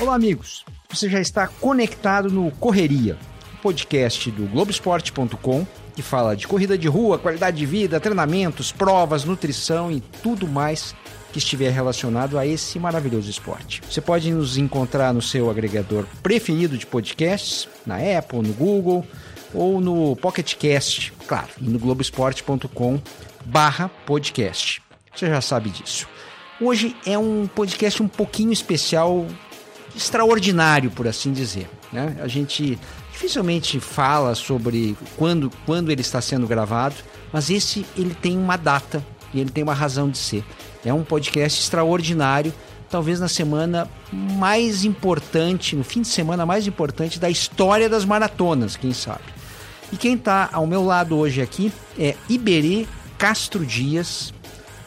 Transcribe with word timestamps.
Olá, 0.00 0.14
amigos. 0.14 0.64
Você 0.90 1.08
já 1.08 1.20
está 1.20 1.48
conectado 1.48 2.30
no 2.30 2.50
Correria, 2.52 3.16
podcast 3.62 4.30
do 4.30 4.46
Globoesporte.com 4.46 5.66
que 5.94 6.02
fala 6.02 6.36
de 6.36 6.46
corrida 6.46 6.76
de 6.76 6.88
rua, 6.88 7.18
qualidade 7.18 7.56
de 7.56 7.64
vida, 7.64 8.00
treinamentos, 8.00 8.72
provas, 8.72 9.24
nutrição 9.24 9.90
e 9.90 10.00
tudo 10.00 10.46
mais 10.46 10.94
que 11.32 11.38
estiver 11.38 11.70
relacionado 11.70 12.38
a 12.38 12.46
esse 12.46 12.78
maravilhoso 12.78 13.30
esporte. 13.30 13.80
Você 13.88 14.00
pode 14.00 14.32
nos 14.32 14.56
encontrar 14.56 15.12
no 15.12 15.22
seu 15.22 15.50
agregador 15.50 16.04
preferido 16.22 16.76
de 16.76 16.86
podcasts, 16.86 17.68
na 17.86 17.96
Apple, 17.96 18.40
no 18.40 18.52
Google 18.52 19.06
ou 19.52 19.80
no 19.80 20.16
Pocket 20.16 20.54
Cast, 20.56 21.12
claro, 21.26 21.48
e 21.60 21.64
no 21.64 21.78
globoesporte.com 21.78 23.00
barra 23.44 23.88
podcast. 23.88 24.82
Você 25.14 25.28
já 25.28 25.40
sabe 25.40 25.70
disso. 25.70 26.08
Hoje 26.60 26.96
é 27.06 27.16
um 27.16 27.46
podcast 27.46 28.02
um 28.02 28.08
pouquinho 28.08 28.52
especial, 28.52 29.26
extraordinário, 29.94 30.90
por 30.90 31.06
assim 31.06 31.32
dizer. 31.32 31.68
Né? 31.92 32.16
A 32.20 32.26
gente 32.26 32.78
dificilmente 33.12 33.78
fala 33.78 34.34
sobre 34.34 34.96
quando, 35.16 35.50
quando 35.64 35.90
ele 35.92 36.00
está 36.00 36.20
sendo 36.20 36.46
gravado, 36.46 36.96
mas 37.32 37.48
esse 37.48 37.86
ele 37.96 38.14
tem 38.14 38.36
uma 38.36 38.56
data 38.56 39.04
e 39.32 39.40
ele 39.40 39.50
tem 39.50 39.62
uma 39.62 39.74
razão 39.74 40.10
de 40.10 40.18
ser. 40.18 40.44
É 40.84 40.92
um 40.92 41.04
podcast 41.04 41.60
extraordinário, 41.60 42.52
talvez 42.90 43.20
na 43.20 43.28
semana 43.28 43.88
mais 44.12 44.84
importante, 44.84 45.76
no 45.76 45.84
fim 45.84 46.02
de 46.02 46.08
semana 46.08 46.44
mais 46.44 46.66
importante 46.66 47.20
da 47.20 47.30
história 47.30 47.88
das 47.88 48.04
maratonas, 48.04 48.76
quem 48.76 48.92
sabe. 48.92 49.24
E 49.92 49.96
quem 49.96 50.14
está 50.14 50.50
ao 50.52 50.66
meu 50.66 50.84
lado 50.84 51.16
hoje 51.16 51.40
aqui 51.40 51.72
é 51.98 52.16
Iberê 52.28 52.86
Castro 53.16 53.64
Dias, 53.64 54.34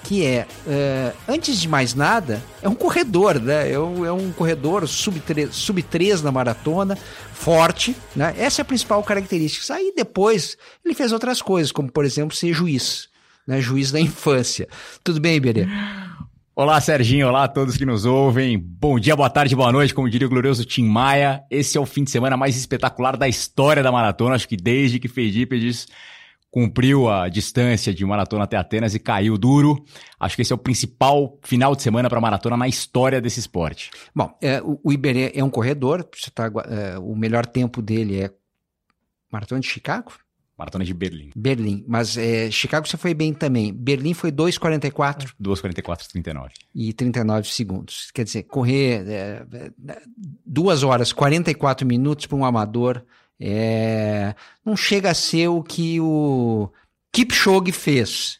que 0.07 0.25
é, 0.25 0.47
é, 0.67 1.13
antes 1.27 1.59
de 1.59 1.67
mais 1.67 1.93
nada, 1.93 2.41
é 2.61 2.69
um 2.69 2.75
corredor, 2.75 3.39
né? 3.39 3.71
É 3.71 3.79
um, 3.79 4.05
é 4.05 4.11
um 4.11 4.31
corredor 4.31 4.87
sub-3 4.87 5.51
sub 5.51 5.85
na 6.23 6.31
maratona, 6.31 6.97
forte, 7.33 7.95
né? 8.15 8.33
Essa 8.37 8.61
é 8.61 8.63
a 8.63 8.65
principal 8.65 9.03
característica. 9.03 9.73
Aí 9.73 9.93
depois 9.95 10.57
ele 10.83 10.95
fez 10.95 11.11
outras 11.11 11.41
coisas, 11.41 11.71
como 11.71 11.91
por 11.91 12.05
exemplo 12.05 12.35
ser 12.35 12.53
juiz 12.53 13.09
né, 13.47 13.61
juiz 13.61 13.91
da 13.91 13.99
infância. 13.99 14.67
Tudo 15.03 15.21
bem, 15.21 15.37
Iberê? 15.37 15.65
Olá, 16.53 16.81
Serginho. 16.81 17.27
Olá 17.27 17.45
a 17.45 17.47
todos 17.47 17.77
que 17.77 17.85
nos 17.85 18.03
ouvem. 18.03 18.57
Bom 18.59 18.99
dia, 18.99 19.15
boa 19.15 19.29
tarde, 19.29 19.55
boa 19.55 19.71
noite, 19.71 19.93
como 19.93 20.09
diria 20.09 20.27
o 20.27 20.29
glorioso 20.29 20.65
Tim 20.65 20.83
Maia. 20.83 21.41
Esse 21.49 21.77
é 21.77 21.81
o 21.81 21.85
fim 21.85 22.03
de 22.03 22.11
semana 22.11 22.35
mais 22.35 22.57
espetacular 22.57 23.15
da 23.15 23.27
história 23.27 23.81
da 23.81 23.91
maratona. 23.91 24.35
Acho 24.35 24.47
que 24.47 24.57
desde 24.57 24.99
que 24.99 25.07
Fedípedes 25.07 25.87
cumpriu 26.49 27.09
a 27.09 27.29
distância 27.29 27.93
de 27.93 28.05
maratona 28.05 28.45
até 28.45 28.57
Atenas 28.57 28.95
e 28.95 28.99
caiu 28.99 29.37
duro. 29.37 29.83
Acho 30.19 30.35
que 30.35 30.41
esse 30.41 30.51
é 30.51 30.55
o 30.55 30.59
principal 30.59 31.37
final 31.43 31.75
de 31.75 31.81
semana 31.81 32.09
para 32.09 32.21
maratona 32.21 32.57
na 32.57 32.67
história 32.67 33.21
desse 33.21 33.39
esporte. 33.39 33.91
Bom, 34.15 34.35
é, 34.41 34.61
o, 34.61 34.79
o 34.83 34.93
Iberê 34.93 35.31
é 35.35 35.43
um 35.43 35.49
corredor. 35.49 36.07
Tá, 36.33 36.51
é, 36.69 36.97
o 36.97 37.15
melhor 37.15 37.45
tempo 37.45 37.81
dele 37.81 38.21
é 38.21 38.31
Maratona 39.31 39.61
de 39.61 39.67
Chicago? 39.67 40.13
Maratona 40.57 40.83
de 40.83 40.93
Berlim. 40.93 41.29
Berlim. 41.35 41.85
Mas 41.87 42.17
é, 42.17 42.49
Chicago 42.49 42.87
você 42.87 42.97
foi 42.97 43.13
bem 43.13 43.31
também. 43.31 43.71
Berlim 43.71 44.15
foi 44.15 44.31
2,44. 44.31 45.33
2,44, 45.39 46.07
39. 46.07 46.53
E 46.73 46.93
39 46.93 47.47
segundos. 47.47 48.09
Quer 48.11 48.23
dizer, 48.23 48.43
correr 48.43 49.07
é, 49.07 49.45
é, 49.53 50.01
2 50.43 50.81
horas 50.81 51.13
44 51.13 51.85
minutos 51.85 52.25
para 52.25 52.37
um 52.37 52.43
amador 52.43 53.05
é, 53.39 54.35
não 54.65 54.75
chega 54.75 55.11
a 55.11 55.13
ser 55.13 55.47
o 55.47 55.61
que 55.61 55.99
o 55.99 56.69
Kipchoge 57.11 57.71
fez. 57.71 58.39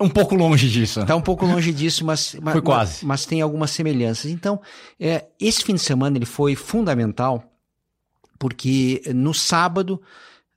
Um 0.00 0.08
pouco 0.08 0.34
longe 0.36 0.70
disso. 0.70 1.00
Está 1.00 1.16
um 1.16 1.20
pouco 1.20 1.44
longe 1.44 1.72
disso, 1.72 2.04
mas, 2.04 2.36
mas 2.40 2.52
foi 2.52 2.62
quase. 2.62 2.92
Mas, 3.04 3.20
mas, 3.20 3.26
tem 3.26 3.40
algumas 3.40 3.70
semelhanças. 3.72 4.30
Então, 4.30 4.60
é, 4.98 5.26
esse 5.40 5.64
fim 5.64 5.74
de 5.74 5.80
semana 5.80 6.16
ele 6.16 6.26
foi 6.26 6.54
fundamental 6.54 7.42
porque 8.38 9.02
no 9.12 9.34
sábado 9.34 10.00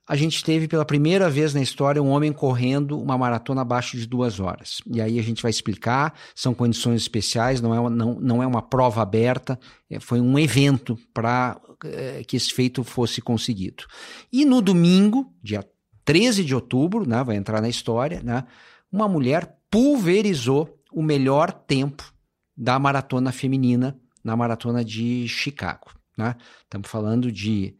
a 0.06 0.16
gente 0.16 0.44
teve 0.44 0.68
pela 0.68 0.84
primeira 0.84 1.30
vez 1.30 1.54
na 1.54 1.60
história 1.60 2.02
um 2.02 2.10
homem 2.10 2.32
correndo 2.32 3.00
uma 3.00 3.16
maratona 3.16 3.62
abaixo 3.62 3.96
de 3.96 4.06
duas 4.06 4.40
horas. 4.40 4.80
E 4.86 5.00
aí 5.00 5.18
a 5.18 5.22
gente 5.22 5.42
vai 5.42 5.50
explicar, 5.50 6.14
são 6.34 6.52
condições 6.52 7.00
especiais, 7.00 7.60
não 7.60 7.74
é 7.74 7.80
uma, 7.80 7.90
não, 7.90 8.14
não 8.20 8.42
é 8.42 8.46
uma 8.46 8.62
prova 8.62 9.00
aberta, 9.00 9.58
é, 9.90 9.98
foi 9.98 10.20
um 10.20 10.38
evento 10.38 10.98
para 11.14 11.58
é, 11.84 12.22
que 12.24 12.36
esse 12.36 12.52
feito 12.52 12.84
fosse 12.84 13.20
conseguido. 13.20 13.84
E 14.32 14.44
no 14.44 14.60
domingo, 14.60 15.32
dia 15.42 15.66
13 16.04 16.44
de 16.44 16.54
outubro, 16.54 17.08
né, 17.08 17.22
vai 17.22 17.36
entrar 17.36 17.60
na 17.60 17.68
história, 17.68 18.22
né, 18.22 18.44
uma 18.90 19.08
mulher 19.08 19.58
pulverizou 19.70 20.78
o 20.92 21.02
melhor 21.02 21.52
tempo 21.52 22.12
da 22.56 22.78
maratona 22.78 23.32
feminina 23.32 23.98
na 24.22 24.36
maratona 24.36 24.84
de 24.84 25.26
Chicago. 25.26 25.90
Né? 26.16 26.36
Estamos 26.62 26.88
falando 26.88 27.32
de 27.32 27.74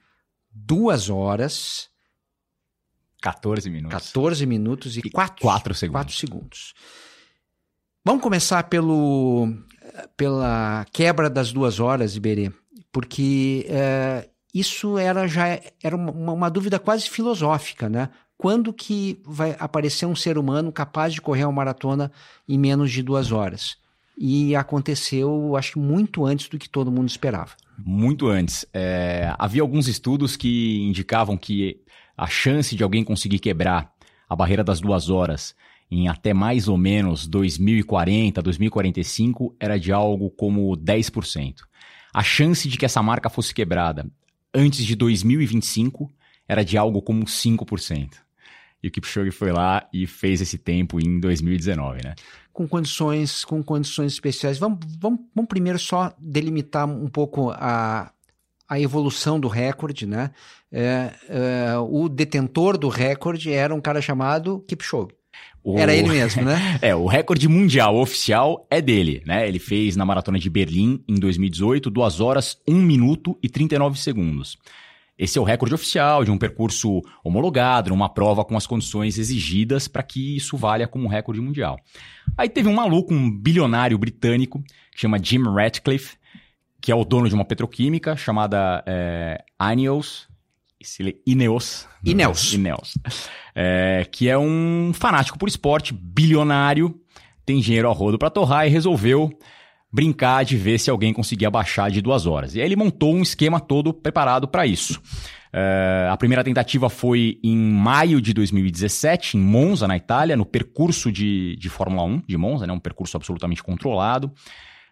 duas 0.51 1.11
horas 1.11 1.91
14 3.21 3.71
minutos. 3.71 3.93
14 3.93 4.47
minutos 4.47 4.97
e 4.97 5.03
4, 5.11 5.41
4 5.41 5.75
segundos. 5.75 6.01
4 6.01 6.17
segundos. 6.17 6.75
Vamos 8.05 8.21
começar 8.21 8.65
pelo, 8.65 9.49
pela 10.17 10.85
quebra 10.93 11.31
das 11.31 11.53
duas 11.53 11.79
horas, 11.79 12.17
Iberê, 12.17 12.53
porque 12.93 13.67
é, 13.69 14.29
isso 14.55 14.99
era 14.99 15.27
já 15.27 15.59
era 15.83 15.97
uma, 15.97 16.33
uma, 16.33 16.51
dúvida 16.51 16.79
quase 16.79 17.09
filosófica, 17.09 17.89
né? 17.89 18.11
Quando 18.37 18.73
que 18.73 19.21
vai 19.25 19.57
aparecer 19.59 20.05
um 20.05 20.17
ser 20.17 20.37
humano 20.37 20.71
capaz 20.71 21.15
de 21.15 21.21
correr 21.21 21.45
uma 21.45 21.53
maratona 21.53 22.13
em 22.49 22.59
menos 22.59 22.93
de 22.93 23.03
duas 23.03 23.33
horas? 23.33 23.77
E 24.19 24.55
aconteceu, 24.55 25.57
acho 25.57 25.73
que 25.73 25.79
muito 25.79 26.27
antes 26.27 26.49
do 26.49 26.59
que 26.59 26.69
todo 26.69 26.93
mundo 26.93 27.09
esperava. 27.09 27.53
Muito 27.79 28.29
antes. 28.29 28.67
É, 28.73 29.35
havia 29.39 29.63
alguns 29.63 29.89
estudos 29.89 30.37
que 30.37 30.81
indicavam 30.83 31.37
que 31.37 31.81
a 32.17 32.27
chance 32.27 32.77
de 32.77 32.83
alguém 32.83 33.03
conseguir 33.03 33.39
quebrar 33.39 33.91
a 34.29 34.37
barreira 34.37 34.63
das 34.63 34.81
duas 34.81 35.09
horas 35.09 35.55
em 35.91 36.09
até 36.09 36.33
mais 36.33 36.69
ou 36.69 36.77
menos 36.77 37.27
2040, 37.27 38.43
2045 38.43 39.55
era 39.61 39.79
de 39.79 39.93
algo 39.93 40.31
como 40.31 40.77
10%. 40.77 41.57
A 42.13 42.23
chance 42.23 42.69
de 42.69 42.77
que 42.77 42.85
essa 42.85 43.03
marca 43.03 43.31
fosse 43.31 43.55
quebrada 43.55 44.07
antes 44.55 44.85
de 44.85 44.95
2025 44.95 46.11
era 46.47 46.65
de 46.65 46.77
algo 46.77 47.01
como 47.01 47.25
5%. 47.25 48.11
E 48.83 48.89
o 48.89 48.91
Kipchoge 48.91 49.31
foi 49.31 49.53
lá 49.53 49.89
e 49.93 50.07
fez 50.07 50.41
esse 50.41 50.59
tempo 50.59 51.01
em 51.01 51.21
2019, 51.21 52.03
né? 52.03 52.15
Com 52.53 52.67
condições, 52.67 53.45
com 53.45 53.63
condições 53.63 54.13
especiais. 54.13 54.59
Vamos, 54.59 54.81
vamos, 54.99 55.21
vamos 55.35 55.49
primeiro 55.49 55.79
só 55.79 56.13
delimitar 56.19 56.87
um 56.87 57.09
pouco 57.09 57.51
a, 57.53 58.13
a 58.69 58.81
evolução 58.81 59.39
do 59.39 59.47
recorde, 59.47 60.05
né? 60.05 60.33
É, 60.71 61.15
é, 61.29 61.79
o 61.79 62.09
detentor 62.09 62.77
do 62.77 62.89
recorde 62.89 63.53
era 63.53 63.75
um 63.75 63.81
cara 63.81 64.03
chamado 64.03 64.65
Kipchoge. 64.67 65.15
O... 65.65 65.79
Era 65.79 65.95
ele 65.95 66.09
mesmo, 66.09 66.43
né? 66.43 66.79
é, 66.83 66.95
o 66.95 67.07
recorde 67.07 67.49
mundial 67.49 67.97
oficial 67.97 68.67
é 68.71 68.81
dele, 68.81 69.23
né? 69.25 69.47
Ele 69.47 69.59
fez 69.59 69.95
na 69.97 70.05
maratona 70.05 70.39
de 70.39 70.51
Berlim 70.51 71.03
em 71.09 71.15
2018 71.15 71.89
2 71.89 72.21
horas 72.21 72.59
1 72.67 72.75
minuto 72.75 73.39
e 73.43 73.49
39 73.49 73.99
segundos. 73.99 74.59
Esse 75.17 75.39
é 75.39 75.41
o 75.41 75.45
recorde 75.45 75.75
oficial 75.75 76.25
de 76.25 76.31
um 76.31 76.39
percurso 76.39 77.01
homologado, 77.23 77.91
numa 77.91 78.09
prova 78.09 78.45
com 78.45 78.57
as 78.57 78.67
condições 78.67 79.19
exigidas 79.19 79.87
para 79.87 80.03
que 80.03 80.37
isso 80.37 80.57
valha 80.57 80.89
como 80.89 81.07
recorde 81.07 81.41
mundial. 81.41 81.79
Aí 82.37 82.49
teve 82.49 82.69
um 82.69 82.75
maluco, 82.75 83.15
um 83.15 83.31
bilionário 83.31 83.97
britânico, 83.99 84.61
que 84.91 85.01
chama 85.01 85.23
Jim 85.23 85.43
Ratcliffe, 85.45 86.17
que 86.81 86.91
é 86.91 86.95
o 86.95 87.05
dono 87.05 87.29
de 87.29 87.35
uma 87.35 87.45
petroquímica 87.45 88.17
chamada 88.17 88.83
é, 88.85 89.45
Ineos, 91.27 91.89
Ineos. 92.05 92.53
Ineos. 92.53 92.53
Ineos. 92.53 92.99
É, 93.55 94.07
que 94.11 94.29
é 94.29 94.37
um 94.37 94.93
fanático 94.95 95.39
por 95.39 95.49
esporte, 95.49 95.93
bilionário, 95.93 96.99
tem 97.45 97.61
dinheiro 97.61 97.89
a 97.89 97.93
rodo 97.93 98.19
para 98.19 98.31
torrar 98.31 98.67
e 98.67 98.71
resolveu 98.71 99.31
brincar 99.93 100.45
de 100.45 100.57
ver 100.57 100.79
se 100.79 100.89
alguém 100.89 101.13
conseguia 101.13 101.51
baixar 101.51 101.91
de 101.91 102.01
duas 102.01 102.27
horas. 102.27 102.55
E 102.55 102.61
aí 102.61 102.67
ele 102.67 102.77
montou 102.77 103.15
um 103.15 103.23
esquema 103.23 103.61
todo 103.61 103.93
preparado 103.93 104.49
para 104.49 104.67
isso. 104.67 105.01
É, 105.53 106.09
a 106.11 106.17
primeira 106.17 106.43
tentativa 106.43 106.89
foi 106.89 107.39
em 107.45 107.57
maio 107.57 108.23
de 108.23 108.33
2017, 108.33 109.37
em 109.37 109.41
Monza, 109.41 109.87
na 109.87 109.97
Itália, 109.97 110.35
no 110.35 110.47
percurso 110.47 111.13
de, 111.13 111.57
de 111.57 111.69
Fórmula 111.69 112.05
1 112.05 112.23
de 112.27 112.39
Monza, 112.39 112.67
né, 112.67 112.73
um 112.73 112.79
percurso 112.79 113.19
absolutamente 113.19 113.63
controlado 113.63 114.33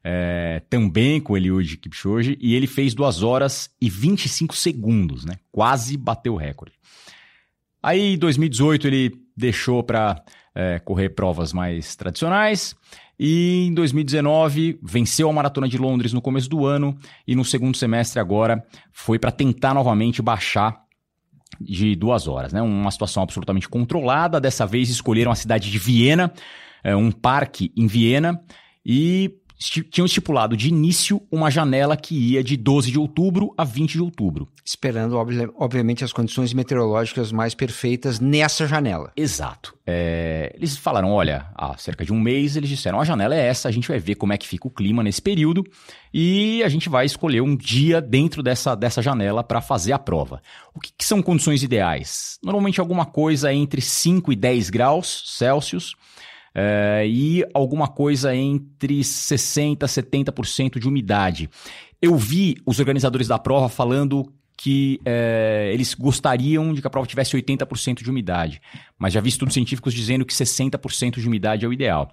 é, 0.02 0.62
também 0.68 1.20
com 1.20 1.36
Eliud 1.36 1.76
Kipchoge, 1.76 2.36
e 2.40 2.54
ele 2.54 2.66
fez 2.66 2.94
2 2.94 3.22
horas 3.22 3.70
e 3.80 3.88
25 3.88 4.56
segundos, 4.56 5.24
né? 5.24 5.34
Quase 5.52 5.96
bateu 5.96 6.34
o 6.34 6.36
recorde. 6.36 6.74
Aí, 7.82 8.14
em 8.14 8.18
2018, 8.18 8.86
ele 8.86 9.12
deixou 9.36 9.82
para 9.82 10.22
é, 10.54 10.78
correr 10.78 11.10
provas 11.10 11.52
mais 11.52 11.96
tradicionais. 11.96 12.74
E 13.18 13.66
em 13.66 13.74
2019 13.74 14.78
venceu 14.82 15.28
a 15.28 15.32
maratona 15.32 15.68
de 15.68 15.76
Londres 15.76 16.12
no 16.12 16.22
começo 16.22 16.48
do 16.48 16.64
ano 16.64 16.96
e 17.26 17.36
no 17.36 17.44
segundo 17.44 17.76
semestre 17.76 18.18
agora 18.18 18.64
foi 18.90 19.18
para 19.18 19.30
tentar 19.30 19.74
novamente 19.74 20.22
baixar 20.22 20.82
de 21.60 21.94
duas 21.94 22.26
horas, 22.26 22.50
né? 22.50 22.62
Uma 22.62 22.90
situação 22.90 23.22
absolutamente 23.22 23.68
controlada. 23.68 24.40
Dessa 24.40 24.64
vez 24.64 24.88
escolheram 24.88 25.30
a 25.30 25.34
cidade 25.34 25.70
de 25.70 25.78
Viena 25.78 26.32
é, 26.82 26.96
um 26.96 27.10
parque 27.10 27.72
em 27.76 27.86
Viena 27.86 28.42
e 28.84 29.34
tinham 29.60 30.06
estipulado 30.06 30.56
de 30.56 30.68
início 30.68 31.20
uma 31.30 31.50
janela 31.50 31.94
que 31.94 32.14
ia 32.14 32.42
de 32.42 32.56
12 32.56 32.90
de 32.90 32.98
outubro 32.98 33.52
a 33.58 33.64
20 33.64 33.92
de 33.92 34.00
outubro. 34.00 34.48
Esperando, 34.64 35.16
obviamente, 35.56 36.02
as 36.02 36.12
condições 36.12 36.54
meteorológicas 36.54 37.30
mais 37.30 37.54
perfeitas 37.54 38.18
nessa 38.18 38.66
janela. 38.66 39.12
Exato. 39.14 39.76
É, 39.86 40.52
eles 40.56 40.78
falaram: 40.78 41.10
olha, 41.10 41.46
há 41.54 41.76
cerca 41.76 42.04
de 42.04 42.12
um 42.12 42.18
mês, 42.18 42.56
eles 42.56 42.70
disseram: 42.70 43.00
a 43.00 43.04
janela 43.04 43.34
é 43.34 43.46
essa, 43.46 43.68
a 43.68 43.72
gente 43.72 43.88
vai 43.88 43.98
ver 43.98 44.14
como 44.14 44.32
é 44.32 44.38
que 44.38 44.48
fica 44.48 44.66
o 44.66 44.70
clima 44.70 45.02
nesse 45.02 45.20
período 45.20 45.64
e 46.12 46.62
a 46.62 46.68
gente 46.68 46.88
vai 46.88 47.04
escolher 47.04 47.42
um 47.42 47.54
dia 47.54 48.00
dentro 48.00 48.42
dessa, 48.42 48.74
dessa 48.74 49.02
janela 49.02 49.44
para 49.44 49.60
fazer 49.60 49.92
a 49.92 49.98
prova. 49.98 50.40
O 50.74 50.80
que, 50.80 50.90
que 50.96 51.04
são 51.04 51.20
condições 51.20 51.62
ideais? 51.62 52.38
Normalmente 52.42 52.80
alguma 52.80 53.04
coisa 53.04 53.52
entre 53.52 53.82
5 53.82 54.32
e 54.32 54.36
10 54.36 54.70
graus 54.70 55.24
Celsius. 55.36 55.94
É, 56.54 57.04
e 57.06 57.44
alguma 57.54 57.88
coisa 57.88 58.34
entre 58.34 59.00
60% 59.00 59.82
e 59.82 59.86
70% 59.86 60.78
de 60.78 60.88
umidade. 60.88 61.48
Eu 62.02 62.16
vi 62.16 62.56
os 62.66 62.80
organizadores 62.80 63.28
da 63.28 63.38
prova 63.38 63.68
falando 63.68 64.32
que 64.56 65.00
é, 65.06 65.70
eles 65.72 65.94
gostariam 65.94 66.74
de 66.74 66.82
que 66.82 66.86
a 66.86 66.90
prova 66.90 67.06
tivesse 67.06 67.34
80% 67.34 68.02
de 68.02 68.10
umidade, 68.10 68.60
mas 68.98 69.14
já 69.14 69.20
vi 69.20 69.30
estudos 69.30 69.54
científicos 69.54 69.94
dizendo 69.94 70.24
que 70.24 70.34
60% 70.34 71.18
de 71.18 71.26
umidade 71.26 71.64
é 71.64 71.68
o 71.68 71.72
ideal. 71.72 72.12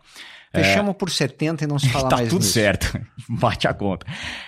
Fechamos 0.55 0.91
é... 0.91 0.93
por 0.93 1.09
70 1.09 1.65
e 1.65 1.67
não 1.67 1.77
se 1.77 1.89
fala 1.89 2.07
tá 2.09 2.15
mais 2.15 2.29
tudo 2.29 2.39
nisso. 2.39 2.53
certo, 2.53 2.97
bate 3.27 3.67
a 3.67 3.73
conta. 3.73 4.05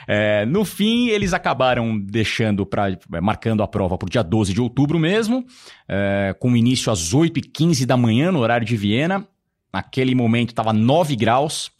É, 0.07 0.45
no 0.45 0.63
fim, 0.63 1.09
eles 1.09 1.33
acabaram 1.33 1.99
deixando 1.99 2.65
para 2.65 2.97
marcando 3.21 3.61
a 3.63 3.67
prova 3.67 3.97
para 3.97 4.07
o 4.07 4.09
dia 4.09 4.23
12 4.23 4.53
de 4.53 4.61
outubro 4.61 4.97
mesmo, 4.97 5.45
é, 5.85 6.33
com 6.39 6.55
início 6.55 6.91
às 6.91 7.13
8h15 7.13 7.85
da 7.85 7.97
manhã 7.97 8.31
no 8.31 8.39
horário 8.39 8.65
de 8.65 8.77
Viena 8.77 9.27
Naquele 9.71 10.15
momento 10.15 10.49
estava 10.49 10.73
9 10.73 11.15
graus, 11.15 11.71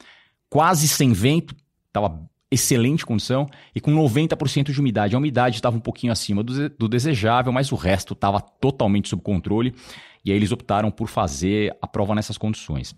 quase 0.50 0.88
sem 0.88 1.12
vento, 1.12 1.56
estava 1.88 2.30
excelente 2.52 3.06
condição 3.06 3.48
e 3.76 3.80
com 3.80 3.92
90% 3.92 4.72
de 4.72 4.80
umidade. 4.80 5.16
A 5.16 5.20
umidade 5.20 5.56
estava 5.56 5.78
um 5.78 5.82
pouquinho 5.82 6.12
acima 6.12 6.44
do, 6.44 6.70
do 6.70 6.88
desejável, 6.88 7.52
mas 7.52 7.72
o 7.72 7.76
resto 7.76 8.14
estava 8.14 8.42
totalmente 8.42 9.10
sob 9.10 9.22
controle. 9.22 9.74
E 10.26 10.32
aí 10.32 10.38
eles 10.38 10.52
optaram 10.52 10.90
por 10.92 11.08
fazer 11.08 11.76
a 11.82 11.88
prova 11.88 12.16
nessas 12.16 12.38
condições. 12.38 12.96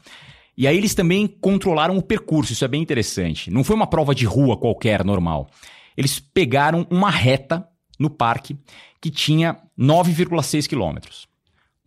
E 0.58 0.68
aí 0.68 0.78
eles 0.78 0.94
também 0.94 1.28
controlaram 1.28 1.98
o 1.98 2.02
percurso, 2.02 2.54
isso 2.54 2.66
é 2.66 2.68
bem 2.68 2.82
interessante. 2.82 3.50
Não 3.50 3.64
foi 3.64 3.76
uma 3.76 3.88
prova 3.88 4.14
de 4.14 4.26
rua 4.26 4.58
qualquer, 4.58 5.04
normal. 5.04 5.50
Eles 5.96 6.20
pegaram 6.20 6.86
uma 6.90 7.10
reta 7.10 7.68
no 8.00 8.10
parque 8.10 8.58
que 9.00 9.10
tinha 9.10 9.58
9,6 9.78 10.68
quilômetros. 10.68 11.31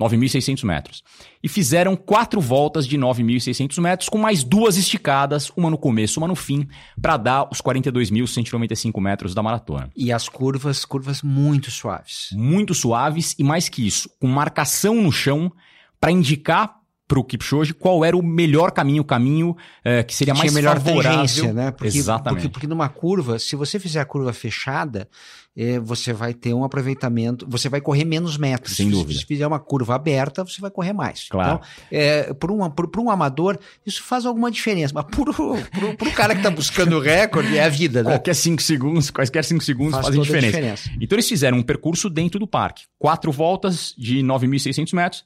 9.600 0.01 0.65
metros. 0.65 1.03
E 1.43 1.49
fizeram 1.49 1.97
quatro 1.97 2.41
voltas 2.41 2.87
de 2.87 2.99
9.600 2.99 3.81
metros, 3.81 4.09
com 4.09 4.19
mais 4.19 4.43
duas 4.43 4.77
esticadas, 4.77 5.51
uma 5.57 5.71
no 5.71 5.79
começo, 5.79 6.19
uma 6.19 6.29
no 6.29 6.35
fim, 6.35 6.67
para 7.01 7.17
dar 7.17 7.49
os 7.51 7.61
42.195 7.61 9.01
metros 9.01 9.35
da 9.35 9.43
maratona. 9.43 9.91
E 9.97 10.13
as 10.13 10.29
curvas, 10.29 10.85
curvas 10.85 11.23
muito 11.23 11.71
suaves. 11.71 12.29
Muito 12.33 12.75
suaves 12.75 13.35
e 13.39 13.45
mais 13.45 13.69
que 13.69 13.87
isso, 13.87 14.11
com 14.21 14.27
marcação 14.27 14.97
no 14.97 15.13
chão 15.13 15.53
para 16.01 16.13
indicar 16.13 16.84
para 17.07 17.19
o 17.19 17.25
Kipchoge 17.25 17.75
qual 17.75 18.05
era 18.05 18.17
o 18.17 18.23
melhor 18.23 18.71
caminho, 18.71 19.03
o 19.03 19.05
caminho 19.05 19.57
é, 19.85 20.03
que 20.03 20.15
seria 20.15 20.35
mais 20.35 20.53
melhor 20.53 20.81
favorável. 20.81 21.21
Tangência, 21.21 21.53
né? 21.53 21.71
Porque, 21.71 21.97
Exatamente. 21.97 22.43
Porque, 22.43 22.53
porque 22.53 22.67
numa 22.67 22.89
curva, 22.89 23.39
se 23.39 23.55
você 23.57 23.79
fizer 23.79 24.01
a 24.01 24.05
curva 24.05 24.33
fechada, 24.33 25.09
é, 25.57 25.79
você 25.79 26.13
vai 26.13 26.35
ter 26.35 26.53
um 26.55 26.65
aproveitamento, 26.65 27.47
você 27.49 27.69
vai 27.69 27.81
correr 27.81 28.05
menos 28.05 28.37
metros. 28.37 28.77
Sem 28.77 28.91
dúvida. 28.91 29.21
Se 29.21 29.27
fizer 29.27 29.47
uma 29.47 29.61
curva 29.61 29.95
aberta, 29.95 30.43
você 30.45 30.61
vai 30.61 30.71
correr 30.71 30.93
mais. 30.93 31.29
Claro. 31.29 31.61
Então, 31.61 31.69
é, 31.91 32.33
por, 32.35 32.51
um, 32.51 32.69
por, 32.71 32.89
por, 32.89 33.01
um 33.01 33.11
amador, 33.11 33.59
isso 33.87 34.03
faz 34.03 34.25
alguma 34.27 34.51
diferença. 34.51 34.93
Mas 34.95 35.05
por 35.15 35.29
um 35.29 36.13
cara 36.13 36.35
que 36.35 36.41
está 36.41 36.51
buscando 36.51 36.97
o 36.97 37.01
recorde, 37.01 37.57
é 37.57 37.65
a 37.65 37.69
vida, 37.69 38.03
né? 38.03 38.11
Qualquer 38.13 38.35
5 38.35 38.63
segundos, 38.63 39.11
quaisquer 39.11 39.45
5 39.45 39.63
segundos 39.63 39.93
Faz 39.93 40.07
fazem 40.07 40.21
toda 40.21 40.37
a 40.37 40.41
diferença. 40.41 40.57
diferença. 40.57 40.91
Então 41.01 41.17
eles 41.17 41.29
fizeram 41.29 41.59
um 41.59 41.63
percurso 41.63 42.09
dentro 42.11 42.41
do 42.41 42.47
parque. 42.47 42.85
Quatro 42.99 43.31
voltas 43.31 43.95
de 43.97 44.21
9.600 44.21 44.95
metros. 44.95 45.25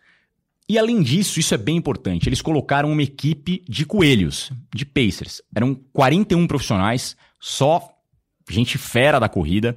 E 0.69 0.79
além 0.79 1.03
disso, 1.03 1.41
isso 1.41 1.55
é 1.55 1.56
bem 1.59 1.76
importante, 1.76 2.29
eles 2.29 2.43
colocaram 2.43 2.93
uma 2.93 3.03
equipe 3.03 3.65
de 3.67 3.87
coelhos, 3.87 4.53
de 4.75 4.85
pacers. 4.85 5.41
Eram 5.55 5.75
41 5.93 6.47
profissionais, 6.47 7.17
só 7.41 7.88
gente 8.50 8.76
fera 8.79 9.19
da 9.19 9.29
corrida. 9.29 9.76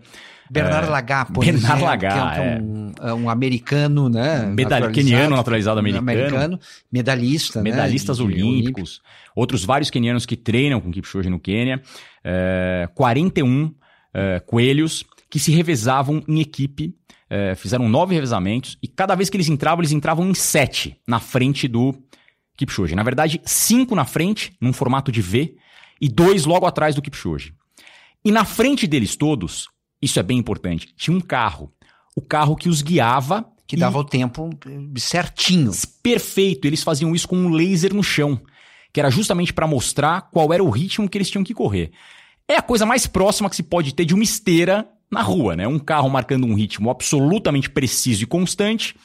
Bernard 0.49 0.87
É, 0.87 0.89
Lagat, 0.89 1.31
por 1.31 1.45
Bernard 1.45 1.65
exemplo, 1.65 1.85
Lagat, 1.85 2.33
que 2.33 2.41
é, 2.41 2.61
um, 2.61 2.91
é 3.01 3.13
um 3.13 3.29
americano, 3.29 4.09
né? 4.09 4.47
Naturalizado, 4.47 4.91
queniano 4.91 5.35
naturalizado 5.37 5.79
americano. 5.79 6.59
medalhista, 6.91 7.61
né, 7.61 7.71
medalhistas 7.71 8.17
de 8.17 8.23
olímpicos, 8.23 9.01
outros 9.33 9.63
vários 9.63 9.89
quenianos 9.89 10.25
que 10.25 10.35
treinam 10.35 10.81
com 10.81 10.91
Kipchoge 10.91 11.29
no 11.29 11.39
Quênia, 11.39 11.81
é, 12.21 12.89
41 12.93 13.73
é, 14.13 14.41
coelhos 14.41 15.05
que 15.29 15.39
se 15.39 15.53
revezavam 15.53 16.21
em 16.27 16.41
equipe, 16.41 16.93
é, 17.33 17.55
fizeram 17.55 17.87
nove 17.87 18.13
revezamentos 18.13 18.77
e 18.83 18.87
cada 18.89 19.15
vez 19.15 19.29
que 19.29 19.37
eles 19.37 19.47
entravam, 19.47 19.81
eles 19.81 19.93
entravam 19.93 20.27
em 20.29 20.33
sete 20.33 20.97
na 21.07 21.17
frente 21.17 21.65
do 21.65 21.95
Kipchoge. 22.57 22.93
Na 22.93 23.03
verdade, 23.03 23.39
cinco 23.45 23.95
na 23.95 24.03
frente, 24.03 24.53
num 24.59 24.73
formato 24.73 25.11
de 25.13 25.21
V, 25.21 25.55
e 26.01 26.09
dois 26.09 26.43
logo 26.45 26.65
atrás 26.65 26.93
do 26.93 27.01
Kipchoge. 27.01 27.53
E 28.25 28.31
na 28.31 28.43
frente 28.43 28.85
deles 28.85 29.15
todos, 29.15 29.69
isso 30.01 30.19
é 30.19 30.23
bem 30.23 30.37
importante, 30.37 30.93
tinha 30.97 31.15
um 31.15 31.21
carro. 31.21 31.71
O 32.15 32.21
carro 32.21 32.57
que 32.57 32.67
os 32.67 32.81
guiava 32.81 33.45
Que 33.65 33.77
e- 33.77 33.79
dava 33.79 33.97
o 33.97 34.03
tempo 34.03 34.49
certinho. 34.97 35.71
perfeito. 36.03 36.65
Eles 36.67 36.83
faziam 36.83 37.15
isso 37.15 37.27
com 37.27 37.37
um 37.37 37.49
laser 37.49 37.93
no 37.93 38.03
chão, 38.03 38.39
que 38.91 38.99
era 38.99 39.09
justamente 39.09 39.53
para 39.53 39.65
mostrar 39.65 40.29
qual 40.31 40.51
era 40.53 40.61
o 40.63 40.69
ritmo 40.69 41.07
que 41.09 41.17
eles 41.17 41.29
tinham 41.29 41.43
que 41.45 41.53
correr. 41.53 41.91
É 42.47 42.57
a 42.57 42.61
coisa 42.61 42.85
mais 42.85 43.07
próxima 43.07 43.49
que 43.49 43.55
se 43.55 43.63
pode 43.63 43.93
ter 43.95 44.03
de 44.03 44.13
uma 44.13 44.23
esteira 44.23 44.85
na 45.11 45.21
rua, 45.21 45.55
né? 45.55 45.67
Um 45.67 45.77
carro 45.77 46.09
marcando 46.09 46.47
um 46.47 46.53
ritmo 46.53 46.89
absolutamente 46.89 47.69
preciso 47.69 48.23
e 48.23 48.25
constante, 48.25 48.95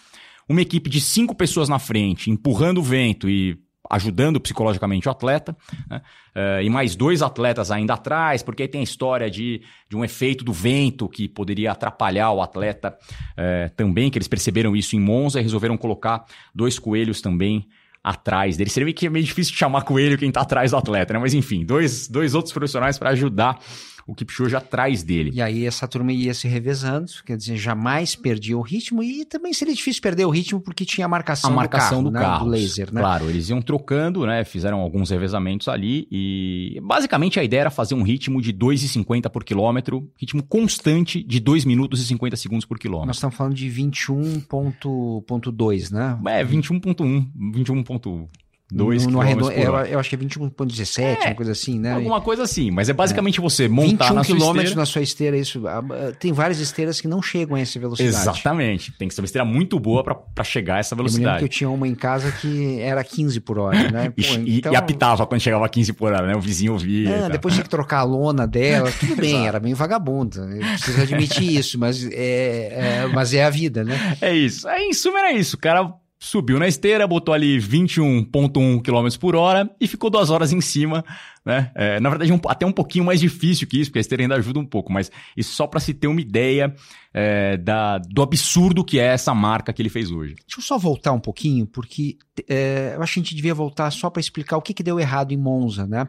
uma 0.49 0.63
equipe 0.63 0.89
de 0.89 1.01
cinco 1.01 1.35
pessoas 1.35 1.69
na 1.69 1.79
frente, 1.79 2.31
empurrando 2.31 2.79
o 2.79 2.83
vento 2.83 3.29
e 3.29 3.59
ajudando 3.91 4.41
psicologicamente 4.41 5.09
o 5.09 5.11
atleta, 5.11 5.57
né? 5.89 6.01
Eh, 6.35 6.65
e 6.65 6.71
mais 6.71 6.97
dois 6.97 7.23
atletas 7.23 7.71
ainda 7.71 7.95
atrás, 7.95 8.43
porque 8.43 8.63
aí 8.63 8.69
tem 8.69 8.81
a 8.81 8.85
história 8.85 9.31
de, 9.31 9.63
de 9.89 9.97
um 9.97 10.05
efeito 10.05 10.45
do 10.45 10.53
vento 10.53 11.09
que 11.09 11.29
poderia 11.29 11.73
atrapalhar 11.73 12.33
o 12.33 12.43
atleta 12.43 12.97
eh, 13.37 13.71
também, 13.77 14.11
que 14.11 14.19
eles 14.19 14.29
perceberam 14.29 14.77
isso 14.77 14.97
em 14.97 15.01
Monza 15.01 15.41
e 15.41 15.43
resolveram 15.43 15.77
colocar 15.77 16.25
dois 16.55 16.79
coelhos 16.79 17.21
também 17.21 17.69
atrás 18.03 18.57
dele. 18.57 18.71
Seria 18.71 18.85
meio 18.85 18.95
que 18.95 19.07
é 19.07 19.11
meio 19.11 19.25
difícil 19.25 19.55
chamar 19.55 19.83
coelho 19.83 20.19
quem 20.19 20.31
tá 20.31 20.43
atrás 20.43 20.71
do 20.71 20.77
atleta, 20.77 21.13
né? 21.13 21.19
Mas 21.19 21.35
enfim, 21.35 21.65
dois, 21.65 22.07
dois 22.07 22.35
outros 22.35 22.53
profissionais 22.53 22.99
para 22.99 23.11
ajudar 23.11 23.59
o 24.07 24.15
Kipchoge 24.15 24.55
atrás 24.55 25.03
dele. 25.03 25.33
E 25.35 25.43
aí 25.43 25.67
essa 25.67 25.89
turma 25.89 26.13
ia 26.13 26.33
se 26.33 26.47
revezando, 26.47 27.11
quer 27.25 27.37
dizer, 27.37 27.57
jamais 27.57 28.15
perdia 28.15 28.57
o 28.57 28.61
ritmo 28.61 29.03
e 29.03 29.25
também 29.25 29.53
seria 29.53 29.75
difícil 29.75 30.01
perder 30.01 30.25
o 30.25 30.31
ritmo 30.31 30.61
porque 30.61 30.85
tinha 30.85 31.07
a 31.07 31.09
marcação, 31.09 31.51
a 31.51 31.55
marcação 31.55 32.05
do 32.05 32.13
carro, 32.13 32.45
do, 32.45 32.51
né? 32.51 32.57
Do 32.57 32.63
laser, 32.63 32.93
né? 32.93 33.01
Claro, 33.01 33.29
eles 33.29 33.49
iam 33.49 33.61
trocando, 33.61 34.25
né? 34.25 34.45
Fizeram 34.45 34.79
alguns 34.81 35.11
revezamentos 35.11 35.67
ali 35.67 36.07
e 36.11 36.79
basicamente 36.83 37.41
a 37.41 37.45
ideia 37.45 37.63
era 37.63 37.71
fazer 37.71 37.95
um 37.95 38.03
ritmo 38.03 38.41
de 38.41 38.53
2,50 38.53 39.29
por 39.29 39.43
quilômetro, 39.43 40.09
ritmo 40.17 40.41
constante 40.43 41.23
de 41.23 41.41
2 41.41 41.65
minutos 41.65 42.01
e 42.01 42.07
50 42.07 42.37
segundos 42.37 42.65
por 42.65 42.79
quilômetro. 42.79 43.09
Nós 43.09 43.17
estamos 43.17 43.35
falando 43.35 43.55
de 43.55 43.69
21.2, 43.69 45.91
né? 45.91 46.17
É, 46.27 46.45
21.1, 46.45 47.27
21.1. 47.37 48.29
2 48.73 49.07
km 49.07 49.21
arredond... 49.21 49.55
por 49.55 49.69
hora. 49.71 49.89
Eu, 49.89 49.99
acho 50.01 50.11
que 50.11 50.17
é 50.17 50.19
21,17, 50.19 50.99
é, 50.99 51.27
uma 51.27 51.35
coisa 51.35 51.53
assim, 51.53 51.79
né? 51.79 51.93
Alguma 51.93 52.21
coisa 52.21 52.43
assim, 52.43 52.71
mas 52.71 52.89
é 52.89 52.93
basicamente 52.93 53.39
é. 53.39 53.43
você 53.43 53.69
montar 53.69 54.13
na 54.13 54.25
sua 54.25 54.37
esteira. 54.37 54.63
21 54.63 54.77
na 54.77 54.87
sua 54.87 55.03
esteira, 55.03 55.39
isso. 55.39 55.69
Ah, 55.69 55.79
ah, 55.79 56.13
tem 56.19 56.33
várias 56.33 56.59
esteiras 56.59 57.01
que 57.01 57.07
não 57.07 57.23
chegam 57.23 57.57
a 57.57 57.61
essa 57.61 57.79
velocidade. 57.79 58.17
Exatamente. 58.17 58.91
Tem 58.93 59.07
que 59.07 59.15
ser 59.15 59.21
uma 59.21 59.27
esteira 59.27 59.45
muito 59.45 59.79
boa 59.79 60.03
para 60.03 60.45
chegar 60.45 60.77
a 60.77 60.79
essa 60.79 60.97
velocidade. 60.97 61.37
Eu 61.37 61.39
que 61.39 61.45
eu 61.45 61.49
tinha 61.49 61.71
uma 61.71 61.87
em 61.87 61.95
casa 61.95 62.33
que 62.33 62.81
era 62.81 63.05
15 63.05 63.41
por 63.41 63.59
hora, 63.59 63.91
né? 63.91 64.11
Pô, 64.17 64.23
e, 64.45 64.59
então... 64.59 64.73
e, 64.73 64.77
apitava 64.77 65.27
quando 65.27 65.41
chegava 65.41 65.65
a 65.65 65.69
15 65.69 65.93
por 65.93 66.13
hora, 66.13 66.27
né? 66.27 66.35
O 66.35 66.41
vizinho 66.41 66.73
ouvia. 66.73 67.11
É, 67.11 67.29
depois 67.29 67.55
tinha 67.55 67.65
que 67.65 67.71
trocar 67.71 68.01
a 68.01 68.05
lona 68.05 68.47
dela. 68.47 68.91
Tudo 68.99 69.15
bem, 69.15 69.47
era 69.47 69.61
meio 69.61 69.77
vagabunda. 69.77 70.45
Né? 70.45 70.57
Eu 70.57 70.67
preciso 70.77 71.03
admitir 71.03 71.57
isso, 71.57 71.79
mas 71.79 72.05
é, 72.05 73.03
é, 73.03 73.07
mas 73.13 73.33
é 73.33 73.45
a 73.45 73.51
vida, 73.51 73.85
né? 73.85 74.17
É 74.21 74.35
isso. 74.35 74.69
É, 74.69 74.83
em 74.83 74.93
suma, 74.93 75.21
era 75.21 75.33
isso. 75.33 75.55
O 75.55 75.59
cara 75.61 75.93
subiu 76.19 76.59
na 76.59 76.67
esteira, 76.67 77.07
botou 77.07 77.35
ali 77.35 77.59
21,1 77.59 78.81
km 78.83 79.19
por 79.21 79.37
hora 79.37 79.71
e 79.81 79.87
ficou 79.87 80.09
duas 80.11 80.31
horas 80.31 80.53
em 80.53 80.61
cima, 80.61 81.05
né? 81.45 81.71
É, 81.75 82.01
na 82.01 82.09
verdade, 82.09 82.33
um- 82.33 82.41
até 82.49 82.65
um 82.65 82.73
pouquinho 82.73 83.05
mais 83.05 83.21
difícil 83.21 83.67
que 83.67 83.79
isso, 83.81 83.91
porque 83.91 83.99
a 83.99 84.01
esteira 84.01 84.23
ainda 84.25 84.35
ajuda 84.35 84.59
um 84.59 84.65
pouco, 84.65 84.93
mas 84.93 85.11
isso 85.37 85.55
só 85.55 85.67
para 85.67 85.79
se 85.81 85.93
ter 85.95 86.07
uma 86.07 86.21
ideia 86.21 86.75
é, 87.13 87.57
da, 87.57 87.99
do 87.99 88.23
absurdo 88.23 88.85
que 88.85 88.99
é 88.99 89.05
essa 89.07 89.35
marca 89.35 89.73
que 89.73 89.81
ele 89.81 89.89
fez 89.89 90.11
hoje. 90.11 90.35
Deixa 90.47 90.59
eu 90.59 90.63
só 90.63 90.77
voltar 90.79 91.13
um 91.13 91.21
pouquinho, 91.21 91.67
porque 91.67 92.17
é, 92.49 92.93
eu 92.97 93.03
acho 93.03 93.15
que 93.15 93.21
a 93.21 93.23
gente 93.23 93.35
devia 93.35 93.55
voltar 93.55 93.91
só 93.91 94.11
para 94.11 94.21
explicar 94.21 94.57
o 94.57 94.63
que, 94.63 94.75
que 94.75 94.83
deu 94.83 94.99
errado 95.01 95.33
em 95.33 95.37
Monza, 95.37 95.87
né? 95.87 96.09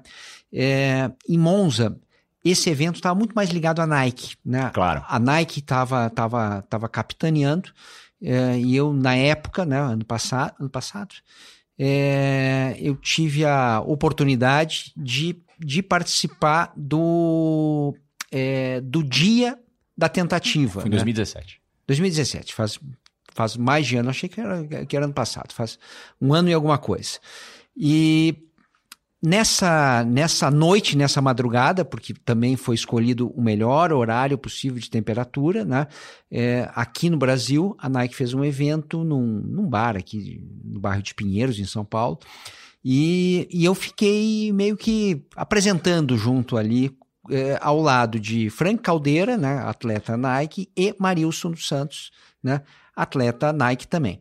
É, 0.51 1.09
em 1.27 1.37
Monza, 1.37 1.97
esse 2.43 2.69
evento 2.69 2.95
estava 2.95 3.13
muito 3.17 3.33
mais 3.33 3.49
ligado 3.49 3.81
à 3.81 3.87
Nike, 3.87 4.35
né? 4.45 4.69
Claro. 4.73 5.03
A 5.07 5.19
Nike 5.19 5.59
estava 5.59 6.09
tava, 6.09 6.61
tava 6.69 6.87
capitaneando, 6.89 7.69
é, 8.21 8.57
e 8.59 8.75
eu, 8.75 8.93
na 8.93 9.15
época, 9.15 9.65
né, 9.65 9.79
ano 9.79 10.05
passado, 10.05 10.55
ano 10.59 10.69
passado 10.69 11.15
é, 11.79 12.75
eu 12.79 12.95
tive 12.95 13.45
a 13.45 13.79
oportunidade 13.81 14.91
de, 14.97 15.37
de 15.59 15.83
participar 15.83 16.73
do, 16.75 17.95
é, 18.31 18.81
do 18.81 19.03
dia 19.03 19.59
da 19.95 20.09
tentativa. 20.09 20.81
Foi 20.81 20.89
em 20.89 20.91
né? 20.91 20.97
2017. 20.97 21.61
2017, 21.85 22.53
faz, 22.53 22.79
faz 23.33 23.55
mais 23.55 23.85
de 23.85 23.95
ano, 23.97 24.09
achei 24.09 24.27
que 24.27 24.41
era, 24.41 24.85
que 24.85 24.95
era 24.95 25.05
ano 25.05 25.13
passado, 25.13 25.53
faz 25.53 25.77
um 26.19 26.33
ano 26.33 26.49
e 26.49 26.53
alguma 26.53 26.77
coisa. 26.77 27.19
E 27.75 28.46
nessa, 29.27 30.05
nessa 30.05 30.49
noite, 30.49 30.97
nessa 30.97 31.21
madrugada, 31.21 31.83
porque 31.83 32.13
também 32.13 32.55
foi 32.55 32.75
escolhido 32.75 33.27
o 33.35 33.41
melhor 33.41 33.91
horário 33.91 34.37
possível 34.37 34.79
de 34.79 34.89
temperatura, 34.89 35.65
né? 35.65 35.87
É, 36.31 36.69
aqui 36.73 37.09
no 37.09 37.17
Brasil, 37.17 37.75
a 37.77 37.89
Nike 37.89 38.15
fez 38.15 38.33
um 38.33 38.43
evento 38.43 39.03
num, 39.03 39.41
num 39.43 39.67
bar 39.67 39.97
aqui 39.97 40.41
no 40.63 40.79
bairro 40.79 41.03
de 41.03 41.13
Pinheiros, 41.13 41.59
em 41.59 41.65
São 41.65 41.83
Paulo, 41.83 42.19
e, 42.83 43.49
e 43.51 43.65
eu 43.65 43.75
fiquei 43.75 44.51
meio 44.53 44.77
que 44.77 45.21
apresentando 45.35 46.17
junto 46.17 46.55
ali 46.55 46.95
é, 47.29 47.59
ao 47.61 47.81
lado 47.81 48.17
de 48.17 48.49
Frank 48.49 48.81
Caldeira, 48.81 49.37
né, 49.37 49.59
atleta 49.59 50.15
Nike, 50.15 50.69
e 50.75 50.95
Marilson 50.97 51.51
dos 51.51 51.67
Santos, 51.67 52.11
né, 52.41 52.61
atleta 52.95 53.51
Nike 53.51 53.87
também. 53.87 54.19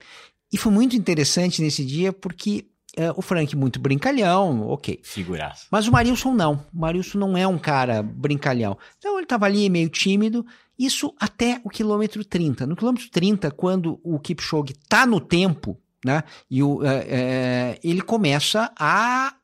E 0.53 0.59
foi 0.59 0.73
muito 0.73 0.97
interessante 0.97 1.63
nesse 1.63 1.85
dia 1.85 2.13
porque 2.13 2.67
é, 2.97 3.13
o 3.15 3.21
Frank 3.21 3.55
muito 3.55 3.79
brincalhão, 3.79 4.67
ok. 4.69 4.99
Figuraça. 5.03 5.67
Mas 5.71 5.87
o 5.87 5.93
Marilson 5.93 6.33
não. 6.33 6.65
O 6.73 6.81
Marilson 6.81 7.19
não 7.19 7.37
é 7.37 7.47
um 7.47 7.59
cara 7.59 8.03
brincalhão. 8.03 8.79
Então 8.99 9.17
ele 9.17 9.25
estava 9.25 9.45
ali 9.45 9.69
meio 9.69 9.91
tímido. 9.91 10.45
Isso 10.79 11.15
até 11.21 11.61
o 11.63 11.69
quilômetro 11.69 12.25
30. 12.25 12.67
No 12.67 12.75
quilômetro 12.75 13.11
30, 13.11 13.51
quando 13.51 14.01
o 14.03 14.19
Kipchoge 14.19 14.73
está 14.73 15.07
no 15.07 15.21
tempo, 15.21 15.79
né, 16.03 16.25
e 16.51 16.63
o, 16.63 16.83
é, 16.85 17.07
é, 17.09 17.81
ele 17.85 18.01
começa 18.01 18.73
a 18.79 19.35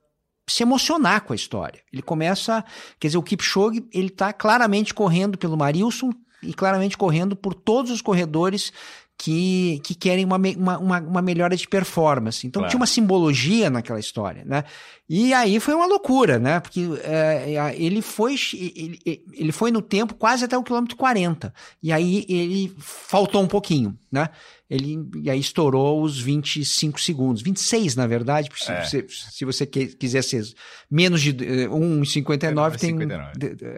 se 0.49 0.63
emocionar 0.63 1.21
com 1.23 1.35
a 1.35 1.37
história. 1.37 1.83
Ele 1.93 2.03
começa, 2.03 2.65
quer 2.99 3.09
dizer, 3.09 3.19
o 3.19 3.23
Kipchoge, 3.23 3.87
ele 3.93 4.09
está 4.09 4.33
claramente 4.33 4.95
correndo 4.95 5.37
pelo 5.37 5.57
Marilson 5.57 6.11
e 6.43 6.53
claramente 6.53 6.97
correndo 6.97 7.37
por 7.37 7.55
todos 7.55 7.91
os 7.91 8.03
corredores 8.03 8.73
que, 9.23 9.81
que 9.85 9.95
querem 9.95 10.25
uma, 10.25 10.37
uma, 10.37 10.99
uma, 10.99 11.23
melhora 11.23 11.57
de 11.57 11.69
performance. 11.69 12.45
Então 12.45 12.59
claro. 12.59 12.71
tinha 12.71 12.81
uma 12.81 12.89
simbologia 12.89 13.71
naquela 13.71 14.01
história, 14.01 14.45
né? 14.45 14.65
E 15.09 15.33
aí 15.33 15.61
foi 15.61 15.75
uma 15.75 15.87
loucura, 15.87 16.41
né? 16.41 16.59
Porque 16.59 16.81
é, 17.05 17.73
ele, 17.77 18.03
foi, 18.03 18.35
ele, 18.53 18.99
ele 19.33 19.53
foi 19.53 19.71
no 19.71 19.81
tempo 19.81 20.15
quase 20.15 20.45
até 20.45 20.59
o 20.59 20.65
quilômetro 20.65 20.97
40. 20.97 21.55
E 21.81 21.93
aí 21.93 22.27
ele 22.29 22.75
faltou 22.81 23.41
um 23.41 23.47
pouquinho, 23.47 23.97
né? 24.11 24.29
Ele, 24.69 24.99
e 25.23 25.31
aí 25.31 25.39
estourou 25.39 26.03
os 26.03 26.21
25 26.21 27.01
segundos, 27.01 27.43
26 27.43 27.95
na 27.95 28.09
verdade, 28.09 28.51
se, 28.57 28.73
é. 28.73 28.83
se, 28.83 29.07
se 29.09 29.45
você 29.45 29.65
quiser 29.65 30.25
ser 30.25 30.43
menos 30.91 31.23
de 31.23 31.33
1,59, 31.33 32.77
tem, 32.77 32.97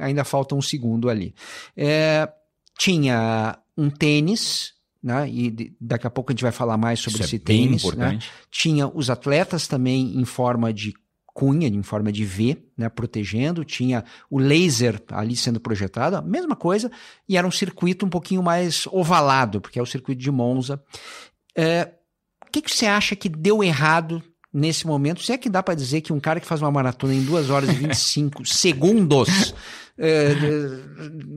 ainda 0.00 0.24
falta 0.24 0.54
um 0.54 0.62
segundo 0.62 1.10
ali. 1.10 1.34
É, 1.76 2.30
tinha 2.78 3.58
um 3.76 3.90
tênis 3.90 4.72
né? 5.04 5.28
E 5.28 5.76
daqui 5.78 6.06
a 6.06 6.11
pouco 6.11 6.30
a 6.30 6.32
gente 6.32 6.42
vai 6.42 6.50
falar 6.50 6.78
mais 6.78 6.99
sobre 6.99 7.20
Isso 7.20 7.28
esse 7.28 7.37
é 7.37 7.38
tênis. 7.38 7.84
Né? 7.94 8.18
Tinha 8.50 8.88
os 8.88 9.11
atletas 9.11 9.68
também 9.68 10.18
em 10.18 10.25
forma 10.25 10.73
de 10.73 10.94
cunha, 11.26 11.68
em 11.68 11.82
forma 11.82 12.11
de 12.11 12.25
V, 12.25 12.56
né, 12.78 12.88
protegendo, 12.88 13.64
tinha 13.64 14.04
o 14.30 14.38
laser 14.38 15.02
ali 15.11 15.37
sendo 15.37 15.58
projetado, 15.58 16.16
a 16.16 16.23
mesma 16.23 16.54
coisa, 16.54 16.90
e 17.28 17.37
era 17.37 17.46
um 17.46 17.50
circuito 17.50 18.06
um 18.06 18.08
pouquinho 18.08 18.40
mais 18.40 18.87
ovalado, 18.87 19.61
porque 19.61 19.78
é 19.78 19.82
o 19.82 19.87
circuito 19.87 20.23
de 20.23 20.30
Monza. 20.30 20.80
É, 21.56 21.92
o 22.46 22.50
que, 22.52 22.62
que 22.62 22.70
você 22.70 22.87
acha 22.87 23.16
que 23.16 23.28
deu 23.28 23.64
errado 23.64 24.23
nesse 24.54 24.87
momento? 24.87 25.23
Se 25.23 25.32
é 25.32 25.37
que 25.37 25.50
dá 25.50 25.62
para 25.62 25.75
dizer 25.75 26.00
que 26.00 26.12
um 26.12 26.20
cara 26.20 26.38
que 26.38 26.46
faz 26.46 26.62
uma 26.62 26.70
maratona 26.70 27.12
em 27.12 27.25
2 27.25 27.50
horas 27.50 27.68
e 27.68 27.73
25 27.73 28.46
segundos 28.46 29.52
é, 29.99 30.34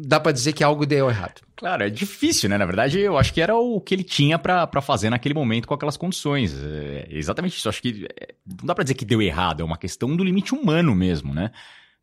dá 0.05 0.19
para 0.19 0.31
dizer 0.31 0.53
que 0.53 0.63
algo 0.63 0.85
deu 0.85 1.09
errado. 1.09 1.41
Claro, 1.55 1.83
é 1.83 1.89
difícil, 1.89 2.49
né? 2.49 2.57
Na 2.57 2.65
verdade, 2.65 2.99
eu 2.99 3.17
acho 3.17 3.33
que 3.33 3.41
era 3.41 3.55
o 3.55 3.79
que 3.81 3.93
ele 3.93 4.03
tinha 4.03 4.37
para 4.37 4.81
fazer 4.81 5.09
naquele 5.09 5.33
momento 5.33 5.67
com 5.67 5.73
aquelas 5.73 5.97
condições. 5.97 6.55
É 6.55 7.07
exatamente 7.09 7.57
isso. 7.57 7.69
Acho 7.69 7.81
que 7.81 8.07
é, 8.19 8.33
não 8.45 8.65
dá 8.65 8.75
para 8.75 8.83
dizer 8.83 8.95
que 8.95 9.05
deu 9.05 9.21
errado, 9.21 9.61
é 9.61 9.65
uma 9.65 9.77
questão 9.77 10.15
do 10.15 10.23
limite 10.23 10.53
humano 10.53 10.95
mesmo, 10.95 11.33
né? 11.33 11.51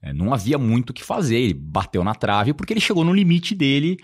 É, 0.02 0.12
não 0.12 0.34
havia 0.34 0.58
muito 0.58 0.90
o 0.90 0.92
que 0.92 1.02
fazer. 1.02 1.36
Ele 1.36 1.54
bateu 1.54 2.04
na 2.04 2.14
trave 2.14 2.52
porque 2.52 2.72
ele 2.72 2.80
chegou 2.80 3.04
no 3.04 3.12
limite 3.12 3.54
dele 3.54 3.98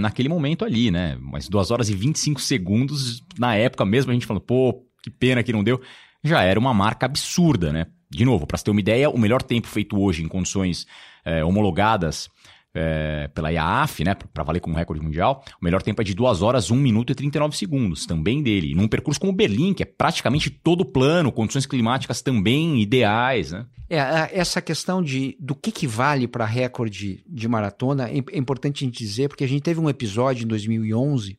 naquele 0.00 0.28
momento 0.28 0.64
ali, 0.64 0.90
né? 0.90 1.16
Mas 1.20 1.48
2 1.48 1.70
horas 1.70 1.88
e 1.88 1.94
25 1.94 2.40
segundos, 2.40 3.22
na 3.38 3.54
época 3.54 3.84
mesmo, 3.84 4.10
a 4.10 4.14
gente 4.14 4.26
falando, 4.26 4.42
pô, 4.42 4.84
que 5.00 5.08
pena 5.08 5.44
que 5.44 5.52
não 5.52 5.62
deu, 5.62 5.80
já 6.22 6.42
era 6.42 6.58
uma 6.58 6.74
marca 6.74 7.06
absurda, 7.06 7.72
né? 7.72 7.86
De 8.10 8.24
novo, 8.24 8.46
para 8.46 8.58
você 8.58 8.64
ter 8.64 8.70
uma 8.70 8.80
ideia, 8.80 9.08
o 9.08 9.18
melhor 9.18 9.42
tempo 9.42 9.68
feito 9.68 9.98
hoje 9.98 10.22
em 10.22 10.28
condições 10.28 10.86
é, 11.24 11.44
homologadas 11.44 12.28
é, 12.74 13.28
pela 13.34 13.52
IAAF, 13.52 14.04
né, 14.04 14.14
para 14.14 14.44
valer 14.44 14.60
como 14.60 14.76
recorde 14.76 15.02
mundial, 15.02 15.44
o 15.60 15.64
melhor 15.64 15.82
tempo 15.82 16.00
é 16.00 16.04
de 16.04 16.14
2 16.14 16.42
horas, 16.42 16.70
1 16.70 16.76
minuto 16.76 17.10
e 17.10 17.14
39 17.14 17.56
segundos, 17.56 18.06
também 18.06 18.42
dele. 18.42 18.74
Num 18.74 18.88
percurso 18.88 19.20
como 19.20 19.32
Berlim, 19.32 19.74
que 19.74 19.82
é 19.82 19.86
praticamente 19.86 20.50
todo 20.50 20.84
plano, 20.84 21.32
condições 21.32 21.66
climáticas 21.66 22.22
também 22.22 22.80
ideais, 22.80 23.52
né? 23.52 23.66
É, 23.88 24.38
essa 24.38 24.62
questão 24.62 25.02
de 25.02 25.36
do 25.40 25.54
que, 25.54 25.72
que 25.72 25.86
vale 25.86 26.28
para 26.28 26.44
recorde 26.44 27.24
de 27.26 27.48
maratona 27.48 28.08
é, 28.08 28.18
é 28.18 28.38
importante 28.38 28.84
a 28.84 28.86
gente 28.86 28.98
dizer, 28.98 29.28
porque 29.28 29.42
a 29.42 29.48
gente 29.48 29.62
teve 29.62 29.80
um 29.80 29.90
episódio 29.90 30.44
em 30.44 30.48
2011 30.48 31.36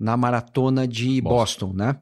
na 0.00 0.16
maratona 0.16 0.88
de 0.88 1.20
Boston, 1.20 1.66
Boston 1.66 1.72
né? 1.74 1.96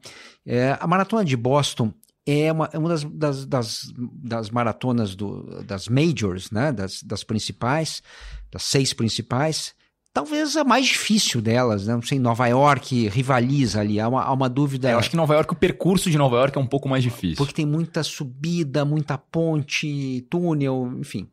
É, 0.45 0.77
a 0.79 0.87
maratona 0.87 1.25
de 1.25 1.35
Boston 1.35 1.93
é 2.25 2.51
uma, 2.51 2.69
é 2.71 2.77
uma 2.77 2.89
das, 2.89 3.03
das, 3.03 3.45
das, 3.45 3.93
das, 4.23 4.49
maratonas 4.49 5.15
do, 5.15 5.63
das 5.63 5.87
majors, 5.87 6.51
né? 6.51 6.71
das, 6.71 7.01
das 7.01 7.23
principais, 7.23 8.03
das 8.51 8.63
seis 8.63 8.93
principais, 8.93 9.73
talvez 10.13 10.55
a 10.55 10.63
mais 10.63 10.87
difícil 10.87 11.41
delas, 11.41 11.87
né? 11.87 11.93
Não 11.93 12.01
sei, 12.01 12.19
Nova 12.19 12.47
York 12.47 13.07
rivaliza 13.07 13.79
ali, 13.79 13.99
há 13.99 14.07
uma, 14.07 14.23
há 14.23 14.33
uma 14.33 14.49
dúvida. 14.49 14.89
É, 14.89 14.93
eu 14.93 14.99
acho 14.99 15.09
que 15.09 15.15
Nova 15.15 15.33
York, 15.33 15.53
o 15.53 15.55
percurso 15.55 16.09
de 16.09 16.17
Nova 16.17 16.37
York 16.37 16.57
é 16.57 16.61
um 16.61 16.67
pouco 16.67 16.87
mais 16.87 17.03
difícil. 17.03 17.37
Porque 17.37 17.53
tem 17.53 17.65
muita 17.65 18.03
subida, 18.03 18.85
muita 18.85 19.17
ponte, 19.17 20.25
túnel, 20.29 20.93
enfim. 20.99 21.29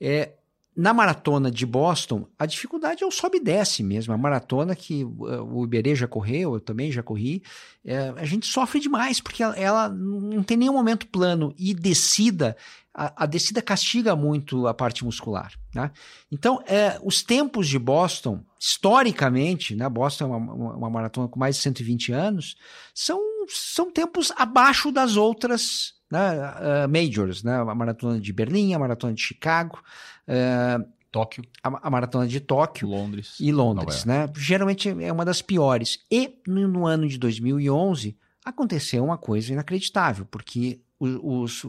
É, 0.00 0.32
na 0.74 0.94
maratona 0.94 1.50
de 1.50 1.66
Boston, 1.66 2.26
a 2.38 2.46
dificuldade 2.46 3.04
é 3.04 3.06
o 3.06 3.10
sobe 3.10 3.36
e 3.36 3.44
desce 3.44 3.82
mesmo. 3.82 4.14
A 4.14 4.18
maratona 4.18 4.74
que 4.74 5.04
uh, 5.04 5.44
o 5.44 5.64
Iberê 5.64 5.94
já 5.94 6.08
correu, 6.08 6.54
eu 6.54 6.60
também 6.60 6.90
já 6.90 7.02
corri, 7.02 7.42
é, 7.84 8.12
a 8.16 8.24
gente 8.24 8.46
sofre 8.46 8.80
demais, 8.80 9.20
porque 9.20 9.42
ela, 9.42 9.54
ela, 9.56 9.88
não 9.88 10.42
tem 10.42 10.56
nenhum 10.56 10.72
momento 10.72 11.06
plano. 11.08 11.54
E 11.58 11.74
descida, 11.74 12.56
a, 12.94 13.24
a 13.24 13.26
descida 13.26 13.60
castiga 13.60 14.16
muito 14.16 14.66
a 14.66 14.72
parte 14.72 15.04
muscular. 15.04 15.52
Né? 15.74 15.90
Então, 16.30 16.62
é, 16.66 16.98
os 17.02 17.22
tempos 17.22 17.68
de 17.68 17.78
Boston, 17.78 18.42
historicamente, 18.58 19.76
né, 19.76 19.86
Boston 19.90 20.24
é 20.24 20.36
uma, 20.36 20.74
uma, 20.76 20.90
maratona 20.90 21.28
com 21.28 21.38
mais 21.38 21.56
de 21.56 21.62
120 21.62 22.12
anos, 22.12 22.56
são, 22.94 23.20
são 23.48 23.90
tempos 23.90 24.32
abaixo 24.36 24.90
das 24.90 25.16
outras 25.16 25.94
né, 26.10 26.18
uh, 26.30 26.88
majors, 26.88 27.42
né, 27.42 27.56
a 27.56 27.74
maratona 27.74 28.20
de 28.20 28.32
Berlim, 28.32 28.74
a 28.74 28.78
maratona 28.78 29.14
de 29.14 29.22
Chicago, 29.22 29.82
uh, 30.28 30.84
Tóquio. 31.10 31.44
A, 31.62 31.86
a, 31.86 31.90
maratona 31.90 32.26
de 32.26 32.40
Tóquio. 32.40 32.88
Londres. 32.88 33.36
E 33.38 33.52
Londres, 33.52 34.04
né? 34.04 34.28
Geralmente 34.36 34.88
é 34.88 35.12
uma 35.12 35.24
das 35.24 35.42
piores. 35.42 35.98
E 36.10 36.38
no, 36.46 36.66
no, 36.66 36.86
ano 36.86 37.06
de 37.06 37.18
2011 37.18 38.16
aconteceu 38.44 39.04
uma 39.04 39.18
coisa 39.18 39.52
inacreditável, 39.52 40.24
porque 40.24 40.80
os, 40.98 41.62
os, 41.64 41.66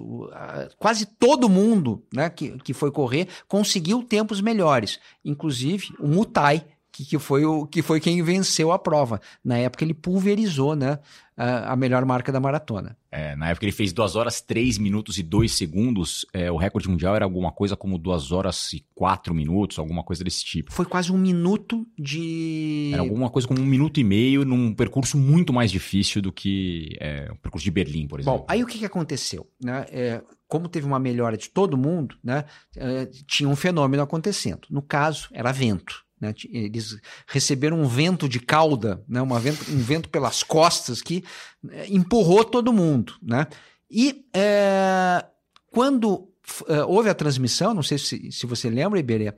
quase 0.77 1.05
todo 1.05 1.49
mundo 1.49 2.03
né, 2.13 2.29
que, 2.29 2.57
que 2.59 2.73
foi 2.73 2.91
correr 2.91 3.27
conseguiu 3.47 4.01
tempos 4.01 4.39
melhores. 4.39 4.99
Inclusive 5.25 5.89
o 5.99 6.07
Mutai, 6.07 6.65
que, 6.93 7.03
que, 7.03 7.17
foi 7.17 7.43
o, 7.43 7.65
que 7.65 7.81
foi 7.81 7.99
quem 7.99 8.21
venceu 8.21 8.71
a 8.71 8.77
prova. 8.77 9.19
Na 9.43 9.57
época 9.57 9.83
ele 9.83 9.95
pulverizou 9.95 10.75
né, 10.75 10.99
a, 11.35 11.73
a 11.73 11.75
melhor 11.75 12.05
marca 12.05 12.31
da 12.31 12.39
maratona. 12.39 12.95
É, 13.11 13.35
na 13.35 13.49
época 13.49 13.65
ele 13.65 13.71
fez 13.71 13.91
2 13.91 14.15
horas 14.15 14.41
3 14.41 14.77
minutos 14.77 15.17
e 15.17 15.23
2 15.23 15.51
segundos. 15.51 16.23
É, 16.31 16.51
o 16.51 16.55
recorde 16.55 16.87
mundial 16.87 17.15
era 17.15 17.25
alguma 17.25 17.51
coisa 17.51 17.75
como 17.75 17.97
2 17.97 18.31
horas 18.31 18.73
e 18.73 18.85
4 18.93 19.33
minutos, 19.33 19.79
alguma 19.79 20.03
coisa 20.03 20.23
desse 20.23 20.45
tipo. 20.45 20.71
Foi 20.71 20.85
quase 20.85 21.11
um 21.11 21.17
minuto 21.17 21.83
de. 21.97 22.91
Era 22.93 23.01
alguma 23.01 23.29
coisa 23.29 23.47
como 23.47 23.59
um 23.59 23.65
minuto 23.65 23.99
e 23.99 24.03
meio 24.03 24.45
num 24.45 24.71
percurso 24.71 25.17
muito 25.17 25.51
mais 25.51 25.71
difícil 25.71 26.21
do 26.21 26.31
que 26.31 26.95
é, 26.99 27.27
o 27.31 27.35
percurso 27.37 27.65
de 27.65 27.71
Berlim, 27.71 28.07
por 28.07 28.19
exemplo. 28.19 28.39
Bom, 28.39 28.45
aí 28.47 28.63
o 28.63 28.67
que, 28.67 28.77
que 28.77 28.85
aconteceu? 28.85 29.47
Né? 29.59 29.87
É, 29.89 30.21
como 30.47 30.69
teve 30.69 30.85
uma 30.85 30.99
melhora 30.99 31.35
de 31.35 31.49
todo 31.49 31.75
mundo, 31.75 32.15
né, 32.23 32.45
é, 32.77 33.07
tinha 33.25 33.49
um 33.49 33.55
fenômeno 33.55 34.03
acontecendo. 34.03 34.67
No 34.69 34.83
caso, 34.83 35.27
era 35.31 35.51
vento. 35.51 36.03
Né? 36.23 36.33
Eles 36.49 36.97
receberam 37.27 37.81
um 37.81 37.87
vento 37.87 38.29
de 38.29 38.39
cauda, 38.39 39.03
né? 39.07 39.21
Uma 39.21 39.39
vento, 39.41 39.69
um 39.69 39.79
vento 39.79 40.07
pelas 40.07 40.41
costas 40.41 41.01
que 41.01 41.23
é, 41.69 41.87
empurrou 41.89 42.45
todo 42.45 42.71
mundo. 42.71 43.15
Né? 43.21 43.45
E 43.91 44.25
é, 44.33 45.25
quando 45.69 46.29
é, 46.69 46.83
houve 46.85 47.09
a 47.09 47.13
transmissão, 47.13 47.73
não 47.73 47.83
sei 47.83 47.97
se, 47.97 48.31
se 48.31 48.45
você 48.45 48.69
lembra, 48.69 48.99
Iberê, 48.99 49.33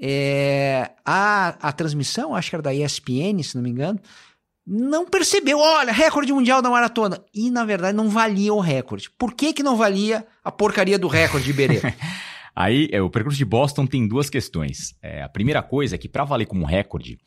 é, 0.00 0.92
a, 1.04 1.68
a 1.68 1.72
transmissão, 1.72 2.36
acho 2.36 2.50
que 2.50 2.56
era 2.56 2.62
da 2.62 2.72
ESPN, 2.74 3.42
se 3.42 3.56
não 3.56 3.62
me 3.62 3.70
engano, 3.70 4.00
não 4.64 5.04
percebeu, 5.04 5.58
olha, 5.58 5.92
recorde 5.92 6.32
mundial 6.32 6.62
da 6.62 6.70
maratona. 6.70 7.20
E, 7.34 7.50
na 7.50 7.64
verdade, 7.64 7.96
não 7.96 8.08
valia 8.08 8.54
o 8.54 8.60
recorde. 8.60 9.10
Por 9.10 9.34
que, 9.34 9.52
que 9.52 9.62
não 9.62 9.76
valia 9.76 10.24
a 10.44 10.52
porcaria 10.52 10.98
do 10.98 11.08
recorde, 11.08 11.50
Iberê? 11.50 11.80
Aí, 12.54 12.88
é, 12.92 13.00
o 13.00 13.10
percurso 13.10 13.38
de 13.38 13.44
Boston 13.44 13.86
tem 13.86 14.06
duas 14.06 14.28
questões. 14.28 14.94
É, 15.02 15.22
a 15.22 15.28
primeira 15.28 15.62
coisa 15.62 15.94
é 15.94 15.98
que, 15.98 16.08
para 16.08 16.24
valer 16.24 16.46
como 16.46 16.66
recorde, 16.66 17.18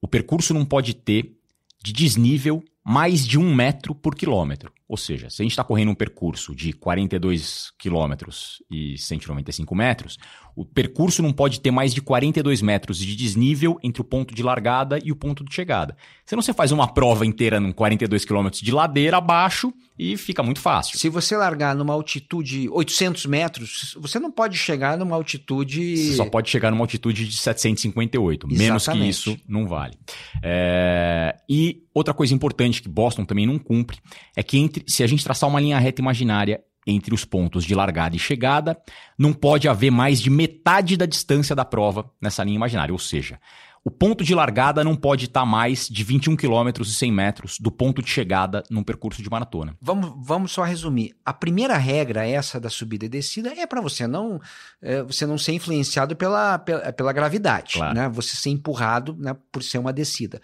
o 0.00 0.08
percurso 0.08 0.54
não 0.54 0.64
pode 0.64 0.94
ter 0.94 1.36
de 1.82 1.92
desnível 1.92 2.62
mais 2.84 3.26
de 3.26 3.38
um 3.38 3.54
metro 3.54 3.94
por 3.94 4.14
quilômetro. 4.14 4.72
Ou 4.88 4.96
seja, 4.96 5.28
se 5.28 5.42
a 5.42 5.44
gente 5.44 5.52
está 5.52 5.64
correndo 5.64 5.90
um 5.90 5.94
percurso 5.94 6.54
de 6.54 6.72
42 6.72 7.72
quilômetros 7.76 8.62
e 8.70 8.96
195 8.96 9.74
metros, 9.74 10.16
o 10.56 10.64
percurso 10.64 11.22
não 11.22 11.34
pode 11.34 11.60
ter 11.60 11.70
mais 11.70 11.92
de 11.92 12.00
42 12.00 12.62
metros 12.62 12.96
de 12.98 13.14
desnível 13.14 13.78
entre 13.82 14.00
o 14.00 14.04
ponto 14.04 14.34
de 14.34 14.42
largada 14.42 14.98
e 15.04 15.12
o 15.12 15.16
ponto 15.16 15.44
de 15.44 15.54
chegada. 15.54 15.94
Senão 16.24 16.40
você 16.40 16.54
faz 16.54 16.72
uma 16.72 16.88
prova 16.88 17.26
inteira 17.26 17.60
num 17.60 17.72
42 17.72 18.24
quilômetros 18.24 18.62
de 18.62 18.72
ladeira 18.72 19.18
abaixo 19.18 19.70
e 19.98 20.16
fica 20.16 20.42
muito 20.42 20.60
fácil. 20.60 20.98
Se 20.98 21.10
você 21.10 21.36
largar 21.36 21.74
numa 21.74 21.92
altitude 21.92 22.70
800 22.70 23.26
metros, 23.26 23.94
você 24.00 24.18
não 24.18 24.30
pode 24.30 24.56
chegar 24.56 24.96
numa 24.96 25.14
altitude... 25.14 25.96
Você 25.96 26.16
só 26.16 26.24
pode 26.24 26.48
chegar 26.48 26.70
numa 26.70 26.82
altitude 26.82 27.28
de 27.28 27.36
758. 27.36 28.46
Exatamente. 28.46 28.58
Menos 28.58 28.86
que 28.88 29.08
isso, 29.08 29.38
não 29.46 29.68
vale. 29.68 29.94
É... 30.42 31.36
E 31.46 31.82
outra 31.92 32.14
coisa 32.14 32.34
importante 32.34 32.80
que 32.80 32.88
Boston 32.88 33.26
também 33.26 33.46
não 33.46 33.58
cumpre 33.58 33.98
é 34.34 34.42
que 34.42 34.56
entre, 34.56 34.84
se 34.86 35.02
a 35.02 35.06
gente 35.06 35.22
traçar 35.22 35.50
uma 35.50 35.60
linha 35.60 35.78
reta 35.78 36.00
imaginária 36.00 36.62
entre 36.86 37.14
os 37.14 37.24
pontos 37.24 37.64
de 37.64 37.74
largada 37.74 38.14
e 38.14 38.18
chegada, 38.18 38.78
não 39.18 39.32
pode 39.32 39.68
haver 39.68 39.90
mais 39.90 40.20
de 40.20 40.30
metade 40.30 40.96
da 40.96 41.06
distância 41.06 41.56
da 41.56 41.64
prova 41.64 42.10
nessa 42.20 42.44
linha 42.44 42.56
imaginária. 42.56 42.92
Ou 42.92 42.98
seja, 42.98 43.40
o 43.86 43.90
ponto 43.90 44.24
de 44.24 44.34
largada 44.34 44.82
não 44.82 44.96
pode 44.96 45.26
estar 45.26 45.46
mais 45.46 45.88
de 45.88 46.02
21 46.02 46.34
km 46.34 46.80
e 46.80 46.84
100 46.84 47.12
metros 47.12 47.58
do 47.60 47.70
ponto 47.70 48.02
de 48.02 48.10
chegada 48.10 48.64
num 48.68 48.82
percurso 48.82 49.22
de 49.22 49.30
maratona. 49.30 49.76
Vamos, 49.80 50.12
vamos 50.26 50.50
só 50.50 50.64
resumir. 50.64 51.14
A 51.24 51.32
primeira 51.32 51.76
regra, 51.76 52.26
essa 52.26 52.58
da 52.58 52.68
subida 52.68 53.06
e 53.06 53.08
descida, 53.08 53.52
é 53.56 53.64
para 53.64 53.80
você 53.80 54.08
não 54.08 54.40
é, 54.82 55.04
você 55.04 55.24
não 55.24 55.38
ser 55.38 55.52
influenciado 55.52 56.16
pela, 56.16 56.58
pela, 56.58 56.92
pela 56.92 57.12
gravidade, 57.12 57.74
claro. 57.74 57.94
né? 57.94 58.08
Você 58.08 58.34
ser 58.34 58.50
empurrado 58.50 59.16
né, 59.20 59.36
por 59.52 59.62
ser 59.62 59.78
uma 59.78 59.92
descida. 59.92 60.42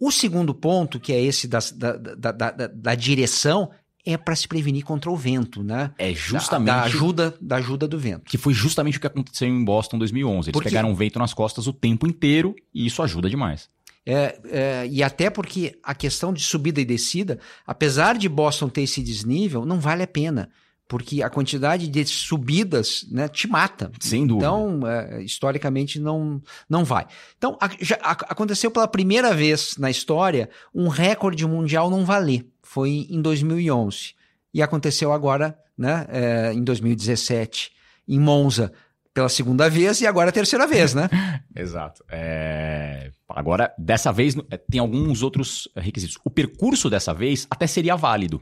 O 0.00 0.10
segundo 0.10 0.52
ponto, 0.52 0.98
que 0.98 1.12
é 1.12 1.22
esse 1.22 1.46
da, 1.46 1.60
da, 1.76 1.92
da, 1.96 2.32
da, 2.32 2.66
da 2.66 2.94
direção, 2.96 3.70
é 4.04 4.16
para 4.16 4.34
se 4.34 4.48
prevenir 4.48 4.84
contra 4.84 5.10
o 5.10 5.16
vento, 5.16 5.62
né? 5.62 5.90
É 5.98 6.12
justamente 6.12 6.66
da, 6.66 6.76
da, 6.78 6.82
ajuda 6.84 7.34
da 7.40 7.56
ajuda 7.56 7.86
do 7.86 7.98
vento. 7.98 8.22
Que 8.24 8.38
foi 8.38 8.54
justamente 8.54 8.98
o 8.98 9.00
que 9.00 9.06
aconteceu 9.06 9.48
em 9.48 9.64
Boston 9.64 9.96
em 9.96 9.98
2011. 9.98 10.48
Eles 10.48 10.52
porque... 10.52 10.68
pegaram 10.68 10.94
vento 10.94 11.18
nas 11.18 11.34
costas 11.34 11.66
o 11.66 11.72
tempo 11.72 12.06
inteiro 12.06 12.54
e 12.74 12.86
isso 12.86 13.02
ajuda 13.02 13.28
demais. 13.28 13.68
É, 14.04 14.40
é, 14.44 14.88
e 14.90 15.02
até 15.02 15.28
porque 15.28 15.78
a 15.82 15.94
questão 15.94 16.32
de 16.32 16.42
subida 16.42 16.80
e 16.80 16.84
descida, 16.84 17.38
apesar 17.66 18.16
de 18.16 18.28
Boston 18.28 18.68
ter 18.68 18.82
esse 18.82 19.02
desnível, 19.02 19.66
não 19.66 19.78
vale 19.78 20.02
a 20.02 20.06
pena. 20.06 20.50
Porque 20.88 21.22
a 21.22 21.30
quantidade 21.30 21.86
de 21.86 22.04
subidas 22.04 23.06
né, 23.08 23.28
te 23.28 23.46
mata. 23.46 23.92
Sem 24.00 24.26
dúvida. 24.26 24.46
Então, 24.46 24.80
é, 24.88 25.22
historicamente, 25.22 26.00
não, 26.00 26.42
não 26.68 26.84
vai. 26.84 27.06
Então, 27.38 27.56
a, 27.60 27.70
já, 27.80 27.96
a, 28.02 28.10
aconteceu 28.10 28.72
pela 28.72 28.88
primeira 28.88 29.32
vez 29.32 29.76
na 29.78 29.88
história 29.88 30.50
um 30.74 30.88
recorde 30.88 31.46
mundial 31.46 31.88
não 31.88 32.04
valer 32.04 32.44
foi 32.70 33.08
em 33.10 33.20
2011. 33.20 34.14
E 34.54 34.62
aconteceu 34.62 35.12
agora, 35.12 35.58
né, 35.76 36.06
é, 36.08 36.52
em 36.52 36.62
2017, 36.62 37.72
em 38.06 38.20
Monza, 38.20 38.72
pela 39.12 39.28
segunda 39.28 39.68
vez 39.68 40.00
e 40.00 40.06
agora 40.06 40.28
a 40.28 40.32
terceira 40.32 40.68
vez, 40.68 40.94
né? 40.94 41.08
Exato. 41.54 42.04
É... 42.08 43.10
Agora, 43.28 43.74
dessa 43.76 44.12
vez, 44.12 44.36
é, 44.48 44.56
tem 44.56 44.80
alguns 44.80 45.20
outros 45.20 45.68
requisitos. 45.76 46.16
O 46.24 46.30
percurso 46.30 46.88
dessa 46.88 47.12
vez 47.12 47.44
até 47.50 47.66
seria 47.66 47.96
válido. 47.96 48.40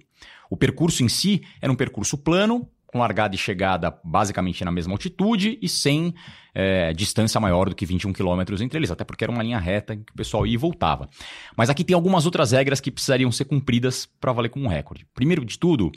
O 0.50 0.58
percurso 0.58 1.02
em 1.02 1.08
si 1.08 1.40
era 1.58 1.72
um 1.72 1.76
percurso 1.76 2.18
plano, 2.18 2.68
com 2.88 2.98
largada 2.98 3.34
e 3.34 3.38
chegada 3.38 3.94
basicamente 4.02 4.64
na 4.64 4.72
mesma 4.72 4.94
altitude 4.94 5.58
e 5.60 5.68
sem 5.68 6.14
é, 6.54 6.92
distância 6.92 7.40
maior 7.40 7.68
do 7.68 7.74
que 7.74 7.86
21 7.86 8.12
km 8.12 8.40
entre 8.60 8.78
eles, 8.78 8.90
até 8.90 9.04
porque 9.04 9.22
era 9.22 9.30
uma 9.32 9.42
linha 9.42 9.58
reta 9.58 9.94
que 9.94 10.10
o 10.12 10.16
pessoal 10.16 10.46
ia 10.46 10.54
e 10.54 10.56
voltava. 10.56 11.08
Mas 11.56 11.68
aqui 11.68 11.84
tem 11.84 11.94
algumas 11.94 12.24
outras 12.24 12.52
regras 12.52 12.80
que 12.80 12.90
precisariam 12.90 13.30
ser 13.30 13.44
cumpridas 13.44 14.06
para 14.18 14.32
valer 14.32 14.48
como 14.48 14.64
um 14.64 14.68
recorde. 14.68 15.06
Primeiro 15.14 15.44
de 15.44 15.58
tudo, 15.58 15.92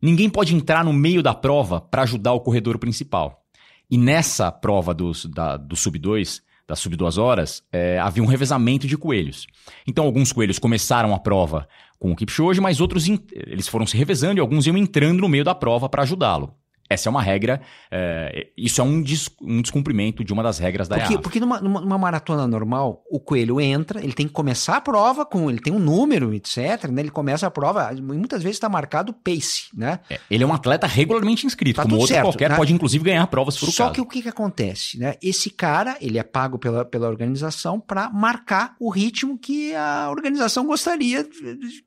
ninguém 0.00 0.30
pode 0.30 0.54
entrar 0.54 0.84
no 0.84 0.92
meio 0.92 1.22
da 1.22 1.34
prova 1.34 1.80
para 1.80 2.02
ajudar 2.02 2.32
o 2.32 2.40
corredor 2.40 2.78
principal. 2.78 3.44
E 3.90 3.98
nessa 3.98 4.52
prova 4.52 4.94
dos, 4.94 5.26
da, 5.26 5.56
do 5.56 5.74
Sub-2, 5.74 6.40
das 6.70 6.78
sub 6.78 6.94
duas 6.94 7.18
horas, 7.18 7.64
é, 7.72 7.98
havia 7.98 8.22
um 8.22 8.26
revezamento 8.26 8.86
de 8.86 8.96
coelhos. 8.96 9.48
Então, 9.86 10.04
alguns 10.04 10.32
coelhos 10.32 10.56
começaram 10.56 11.12
a 11.12 11.18
prova 11.18 11.68
com 12.00 12.10
o 12.10 12.16
Kipchoge, 12.16 12.62
mas 12.62 12.80
outros 12.80 13.06
eles 13.32 13.68
foram 13.68 13.86
se 13.86 13.96
revezando 13.96 14.38
e 14.38 14.40
alguns 14.40 14.66
iam 14.66 14.76
entrando 14.76 15.20
no 15.20 15.28
meio 15.28 15.44
da 15.44 15.54
prova 15.54 15.88
para 15.88 16.02
ajudá-lo. 16.02 16.54
Essa 16.90 17.08
é 17.08 17.10
uma 17.10 17.22
regra, 17.22 17.60
é, 17.88 18.48
isso 18.56 18.80
é 18.80 18.84
um, 18.84 19.00
des, 19.00 19.30
um 19.40 19.62
descumprimento 19.62 20.24
de 20.24 20.32
uma 20.32 20.42
das 20.42 20.58
regras 20.58 20.88
da 20.88 20.98
porque, 20.98 21.18
Porque 21.18 21.40
numa, 21.40 21.60
numa, 21.60 21.96
maratona 21.96 22.48
normal, 22.48 23.04
o 23.08 23.20
coelho 23.20 23.60
entra, 23.60 24.02
ele 24.02 24.12
tem 24.12 24.26
que 24.26 24.32
começar 24.32 24.76
a 24.76 24.80
prova 24.80 25.24
com, 25.24 25.48
ele 25.48 25.60
tem 25.60 25.72
um 25.72 25.78
número, 25.78 26.34
etc, 26.34 26.88
né? 26.90 27.02
Ele 27.02 27.10
começa 27.10 27.46
a 27.46 27.50
prova, 27.50 27.92
muitas 28.02 28.42
vezes 28.42 28.56
está 28.56 28.68
marcado 28.68 29.12
pace, 29.12 29.68
né? 29.72 30.00
É, 30.10 30.18
ele 30.28 30.42
é 30.42 30.46
um 30.46 30.52
atleta 30.52 30.84
regularmente 30.84 31.46
inscrito, 31.46 31.76
tá 31.76 31.84
como 31.84 31.94
outro 31.94 32.08
certo, 32.08 32.24
qualquer, 32.24 32.50
né? 32.50 32.56
pode 32.56 32.74
inclusive 32.74 33.04
ganhar 33.04 33.24
provas 33.28 33.56
por 33.56 33.70
Só 33.70 33.90
que 33.90 34.00
o 34.00 34.06
que, 34.06 34.22
que 34.22 34.28
acontece, 34.28 34.98
né? 34.98 35.14
Esse 35.22 35.48
cara, 35.48 35.96
ele 36.00 36.18
é 36.18 36.24
pago 36.24 36.58
pela, 36.58 36.84
pela 36.84 37.08
organização 37.08 37.78
para 37.78 38.10
marcar 38.10 38.74
o 38.80 38.90
ritmo 38.90 39.38
que 39.38 39.72
a 39.76 40.10
organização 40.10 40.66
gostaria 40.66 41.24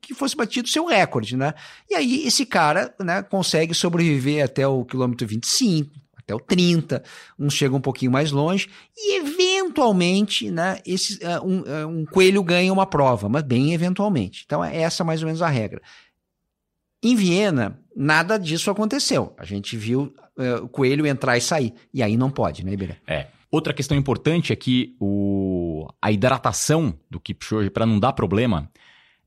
que 0.00 0.14
fosse 0.14 0.34
batido 0.34 0.66
o 0.66 0.70
seu 0.70 0.86
recorde, 0.86 1.36
né? 1.36 1.52
E 1.90 1.94
aí 1.94 2.26
esse 2.26 2.46
cara, 2.46 2.94
né, 2.98 3.22
consegue 3.22 3.74
sobreviver 3.74 4.42
até 4.42 4.66
o 4.66 4.82
quilômetro 4.94 5.26
25, 5.26 5.90
até 6.16 6.34
o 6.34 6.38
30, 6.38 7.02
uns 7.38 7.52
chegam 7.52 7.78
um 7.78 7.80
pouquinho 7.80 8.12
mais 8.12 8.30
longe, 8.30 8.68
e 8.96 9.18
eventualmente, 9.18 10.50
né, 10.50 10.78
esse, 10.86 11.18
uh, 11.24 11.44
um, 11.44 11.60
uh, 11.60 11.88
um, 11.88 12.04
coelho 12.06 12.42
ganha 12.42 12.72
uma 12.72 12.86
prova, 12.86 13.28
mas 13.28 13.42
bem 13.42 13.74
eventualmente. 13.74 14.44
Então, 14.46 14.64
é 14.64 14.76
essa 14.76 15.04
mais 15.04 15.20
ou 15.20 15.26
menos 15.26 15.42
a 15.42 15.48
regra. 15.48 15.82
Em 17.02 17.14
Viena, 17.14 17.78
nada 17.94 18.38
disso 18.38 18.70
aconteceu. 18.70 19.34
A 19.36 19.44
gente 19.44 19.76
viu 19.76 20.14
uh, 20.38 20.64
o 20.64 20.68
coelho 20.68 21.06
entrar 21.06 21.36
e 21.36 21.40
sair. 21.40 21.74
E 21.92 22.02
aí 22.02 22.16
não 22.16 22.30
pode, 22.30 22.64
né, 22.64 22.72
Iberê? 22.72 22.96
É. 23.06 23.26
Outra 23.50 23.74
questão 23.74 23.96
importante 23.96 24.52
é 24.52 24.56
que 24.56 24.96
o, 24.98 25.86
a 26.00 26.10
hidratação 26.10 26.98
do 27.10 27.20
Kipchoge, 27.20 27.70
para 27.70 27.84
não 27.84 28.00
dar 28.00 28.12
problema, 28.12 28.70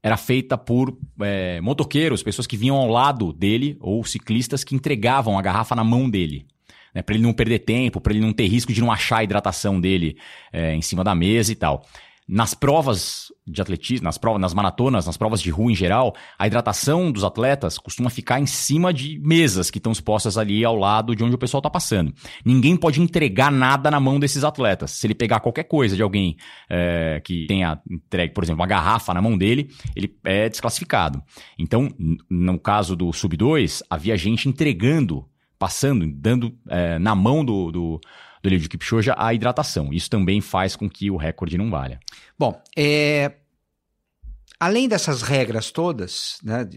era 0.08 0.18
feita 0.18 0.58
por 0.58 0.98
é, 1.20 1.60
motoqueiros, 1.60 2.24
pessoas 2.24 2.48
que 2.48 2.56
vinham 2.56 2.78
ao 2.78 2.90
lado 2.90 3.34
dele, 3.34 3.78
ou 3.82 4.04
ciclistas 4.06 4.64
que 4.64 4.74
entregavam 4.74 5.38
a 5.38 5.42
garrafa 5.42 5.76
na 5.76 5.84
mão 5.84 6.10
dele. 6.10 6.48
Né, 6.96 7.02
para 7.02 7.14
ele 7.14 7.24
não 7.24 7.34
perder 7.34 7.60
tempo, 7.60 8.00
para 8.00 8.14
ele 8.14 8.26
não 8.26 8.32
ter 8.32 8.48
risco 8.48 8.72
de 8.72 8.80
não 8.80 8.92
achar 8.92 9.18
a 9.18 9.24
hidratação 9.24 9.80
dele 9.80 10.18
é, 10.52 10.74
em 10.74 10.82
cima 10.82 11.04
da 11.04 11.14
mesa 11.14 11.52
e 11.52 11.56
tal. 11.56 11.86
Nas 12.28 12.54
provas 12.54 13.32
de 13.48 13.62
atletismo, 13.62 14.04
nas 14.04 14.18
provas, 14.18 14.42
nas 14.42 14.54
maratonas, 14.54 15.06
nas 15.06 15.16
provas 15.16 15.42
de 15.42 15.50
rua 15.50 15.72
em 15.72 15.76
geral, 15.76 16.14
a 16.38 16.46
hidratação 16.46 17.10
dos 17.10 17.24
atletas 17.24 17.78
costuma 17.78 18.10
ficar 18.10 18.40
em 18.40 18.46
cima 18.46 18.94
de 18.94 19.18
mesas 19.24 19.72
que 19.72 19.78
estão 19.78 19.94
expostas 19.94 20.38
ali 20.38 20.66
ao 20.66 20.76
lado 20.76 21.16
de 21.16 21.24
onde 21.24 21.36
o 21.36 21.38
pessoal 21.38 21.60
está 21.60 21.70
passando. 21.70 22.14
Ninguém 22.44 22.76
pode 22.76 23.02
entregar 23.02 23.50
nada 23.50 23.90
na 23.90 24.00
mão 24.00 24.20
desses 24.20 24.44
atletas. 24.44 24.92
Se 24.92 25.08
ele 25.08 25.16
pegar 25.16 25.40
qualquer 25.40 25.64
coisa 25.64 25.96
de 25.96 26.04
alguém 26.04 26.36
é, 26.70 27.22
que 27.24 27.46
tenha 27.48 27.80
entregue, 27.90 28.34
por 28.34 28.44
exemplo, 28.44 28.60
uma 28.60 28.68
garrafa 28.68 29.14
na 29.14 29.22
mão 29.22 29.38
dele, 29.38 29.70
ele 29.96 30.14
é 30.26 30.50
desclassificado. 30.50 31.24
Então, 31.58 31.90
no 32.30 32.60
caso 32.60 32.94
do 32.94 33.14
Sub 33.14 33.38
2, 33.38 33.84
havia 33.90 34.18
gente 34.18 34.50
entregando, 34.50 35.26
passando, 35.58 36.06
dando 36.14 36.54
é, 36.68 37.00
na 37.00 37.16
mão 37.16 37.46
do, 37.46 37.72
do 37.72 38.02
do 38.50 38.56
Eliud 38.56 38.70
Kipchoge 38.70 39.12
a 39.16 39.34
hidratação. 39.34 39.92
Isso 39.92 40.10
também 40.10 40.42
faz 40.42 40.76
com 40.76 40.90
que 40.90 41.12
o 41.12 41.18
recorde 41.18 41.58
não 41.58 41.70
valha. 41.70 42.00
Bom, 42.38 42.62
é, 42.76 43.34
Além 44.60 44.88
dessas 44.88 45.22
regras 45.22 45.70
todas, 45.70 46.40
né, 46.44 46.68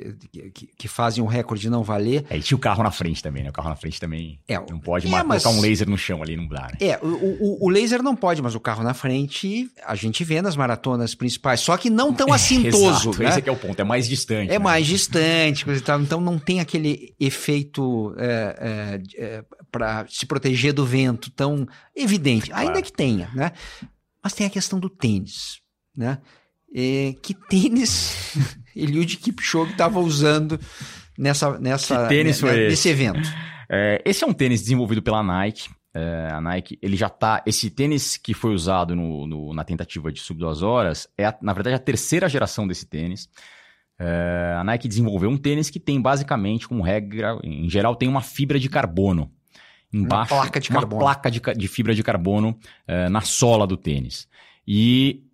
que, 0.53 0.69
que 0.77 0.87
fazem 0.87 1.25
o 1.25 1.27
recorde 1.27 1.71
não 1.71 1.83
valer. 1.83 2.27
É, 2.29 2.37
e 2.37 2.43
tinha 2.43 2.55
o 2.55 2.61
carro 2.61 2.83
na 2.83 2.91
frente 2.91 3.23
também, 3.23 3.43
né? 3.43 3.49
O 3.49 3.53
carro 3.55 3.71
na 3.71 3.77
frente 3.77 3.99
também 3.99 4.39
é, 4.47 4.59
não 4.69 4.79
pode 4.79 5.07
é, 5.07 5.23
mas... 5.25 5.47
um 5.47 5.63
laser 5.63 5.89
no 5.89 5.97
chão 5.97 6.23
ali, 6.23 6.37
não 6.37 6.47
dá, 6.47 6.69
né? 6.69 6.77
É, 6.79 6.99
o, 7.03 7.07
o, 7.07 7.65
o, 7.65 7.71
laser 7.71 8.03
não 8.03 8.15
pode, 8.15 8.43
mas 8.43 8.55
o 8.55 8.61
carro 8.61 8.85
na 8.85 8.93
frente 8.93 9.71
a 9.87 9.95
gente 9.95 10.23
vê 10.25 10.43
nas 10.43 10.57
maratonas 10.57 11.15
principais, 11.15 11.61
só 11.61 11.75
que 11.79 11.89
não 11.89 12.13
tão 12.13 12.31
assintoso. 12.35 13.13
Exato, 13.13 13.23
né? 13.23 13.29
esse 13.31 13.41
é 13.41 13.49
é 13.49 13.53
o 13.53 13.57
ponto, 13.57 13.81
é 13.81 13.85
mais 13.85 14.07
distante. 14.07 14.51
É 14.51 14.53
né? 14.53 14.59
mais 14.59 14.87
distante. 14.87 15.65
Então 16.03 16.21
não 16.21 16.39
tem 16.39 16.61
aquele 16.61 17.15
efeito 17.19 18.15
é, 18.19 19.01
é, 19.17 19.25
é 19.25 19.45
para 19.71 20.07
se 20.09 20.27
proteger 20.27 20.73
do 20.73 20.85
vento 20.85 21.31
tão 21.31 21.67
evidente. 21.95 22.51
Claro. 22.51 22.67
Ainda 22.67 22.83
que 22.83 22.93
tenha, 22.93 23.31
né? 23.35 23.53
Mas 24.23 24.35
tem 24.35 24.47
a 24.47 24.51
questão 24.51 24.79
do 24.79 24.91
tênis, 24.91 25.61
né? 25.97 26.19
é, 26.75 27.15
que 27.21 27.35
tênis 27.35 28.37
Eliud 28.75 29.17
Kipchoge 29.17 29.73
estava 29.73 29.99
usando 29.99 30.59
nessa, 31.19 31.59
nessa, 31.59 32.07
tênis 32.07 32.41
foi 32.41 32.69
nesse 32.69 32.89
evento. 32.89 33.29
É, 33.69 34.01
esse 34.05 34.25
é 34.25 34.27
um 34.27 34.33
tênis 34.33 34.63
desenvolvido 34.63 35.03
pela 35.03 35.23
Nike. 35.23 35.69
é, 35.93 36.29
a 36.31 36.41
Nike, 36.41 36.79
ele 36.81 36.97
já 36.97 37.09
tá. 37.09 37.43
Esse 37.45 37.71
tênis 37.71 38.17
que 38.17 38.33
foi 38.33 38.53
usado 38.53 38.95
no, 38.95 39.27
no, 39.27 39.55
na 39.55 39.65
tentativa 39.65 40.13
de 40.13 40.21
sub 40.21 40.39
duas 40.39 40.63
horas 40.63 41.09
é, 41.19 41.27
a, 41.27 41.37
na 41.43 41.53
verdade, 41.53 41.77
a 41.77 41.81
terceira 41.81 42.29
geração 42.29 42.67
desse 42.67 42.87
tênis. 42.87 43.29
É, 43.99 44.55
a 44.57 44.65
Nike 44.65 44.89
desenvolveu 44.89 45.29
um 45.29 45.37
tênis 45.37 45.69
que 45.69 45.79
tem 45.79 46.01
basicamente, 46.01 46.67
como 46.67 46.83
regra, 46.83 47.39
em 47.45 47.69
geral, 47.69 47.95
tem 47.95 48.09
uma 48.09 48.23
fibra 48.23 48.59
de 48.59 48.69
carbono. 48.69 49.31
Embaixo, 49.93 50.35
uma 50.35 50.43
placa 50.43 50.61
de 50.61 50.71
uma 50.71 50.87
placa 50.87 51.31
de, 51.31 51.41
de 51.57 51.69
fibra 51.69 51.95
de 51.95 52.03
carbono 52.03 52.59
é, 52.87 53.09
na 53.09 53.21
sola 53.21 53.67
do 53.67 53.77
tênis. 53.77 54.29
E 54.67 55.25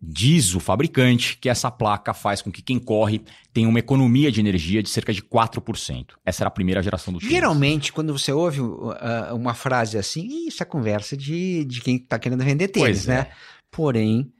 diz 0.00 0.54
o 0.54 0.60
fabricante 0.60 1.36
que 1.36 1.48
essa 1.48 1.70
placa 1.70 2.12
faz 2.14 2.42
com 2.42 2.50
que 2.50 2.62
quem 2.62 2.78
corre 2.78 3.22
tenha 3.52 3.68
uma 3.68 3.78
economia 3.78 4.30
de 4.30 4.40
energia 4.40 4.82
de 4.82 4.88
cerca 4.88 5.12
de 5.12 5.22
4%. 5.22 6.10
Essa 6.24 6.42
era 6.42 6.48
a 6.48 6.50
primeira 6.50 6.82
geração 6.82 7.12
do 7.12 7.18
tênis. 7.18 7.34
Geralmente, 7.34 7.92
quando 7.92 8.16
você 8.16 8.32
ouve 8.32 8.60
uh, 8.60 8.94
uma 9.34 9.54
frase 9.54 9.98
assim, 9.98 10.46
isso 10.46 10.62
é 10.62 10.66
conversa 10.66 11.16
de, 11.16 11.64
de 11.64 11.80
quem 11.80 11.96
está 11.96 12.18
querendo 12.18 12.44
vender 12.44 12.68
tênis, 12.68 13.06
né? 13.06 13.14
é. 13.14 13.30
Porém, 13.70 14.30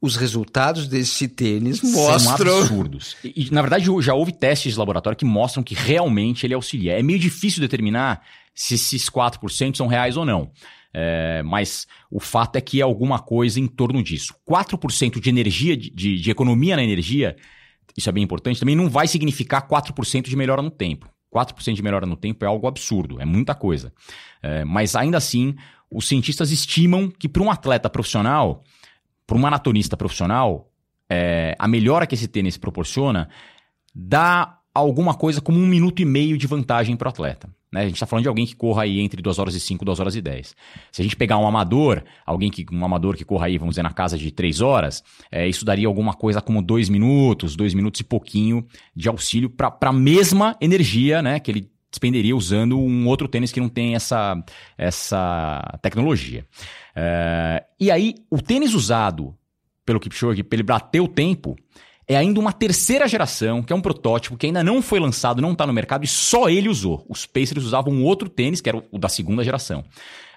os 0.00 0.16
resultados 0.16 0.88
desse 0.88 1.28
tênis 1.28 1.78
São 1.78 1.90
mostram. 1.90 2.58
absurdos. 2.58 3.16
E, 3.22 3.46
e, 3.46 3.50
na 3.50 3.60
verdade, 3.60 3.86
já 4.00 4.14
houve 4.14 4.32
testes 4.32 4.72
de 4.72 4.78
laboratório 4.78 5.16
que 5.16 5.24
mostram 5.24 5.62
que 5.62 5.74
realmente 5.74 6.46
ele 6.46 6.54
auxilia. 6.54 6.98
É 6.98 7.02
meio 7.02 7.18
difícil 7.18 7.60
determinar 7.60 8.22
se 8.54 8.74
esses 8.74 9.08
4% 9.08 9.76
são 9.76 9.86
reais 9.86 10.16
ou 10.16 10.24
não. 10.24 10.50
É, 10.92 11.42
mas 11.44 11.86
o 12.10 12.18
fato 12.18 12.56
é 12.56 12.60
que 12.60 12.80
é 12.80 12.82
alguma 12.82 13.18
coisa 13.18 13.60
em 13.60 13.66
torno 13.66 14.02
disso. 14.02 14.34
4% 14.48 15.20
de 15.20 15.28
energia, 15.28 15.76
de, 15.76 15.90
de, 15.90 16.30
economia 16.30 16.76
na 16.76 16.82
energia, 16.82 17.36
isso 17.96 18.08
é 18.08 18.12
bem 18.12 18.24
importante, 18.24 18.58
também 18.58 18.74
não 18.74 18.88
vai 18.88 19.06
significar 19.06 19.66
4% 19.68 20.28
de 20.28 20.36
melhora 20.36 20.62
no 20.62 20.70
tempo. 20.70 21.08
4% 21.32 21.74
de 21.74 21.82
melhora 21.82 22.06
no 22.06 22.16
tempo 22.16 22.44
é 22.44 22.48
algo 22.48 22.66
absurdo, 22.66 23.20
é 23.20 23.24
muita 23.24 23.54
coisa. 23.54 23.92
É, 24.42 24.64
mas 24.64 24.96
ainda 24.96 25.16
assim, 25.16 25.54
os 25.90 26.08
cientistas 26.08 26.50
estimam 26.50 27.08
que 27.08 27.28
para 27.28 27.42
um 27.42 27.50
atleta 27.50 27.88
profissional, 27.88 28.62
para 29.26 29.36
um 29.36 29.40
maratonista 29.40 29.96
profissional, 29.96 30.70
é, 31.08 31.54
a 31.58 31.68
melhora 31.68 32.06
que 32.06 32.16
esse 32.16 32.26
tênis 32.26 32.56
proporciona 32.56 33.28
dá 33.94 34.58
alguma 34.74 35.14
coisa 35.14 35.40
como 35.40 35.58
um 35.58 35.66
minuto 35.66 36.00
e 36.00 36.04
meio 36.04 36.36
de 36.36 36.46
vantagem 36.46 36.96
para 36.96 37.06
o 37.06 37.10
atleta. 37.10 37.48
Né? 37.72 37.82
A 37.82 37.84
gente 37.84 37.94
está 37.94 38.06
falando 38.06 38.24
de 38.24 38.28
alguém 38.28 38.46
que 38.46 38.56
corra 38.56 38.82
aí 38.82 39.00
entre 39.00 39.22
2 39.22 39.38
horas 39.38 39.54
e 39.54 39.60
5, 39.60 39.84
2 39.84 40.00
horas 40.00 40.16
e 40.16 40.20
10. 40.20 40.54
Se 40.90 41.00
a 41.00 41.04
gente 41.04 41.16
pegar 41.16 41.38
um 41.38 41.46
amador, 41.46 42.02
alguém 42.26 42.50
que 42.50 42.66
um 42.72 42.84
amador 42.84 43.16
que 43.16 43.24
corra 43.24 43.46
aí, 43.46 43.58
vamos 43.58 43.72
dizer, 43.72 43.82
na 43.82 43.92
casa 43.92 44.18
de 44.18 44.30
3 44.30 44.60
horas, 44.60 45.02
é, 45.30 45.46
isso 45.48 45.64
daria 45.64 45.86
alguma 45.86 46.14
coisa 46.14 46.40
como 46.40 46.60
2 46.60 46.88
minutos, 46.88 47.54
2 47.54 47.74
minutos 47.74 48.00
e 48.00 48.04
pouquinho 48.04 48.66
de 48.94 49.08
auxílio 49.08 49.48
para 49.48 49.76
a 49.80 49.92
mesma 49.92 50.56
energia 50.60 51.22
né, 51.22 51.38
que 51.38 51.50
ele 51.50 51.70
despenderia 51.90 52.36
usando 52.36 52.78
um 52.78 53.06
outro 53.08 53.26
tênis 53.26 53.50
que 53.50 53.60
não 53.60 53.68
tem 53.68 53.94
essa, 53.94 54.42
essa 54.78 55.78
tecnologia. 55.82 56.46
É, 56.94 57.64
e 57.78 57.90
aí, 57.90 58.14
o 58.30 58.40
tênis 58.40 58.74
usado 58.74 59.34
pelo 59.84 59.98
Kipchoge, 59.98 60.44
para 60.44 60.56
ele 60.56 60.62
bater 60.62 61.00
o 61.00 61.08
tempo, 61.08 61.56
é 62.10 62.16
ainda 62.16 62.40
uma 62.40 62.52
terceira 62.52 63.06
geração, 63.06 63.62
que 63.62 63.72
é 63.72 63.76
um 63.76 63.80
protótipo 63.80 64.36
que 64.36 64.46
ainda 64.46 64.64
não 64.64 64.82
foi 64.82 64.98
lançado, 64.98 65.40
não 65.40 65.52
está 65.52 65.64
no 65.64 65.72
mercado 65.72 66.04
e 66.04 66.08
só 66.08 66.48
ele 66.48 66.68
usou. 66.68 67.06
Os 67.08 67.24
Pacers 67.24 67.64
usavam 67.64 68.02
outro 68.02 68.28
tênis, 68.28 68.60
que 68.60 68.68
era 68.68 68.82
o 68.90 68.98
da 68.98 69.08
segunda 69.08 69.44
geração. 69.44 69.84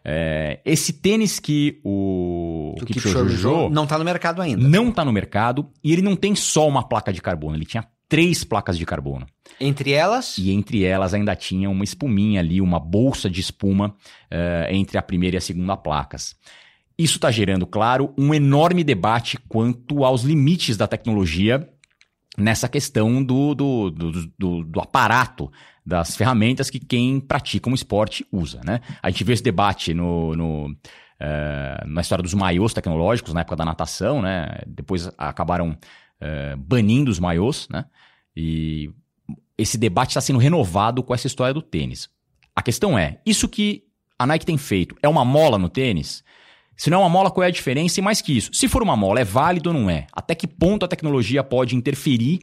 É, 0.05 0.59
esse 0.63 0.93
tênis 0.93 1.39
que 1.39 1.79
o, 1.83 2.75
Que 2.77 2.83
o 2.83 2.85
Kipchoge 2.85 3.33
usou 3.35 3.71
não 3.71 3.85
está 3.85 3.97
no 3.97 4.05
mercado 4.05 4.39
ainda. 4.39 4.67
não 4.67 4.89
está 4.89 5.03
no 5.03 5.11
mercado 5.11 5.67
e 5.83 5.91
ele 5.91 6.03
não 6.03 6.15
tem 6.15 6.35
só 6.35 6.67
uma 6.67 6.87
placa 6.87 7.11
de 7.11 7.21
carbono, 7.21 7.55
ele 7.55 7.65
tinha 7.65 7.87
três 8.07 8.43
placas 8.43 8.77
de 8.77 8.85
carbono. 8.85 9.25
Entre 9.59 9.93
elas, 9.93 10.37
E 10.37 10.51
entre 10.51 10.83
elas 10.83 11.15
ainda 11.15 11.35
tinha 11.35 11.71
uma 11.71 11.83
espuminha 11.83 12.39
ali, 12.39 12.61
uma 12.61 12.79
bolsa 12.79 13.27
de 13.27 13.41
espuma 13.41 13.95
eh, 14.29 14.67
entre 14.71 14.99
a 14.99 15.01
primeira 15.01 15.37
e 15.37 15.39
a 15.39 15.41
segunda 15.41 15.75
placas. 15.75 16.35
Isso 16.97 17.15
está 17.15 17.31
gerando, 17.31 17.65
claro, 17.65 18.13
um 18.17 18.33
enorme 18.33 18.83
debate 18.83 19.37
quanto 19.49 20.03
aos 20.03 20.23
limites 20.23 20.77
da 20.77 20.87
tecnologia 20.87 21.67
nessa 22.37 22.67
questão 22.67 23.23
do, 23.23 23.53
do, 23.53 23.89
do, 23.91 24.11
do- 24.37 24.63
do 24.63 24.79
aparato, 24.81 25.51
das 25.85 26.15
ferramentas 26.15 26.69
que 26.69 26.79
quem 26.79 27.19
pratica 27.19 27.69
um 27.69 27.73
esporte 27.73 28.25
usa. 28.31 28.61
Né? 28.65 28.79
A 29.01 29.09
gente 29.09 29.23
vê 29.23 29.33
esse 29.33 29.43
debate 29.43 29.93
no, 29.93 30.35
no, 30.35 30.75
eh, 31.19 31.83
na 31.85 32.01
história 32.01 32.23
dos 32.23 32.33
maiôs 32.33 32.73
tecnológicos, 32.73 33.33
na 33.33 33.41
época 33.41 33.55
da 33.57 33.65
natação, 33.65 34.21
né? 34.21 34.61
depois 34.65 35.09
acabaram 35.17 35.77
eh, 36.21 36.55
banindo 36.57 37.11
os 37.11 37.19
maiôs, 37.19 37.67
né? 37.69 37.85
e 38.35 38.89
esse 39.57 39.77
debate 39.77 40.09
está 40.11 40.21
sendo 40.21 40.39
renovado 40.39 41.03
com 41.03 41.13
essa 41.13 41.27
história 41.27 41.53
do 41.53 41.61
tênis. 41.61 42.09
A 42.55 42.61
questão 42.61 42.97
é, 42.97 43.19
isso 43.25 43.47
que 43.49 43.83
a 44.17 44.25
Nike 44.25 44.45
tem 44.45 44.57
feito 44.57 44.95
é 45.03 45.07
uma 45.09 45.25
mola 45.25 45.57
no 45.57 45.69
tênis? 45.69 46.23
Se 46.75 46.89
não 46.89 46.97
é 46.97 47.01
uma 47.01 47.09
mola, 47.09 47.29
qual 47.31 47.43
é 47.43 47.47
a 47.47 47.51
diferença? 47.51 47.99
E 47.99 48.03
mais 48.03 48.21
que 48.21 48.35
isso, 48.35 48.51
se 48.53 48.67
for 48.67 48.81
uma 48.83 48.95
mola, 48.95 49.19
é 49.19 49.23
válido 49.23 49.69
ou 49.69 49.73
não 49.73 49.89
é? 49.89 50.07
Até 50.11 50.33
que 50.35 50.47
ponto 50.47 50.83
a 50.83 50.87
tecnologia 50.87 51.43
pode 51.43 51.75
interferir 51.75 52.41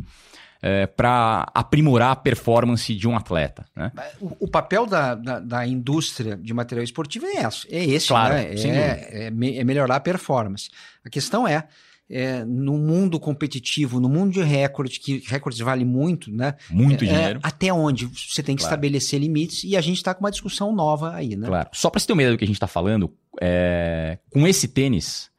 para 0.97 1.51
aprimorar 1.55 2.13
a 2.13 2.17
performance 2.17 2.95
de 2.95 3.09
um 3.09 3.17
atleta? 3.17 3.65
Né? 3.75 3.91
o, 4.21 4.45
o 4.45 4.49
papel 4.49 4.87
da, 4.87 5.15
da, 5.15 5.41
da 5.41 5.67
indústria 5.67 6.37
de 6.37 6.53
material 6.53 6.85
esportivo 6.85 7.27
é 7.27 7.43
esse, 7.47 7.67
é 7.75 7.85
esse 7.85 8.09
Claro, 8.09 8.35
né? 8.35 8.55
é, 8.55 9.27
é, 9.27 9.31
me- 9.31 9.57
é 9.57 9.65
melhorar 9.65 9.97
a 9.97 10.01
performance. 10.01 10.69
A 11.05 11.09
questão 11.11 11.49
é, 11.49 11.67
é, 12.11 12.45
no 12.45 12.75
mundo 12.77 13.19
competitivo, 13.19 14.01
no 14.01 14.09
mundo 14.09 14.33
de 14.33 14.43
recorde, 14.43 15.01
que 15.01 15.23
recordes 15.27 15.61
vale 15.61 15.85
muito, 15.85 16.31
né? 16.31 16.55
Muito 16.69 17.05
É, 17.05 17.09
dinheiro. 17.09 17.41
até 17.43 17.73
onde 17.73 18.07
você 18.07 18.43
tem 18.43 18.55
que 18.57 18.63
Claro. 18.63 18.75
estabelecer 18.75 19.19
limites 19.21 19.65
e 19.65 19.77
a 19.77 19.81
gente 19.81 19.97
está 19.99 20.13
com 20.13 20.21
uma 20.25 20.31
discussão 20.31 20.75
nova 20.75 21.15
aí, 21.15 21.37
né? 21.37 21.47
Claro. 21.47 21.69
Só 21.73 21.89
para 21.89 22.01
você 22.01 22.07
ter 22.07 22.13
uma 22.13 22.23
ideia 22.23 22.35
do 22.35 22.39
que 22.39 22.45
a 22.45 22.47
gente 22.47 22.57
está 22.57 22.67
falando, 22.67 23.13
é, 23.41 24.19
com 24.31 24.47
esse 24.47 24.69
tênis 24.69 25.31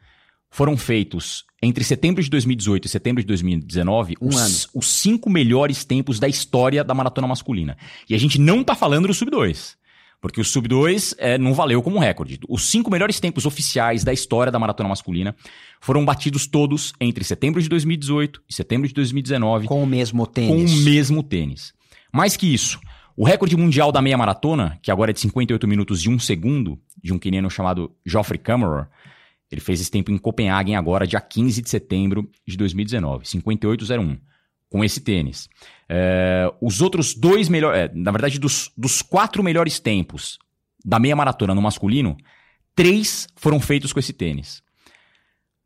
foram 0.50 0.76
feitos 0.78 1.46
entre 1.64 1.84
setembro 1.84 2.22
de 2.22 2.30
2018 2.30 2.86
e 2.86 2.90
setembro 2.90 3.22
de 3.22 3.28
2019 3.28 4.16
Um 4.22 4.30
os, 4.30 4.68
os 4.74 4.88
cinco 4.88 5.30
melhores 5.30 5.86
tempos 5.86 6.20
da 6.20 6.28
história 6.28 6.84
da 6.84 6.94
maratona 6.94 7.28
masculina. 7.28 7.78
E 8.10 8.16
a 8.16 8.18
gente 8.18 8.40
não 8.40 8.64
tá 8.64 8.76
falando 8.76 9.08
do 9.08 9.14
sub 9.14 9.32
2. 9.32 9.80
Porque 10.20 10.40
o 10.40 10.46
sub 10.46 10.68
2 10.68 11.16
é, 11.18 11.38
não 11.38 11.54
valeu 11.54 11.82
como 11.82 11.98
recorde. 11.98 12.40
Os 12.48 12.70
cinco 12.70 12.92
melhores 12.92 13.20
tempos 13.20 13.46
oficiais 13.46 14.04
da 14.04 14.14
história 14.14 14.52
da 14.52 14.60
maratona 14.60 14.90
masculina 14.90 15.36
foram 15.80 16.06
batidos 16.06 16.46
todos 16.46 16.94
entre 17.02 17.24
setembro 17.24 17.60
de 17.60 17.68
2018 17.68 18.42
e 18.48 18.54
setembro 18.54 18.88
de 18.88 18.94
2019 18.94 19.68
Com 19.68 19.82
o 19.82 19.88
mesmo 19.88 20.28
com 20.28 20.32
tênis. 20.32 20.72
o 20.74 20.84
mesmo 20.84 21.24
tênis. 21.24 21.74
Mais 22.14 22.38
que 22.38 22.54
isso, 22.54 22.80
o 23.16 23.26
recorde 23.26 23.58
mundial 23.58 23.92
da 23.92 24.02
meia 24.02 24.18
maratona, 24.18 24.80
que 24.82 24.92
agora 24.92 25.12
é 25.12 25.14
de 25.14 25.20
58 25.20 25.68
minutos 25.68 26.04
e 26.04 26.10
1 26.10 26.20
segundo, 26.20 26.80
de 27.04 27.14
um 27.14 27.20
queniano 27.20 27.50
chamado 27.50 27.92
Geoffrey 28.06 28.40
Kammerer, 28.40 28.88
ele 29.52 29.62
fez 29.62 29.82
esse 29.82 29.92
tempo 29.92 30.12
em 30.12 30.18
Copenhagen 30.18 30.76
agora, 30.76 31.06
dia 31.06 31.20
15 31.20 31.62
de 31.62 31.70
setembro 31.70 32.30
de 32.48 32.56
2019, 32.56 33.26
58,01, 33.26 34.18
com 34.70 34.84
esse 34.84 35.02
tênis. 35.02 35.50
É, 35.90 36.52
os 36.62 36.82
outros 36.82 37.14
dois 37.14 37.50
melhores, 37.50 37.92
na 37.94 38.12
verdade, 38.12 38.40
dos, 38.40 38.72
dos 38.78 39.02
quatro 39.02 39.44
melhores 39.44 39.78
tempos 39.78 40.40
da 40.84 41.00
meia 41.00 41.16
maratona 41.16 41.54
no 41.54 41.62
masculino, 41.62 42.16
três 42.74 43.28
foram 43.36 43.60
feitos 43.60 43.92
com 43.92 44.00
esse 44.00 44.14
tênis. 44.14 44.64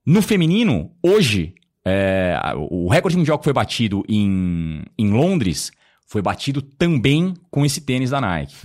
No 0.04 0.22
feminino, 0.22 0.92
hoje, 1.04 1.54
é, 1.86 2.40
o 2.70 2.90
recorde 2.90 3.18
mundial 3.18 3.38
que 3.38 3.44
foi 3.44 3.54
batido 3.54 4.04
em, 4.10 4.82
em 4.98 5.12
Londres 5.12 5.72
foi 6.06 6.22
batido 6.22 6.62
também 6.62 7.34
com 7.50 7.66
esse 7.66 7.82
tênis 7.82 8.12
da 8.12 8.22
Nike. 8.22 8.56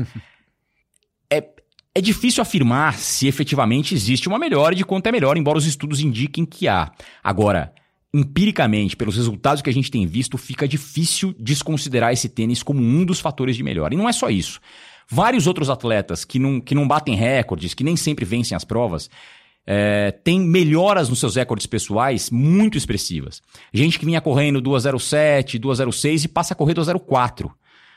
é, 1.30 1.48
é 1.94 2.00
difícil 2.00 2.42
afirmar 2.42 2.94
se 2.94 3.26
efetivamente 3.26 3.94
existe 3.94 4.28
uma 4.28 4.38
melhora 4.38 4.74
e 4.74 4.78
de 4.78 4.84
quanto 4.84 5.06
é 5.06 5.12
melhor, 5.12 5.36
embora 5.36 5.58
os 5.58 5.66
estudos 5.66 6.00
indiquem 6.00 6.44
que 6.44 6.68
há. 6.68 6.92
Agora, 7.22 7.72
empiricamente, 8.12 8.96
pelos 8.96 9.16
resultados 9.16 9.62
que 9.62 9.70
a 9.70 9.72
gente 9.72 9.90
tem 9.90 10.06
visto, 10.06 10.36
fica 10.36 10.68
difícil 10.68 11.34
desconsiderar 11.38 12.12
esse 12.12 12.28
tênis 12.28 12.62
como 12.62 12.80
um 12.80 13.04
dos 13.04 13.20
fatores 13.20 13.56
de 13.56 13.62
melhora. 13.62 13.94
E 13.94 13.96
não 13.96 14.08
é 14.08 14.12
só 14.12 14.28
isso. 14.28 14.60
Vários 15.08 15.46
outros 15.46 15.70
atletas 15.70 16.24
que 16.24 16.38
não, 16.38 16.60
que 16.60 16.74
não 16.74 16.86
batem 16.86 17.16
recordes, 17.16 17.74
que 17.74 17.82
nem 17.82 17.96
sempre 17.96 18.24
vencem 18.24 18.54
as 18.56 18.64
provas, 18.64 19.10
é, 19.66 20.10
tem 20.10 20.40
melhoras 20.40 21.08
nos 21.08 21.20
seus 21.20 21.36
recordes 21.36 21.66
pessoais 21.66 22.30
muito 22.30 22.76
expressivas. 22.76 23.40
Gente 23.72 23.98
que 23.98 24.06
vinha 24.06 24.20
correndo 24.20 24.60
2,07, 24.60 25.60
2,06 25.60 26.24
e 26.24 26.28
passa 26.28 26.54
a 26.54 26.56
correr 26.56 26.74
2,04. 26.74 27.50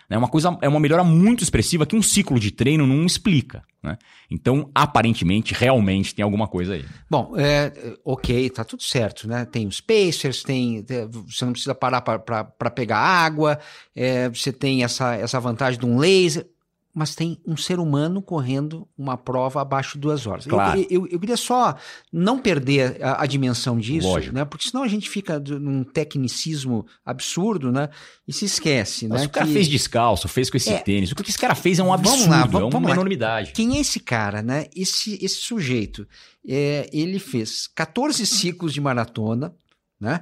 É 0.10 0.18
uma 0.18 0.28
coisa, 0.28 0.58
é 0.62 0.68
uma 0.68 0.80
melhora 0.80 1.04
muito 1.04 1.44
expressiva 1.44 1.86
que 1.86 1.96
um 1.96 2.02
ciclo 2.02 2.40
de 2.40 2.52
treino 2.52 2.86
não 2.86 3.06
explica. 3.06 3.64
Né? 3.82 3.98
Então, 4.30 4.70
aparentemente, 4.74 5.54
realmente 5.54 6.14
tem 6.14 6.24
alguma 6.24 6.48
coisa 6.48 6.74
aí. 6.74 6.86
Bom, 7.10 7.34
é, 7.38 7.72
ok, 8.06 8.50
tá 8.50 8.64
tudo 8.64 8.84
certo, 8.84 9.28
né? 9.28 9.46
Tem 9.46 9.68
os 9.68 9.82
Pacers, 9.82 10.44
tem, 10.44 10.86
é, 10.90 11.06
você 11.08 11.46
não 11.46 11.52
precisa 11.52 11.74
parar 11.74 12.02
para 12.02 12.70
pegar 12.70 12.98
água, 12.98 13.60
é, 13.96 14.30
você 14.30 14.54
tem 14.54 14.84
essa, 14.84 15.16
essa 15.16 15.40
vantagem 15.40 15.80
de 15.80 15.86
um 15.86 15.98
laser. 15.98 16.48
Mas 16.94 17.16
tem 17.16 17.40
um 17.46 17.58
ser 17.58 17.80
humano 17.80 18.22
correndo 18.22 18.88
uma 18.96 19.18
prova 19.18 19.62
abaixo 19.62 19.94
de 19.94 20.02
duas 20.02 20.28
horas. 20.28 20.46
Claro. 20.46 20.80
Eu, 20.80 20.88
eu, 21.06 21.08
eu 21.08 21.20
queria 21.20 21.36
só 21.38 21.76
não 22.12 22.38
perder 22.38 23.04
a, 23.04 23.24
a 23.24 23.26
dimensão 23.26 23.80
disso, 23.80 24.08
Lógico. 24.08 24.36
né? 24.36 24.46
Porque 24.46 24.68
senão 24.70 24.84
a 24.84 24.88
gente 24.88 25.10
fica 25.10 25.40
num 25.40 25.84
tecnicismo 25.84 26.86
absurdo, 27.04 27.72
né? 27.72 27.90
E 28.28 28.32
se 28.32 28.46
esquece, 28.46 29.08
Mas 29.08 29.22
né? 29.22 29.28
o 29.28 29.30
cara 29.32 29.48
que- 29.48 29.54
fez 29.54 29.68
descalço, 29.68 30.28
fez 30.28 30.50
com 30.52 30.58
esse 30.58 30.70
É. 30.72 30.78
tênis. 30.80 31.12
O 31.12 31.16
que 31.16 31.28
esse 31.30 31.40
cara 31.40 31.56
fez 31.56 31.80
é 31.80 31.84
um 31.84 31.88
Vamos 31.88 32.08
absurdo, 32.12 32.30
lá, 32.30 32.38
é 32.38 32.48
vamos- 32.48 32.62
uma 32.62 32.70
vamos 32.70 32.88
lá. 32.90 32.96
enormidade. 32.96 33.52
Quem 33.54 33.78
é 33.78 33.82
esse 33.82 34.00
cara, 34.00 34.42
né? 34.44 34.68
Esse, 34.76 35.18
esse 35.24 35.38
sujeito, 35.38 36.08
é, 36.48 36.90
ele 36.94 37.18
fez 37.18 37.68
14 37.74 38.26
ciclos 38.28 38.72
de 38.72 38.80
maratona, 38.80 39.54
né? 40.00 40.22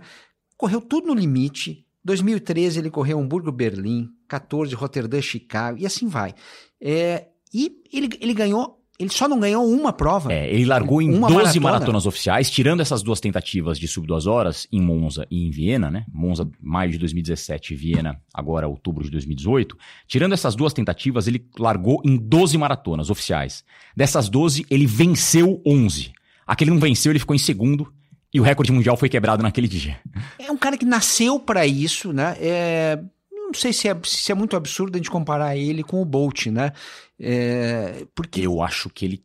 Correu 0.55 0.79
tudo 0.79 1.07
no 1.07 1.13
limite. 1.13 1.85
2013 2.03 2.79
ele 2.79 2.89
correu 2.89 3.19
Hamburgo-Berlim, 3.19 4.09
14 4.27 4.73
Roterdã-Chicago 4.75 5.77
e 5.79 5.85
assim 5.85 6.07
vai. 6.07 6.33
É, 6.81 7.27
e 7.53 7.71
ele, 7.93 8.09
ele 8.19 8.33
ganhou, 8.33 8.79
ele 8.97 9.09
só 9.09 9.27
não 9.27 9.39
ganhou 9.39 9.67
uma 9.67 9.91
prova. 9.93 10.31
É, 10.31 10.51
ele 10.53 10.65
largou 10.65 11.01
em 11.01 11.09
Uma 11.13 11.27
12 11.27 11.59
maratona. 11.59 11.61
maratonas 11.61 12.05
oficiais, 12.05 12.49
tirando 12.49 12.81
essas 12.81 13.03
duas 13.03 13.19
tentativas 13.19 13.77
de 13.77 13.87
sub 13.87 14.07
duas 14.07 14.25
horas, 14.25 14.67
em 14.71 14.81
Monza 14.81 15.27
e 15.29 15.45
em 15.47 15.51
Viena, 15.51 15.91
né? 15.91 16.05
Monza, 16.11 16.49
maio 16.61 16.91
de 16.91 16.97
2017, 16.97 17.73
e 17.73 17.77
Viena, 17.77 18.19
agora 18.33 18.67
outubro 18.67 19.03
de 19.03 19.09
2018. 19.11 19.77
Tirando 20.07 20.33
essas 20.33 20.55
duas 20.55 20.73
tentativas, 20.73 21.27
ele 21.27 21.45
largou 21.59 22.01
em 22.05 22.15
12 22.17 22.57
maratonas 22.57 23.09
oficiais. 23.09 23.63
Dessas 23.95 24.29
12, 24.29 24.65
ele 24.69 24.85
venceu 24.85 25.61
11. 25.65 26.13
Aquele 26.47 26.71
não 26.71 26.79
venceu, 26.79 27.11
ele 27.11 27.19
ficou 27.19 27.35
em 27.35 27.39
segundo. 27.39 27.91
E 28.33 28.39
o 28.39 28.43
recorde 28.43 28.71
mundial 28.71 28.95
foi 28.95 29.09
quebrado 29.09 29.43
naquele 29.43 29.67
dia. 29.67 29.99
É 30.39 30.51
um 30.51 30.57
cara 30.57 30.77
que 30.77 30.85
nasceu 30.85 31.39
para 31.39 31.67
isso, 31.67 32.13
né? 32.13 32.35
É, 32.39 32.99
não 33.31 33.53
sei 33.53 33.73
se 33.73 33.89
é, 33.89 33.97
se 34.03 34.31
é 34.31 34.35
muito 34.35 34.55
absurdo 34.55 34.95
a 34.95 34.97
gente 34.97 35.11
comparar 35.11 35.57
ele 35.57 35.83
com 35.83 36.01
o 36.01 36.05
Bolt, 36.05 36.47
né? 36.47 36.71
É, 37.19 38.05
porque 38.15 38.41
Eu 38.41 38.61
acho 38.61 38.89
que 38.89 39.05
ele. 39.05 39.23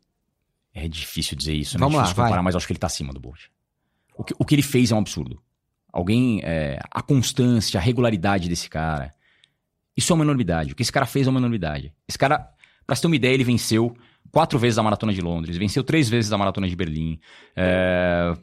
É 0.75 0.89
difícil 0.89 1.37
dizer 1.37 1.55
isso, 1.55 1.77
né? 1.77 1.81
Vamos 1.81 1.97
lá, 1.97 2.03
difícil 2.03 2.17
comparar, 2.17 2.37
vai. 2.37 2.45
mas 2.45 2.55
eu 2.55 2.59
acho 2.59 2.67
que 2.67 2.73
ele 2.73 2.81
tá 2.81 2.89
acima 2.89 3.13
do 3.13 3.21
Bolt. 3.21 3.45
O 4.17 4.25
que, 4.25 4.35
o 4.39 4.45
que 4.45 4.55
ele 4.55 4.63
fez 4.63 4.91
é 4.91 4.95
um 4.95 4.99
absurdo. 4.99 5.41
Alguém. 5.93 6.41
é, 6.43 6.79
a 6.91 7.01
constância, 7.01 7.79
a 7.79 7.83
regularidade 7.83 8.49
desse 8.49 8.69
cara. 8.69 9.15
Isso 9.97 10.13
é 10.13 10.15
uma 10.15 10.25
enormidade. 10.25 10.73
O 10.73 10.75
que 10.77 10.83
esse 10.83 10.93
cara 10.93 11.07
fez 11.07 11.27
é 11.27 11.31
uma 11.31 11.41
enormidade. 11.41 11.95
Esse 12.07 12.19
cara, 12.19 12.51
pra 12.87 12.95
você 12.95 13.03
ter 13.03 13.07
uma 13.07 13.17
ideia, 13.17 13.33
ele 13.33 13.45
venceu 13.45 13.97
quatro 14.31 14.59
vezes 14.59 14.77
a 14.79 14.83
maratona 14.83 15.15
de 15.15 15.23
Londres, 15.23 15.57
venceu 15.57 15.83
três 15.83 16.09
vezes 16.09 16.33
a 16.33 16.37
maratona 16.37 16.69
de 16.69 16.77
Berlim. 16.77 17.19
É, 17.55 18.37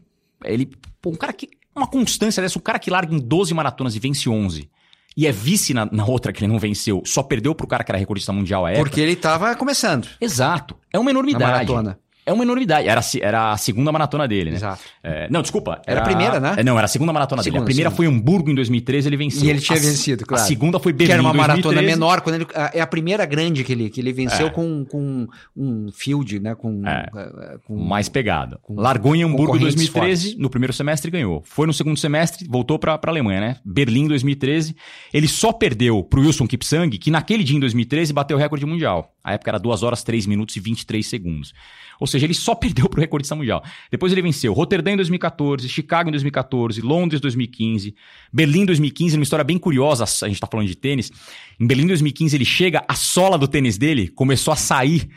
ele. 0.45 0.71
Pô, 1.01 1.10
um 1.10 1.15
cara 1.15 1.34
que. 1.34 1.49
Uma 1.75 1.88
constância 1.88 2.41
dessa, 2.41 2.60
um 2.60 2.62
cara 2.62 2.77
que 2.77 2.91
larga 2.91 3.15
em 3.15 3.19
12 3.19 3.51
maratonas 3.53 3.95
e 3.95 3.99
vence 3.99 4.29
11. 4.29 4.69
E 5.17 5.27
é 5.27 5.32
vice 5.32 5.73
na, 5.73 5.88
na 5.91 6.06
outra 6.06 6.32
que 6.32 6.43
ele 6.43 6.51
não 6.51 6.60
venceu, 6.60 7.01
só 7.06 7.21
perdeu 7.23 7.53
pro 7.53 7.67
cara 7.67 7.84
que 7.84 7.91
era 7.91 7.97
recordista 7.97 8.32
mundial 8.32 8.65
à 8.65 8.71
época. 8.71 8.86
porque 8.89 9.01
ele 9.01 9.13
estava 9.13 9.56
começando 9.56 10.08
Exato. 10.19 10.75
É 10.91 10.97
uma 10.97 11.06
na 11.06 11.12
enormidade. 11.12 11.71
maratona. 11.71 11.99
É 12.25 12.31
uma 12.31 12.43
enormidade. 12.43 12.88
Era, 12.88 13.01
a 13.01 13.03
era 13.21 13.51
a 13.51 13.57
segunda 13.57 13.91
maratona 13.91 14.27
dele, 14.27 14.51
né? 14.51 14.55
Exato. 14.55 14.81
É, 15.03 15.27
não, 15.29 15.41
desculpa. 15.41 15.81
Era 15.86 16.01
a 16.01 16.03
primeira, 16.03 16.39
né? 16.39 16.55
é, 16.57 16.63
não, 16.63 16.77
era 16.77 16.86
a 16.86 16.88
segunda 16.88 17.12
maratona 17.12 17.41
dele. 17.41 17.51
Segunda, 17.51 17.63
A 17.63 17.65
primeira 17.65 17.89
segunda. 17.89 18.09
foi 18.12 18.19
Hamburgo 18.19 18.49
em 18.49 18.55
2013, 18.55 19.09
ele 19.09 19.17
venceu. 19.17 19.43
E 19.45 19.49
ele 19.49 19.59
tinha 19.59 19.77
A 19.77 19.81
vencido, 19.81 20.25
claro. 20.25 20.43
A 20.43 20.47
segunda 20.47 20.79
foi 20.79 20.93
Que 20.93 20.97
Berlim 20.99 21.13
era 21.13 21.21
uma 21.21 21.33
maratona 21.33 21.62
2013. 21.75 21.99
menor, 21.99 22.21
quando 22.21 22.36
ele, 22.36 22.47
a- 22.55 22.71
é 22.73 22.79
a 22.81 22.88
primeira 22.88 23.25
grande 23.25 23.63
que 23.63 23.71
ele, 23.73 23.89
que 23.89 23.99
ele 23.99 24.13
venceu 24.13 24.47
É. 24.47 24.49
com, 24.49 24.86
com 24.86 25.27
um 25.55 25.91
field, 25.91 26.39
né? 26.39 26.55
Com, 26.55 26.81
É. 26.88 27.09
eh, 27.15 27.57
com 27.65 27.77
Mais 27.77 28.07
pegada. 28.07 28.57
com 28.62 28.75
Largou 28.75 29.15
em 29.15 29.23
Hamburgo 29.23 29.43
em 29.43 29.59
concorrentes 29.59 29.75
2013, 29.75 30.23
fortes. 30.29 30.39
no 30.41 30.49
primeiro 30.49 30.71
semestre 30.73 31.12
ganhou. 31.12 31.41
Foi 31.45 31.67
no 31.67 31.73
segundo 31.73 31.97
semestre, 31.97 32.47
voltou 32.49 32.79
pra, 32.79 32.97
pra 32.97 33.12
Alemanha, 33.12 33.41
né? 33.41 33.55
Berlim 33.65 34.05
em 34.05 34.07
2013. 34.07 34.75
Ele 35.13 35.27
só 35.27 35.51
perdeu 35.51 36.01
pro 36.03 36.21
Wilson 36.21 36.47
Kipsang, 36.47 36.97
que 36.97 37.12
naquele 37.12 37.43
dia 37.43 37.57
em 37.57 37.59
2013 37.59 38.13
bateu 38.13 38.38
o 38.38 38.39
recorde 38.39 38.65
mundial. 38.65 39.13
A 39.23 39.33
época 39.33 39.51
era 39.51 39.59
2 39.59 39.83
horas 39.83 40.03
3 40.03 40.25
minutos 40.25 40.55
e 40.55 40.59
23 40.59 41.05
segundos. 41.05 41.53
Ou 41.99 42.07
seja, 42.13 42.26
ele 42.26 42.34
só 42.34 42.56
perdeu 42.56 42.88
pro 42.88 43.02
recordista 43.02 43.36
mundial. 43.36 43.63
Depois 43.91 44.12
ele 44.12 44.21
venceu 44.21 44.54
Roterdã 44.54 44.91
em 44.91 44.95
2014, 44.95 45.67
Chicago 45.67 46.10
em 46.10 46.12
2014, 46.12 46.82
Londres 46.82 47.19
em 47.19 47.21
2015, 47.21 47.95
Berlim 48.32 48.62
em 48.62 48.65
2015, 48.65 49.17
numa 49.17 49.23
história 49.23 49.43
bem 49.43 49.58
curiosa, 49.58 50.04
a 50.04 50.28
gente 50.28 50.39
tá 50.39 50.47
falando 50.49 50.67
de 50.67 50.76
tênis. 50.76 51.12
Em 51.60 51.67
Berlim 51.67 51.84
em 51.84 51.88
2015 51.88 52.36
ele 52.36 52.45
chega, 52.45 52.84
a 52.88 52.95
sola 52.95 53.38
do 53.38 53.47
tênis 53.47 53.78
dele 53.78 54.08
começou 54.08 54.52
a 54.52 54.56
sair 54.56 55.10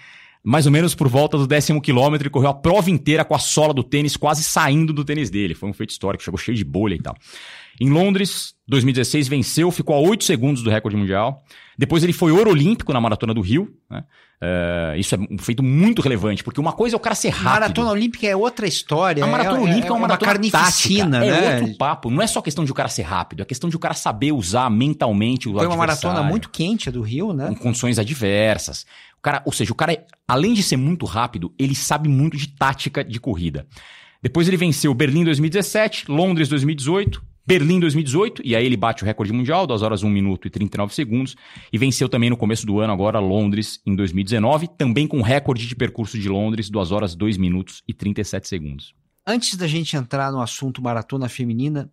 mais 0.47 0.65
ou 0.65 0.71
menos 0.71 0.95
por 0.95 1.09
volta 1.09 1.37
do 1.37 1.45
décimo 1.45 1.83
quilômetro, 1.83 2.29
ele 2.29 2.31
correu 2.33 2.51
a 2.51 2.55
prova 2.55 2.89
inteira 2.89 3.25
com 3.25 3.35
a 3.35 3.39
sola 3.39 3.75
do 3.75 3.83
tênis 3.83 4.17
quase 4.17 4.45
saindo 4.45 4.93
do 4.93 5.05
tênis 5.05 5.29
dele. 5.29 5.57
Foi 5.57 5.69
um 5.69 5.73
feito 5.73 5.91
histórico, 5.91 6.23
chegou 6.23 6.39
cheio 6.39 6.57
de 6.57 6.65
bolha 6.65 6.95
e 6.95 7.03
tal. 7.03 7.17
Em 7.81 7.91
Londres, 7.91 8.55
2016, 8.69 9.29
venceu, 9.29 9.71
ficou 9.71 9.95
a 9.95 9.99
8 9.99 10.25
segundos 10.25 10.63
do 10.63 10.71
recorde 10.71 10.97
mundial. 10.97 11.45
Depois 11.79 12.03
ele 12.03 12.13
foi 12.13 12.33
ouro 12.33 12.51
olímpico 12.51 12.93
na 12.93 13.01
Maratona 13.01 13.35
do 13.35 13.41
Rio. 13.41 13.69
né? 13.91 14.05
É, 14.39 14.95
isso 14.99 15.15
é 15.15 15.19
um 15.19 15.39
feito 15.39 15.63
muito 15.63 16.03
relevante, 16.03 16.45
porque 16.45 16.61
uma 16.61 16.73
coisa 16.73 16.95
é 16.95 16.99
o 16.99 17.01
cara 17.01 17.15
ser 17.15 17.31
rápido. 17.31 17.53
Maratona 17.53 17.91
Olímpica 17.91 18.27
é 18.27 18.37
outra 18.37 18.67
história. 18.67 19.25
A 19.25 19.27
maratona 19.27 19.59
é, 19.59 19.63
olímpica 19.63 19.89
é, 19.89 19.93
uma 19.93 20.01
maratona 20.01 20.33
carnificina, 20.33 21.21
tática. 21.21 21.41
né? 21.41 21.59
É 21.59 21.61
outro 21.61 21.77
papo. 21.79 22.11
Não 22.11 22.21
é 22.21 22.27
só 22.27 22.43
questão 22.43 22.65
de 22.65 22.71
o 22.71 22.75
cara 22.75 22.89
ser 22.89 23.03
rápido, 23.03 23.43
é 23.43 23.47
questão 23.47 23.71
de 23.71 23.77
o 23.77 23.79
cara 23.79 23.95
saber 23.95 24.33
usar 24.33 24.71
mentalmente 24.71 25.49
o 25.49 25.55
Foi 25.55 25.67
uma 25.67 25.77
maratona 25.77 26.23
muito 26.23 26.51
quente 26.51 26.89
a 26.89 26.93
do 26.93 27.01
Rio, 27.01 27.33
né? 27.33 27.49
com 27.49 27.55
condições 27.55 27.99
adversas. 27.99 28.85
O 29.19 29.23
cara, 29.23 29.43
ou 29.47 29.53
seja, 29.53 29.73
o 29.73 29.75
cara, 29.75 30.05
além 30.29 30.53
de 30.53 30.63
ser 30.63 30.77
muito 30.77 31.07
rápido, 31.07 31.53
ele 31.59 31.75
sabe 31.75 32.09
muito 32.09 32.37
de 32.37 32.49
tática 32.49 33.03
de 33.03 33.19
corrida. 33.19 33.67
Depois 34.23 34.49
ele 34.49 34.57
venceu 34.57 34.93
Berlim 34.93 35.25
2017, 35.25 36.11
Londres 36.11 36.49
2018, 36.49 37.23
Berlim 37.47 37.79
2018, 37.79 38.43
e 38.45 38.57
aí 38.57 38.67
ele 38.67 38.77
bate 38.77 39.05
o 39.05 39.07
recorde 39.07 39.33
mundial, 39.33 39.67
2 39.67 39.83
horas 39.83 40.03
1 40.03 40.11
minuto 40.11 40.49
e 40.49 40.51
39 40.51 40.93
segundos, 40.93 41.37
e 41.73 41.79
venceu 41.79 42.09
também 42.09 42.29
no 42.29 42.37
começo 42.37 42.67
do 42.67 42.81
ano, 42.81 42.93
agora 42.93 43.21
Londres 43.21 43.81
em 43.87 43.95
2019, 43.95 44.69
também 44.77 45.07
com 45.07 45.23
recorde 45.23 45.67
de 45.67 45.77
percurso 45.77 46.19
de 46.19 46.29
Londres, 46.29 46.69
2 46.69 46.91
horas 46.91 47.15
2 47.15 47.37
minutos 47.37 47.85
e 47.87 47.95
37 47.95 48.49
segundos. 48.49 48.95
Antes 49.25 49.57
da 49.57 49.67
gente 49.67 49.97
entrar 49.97 50.33
no 50.33 50.41
assunto 50.41 50.83
maratona 50.83 51.29
feminina, 51.29 51.91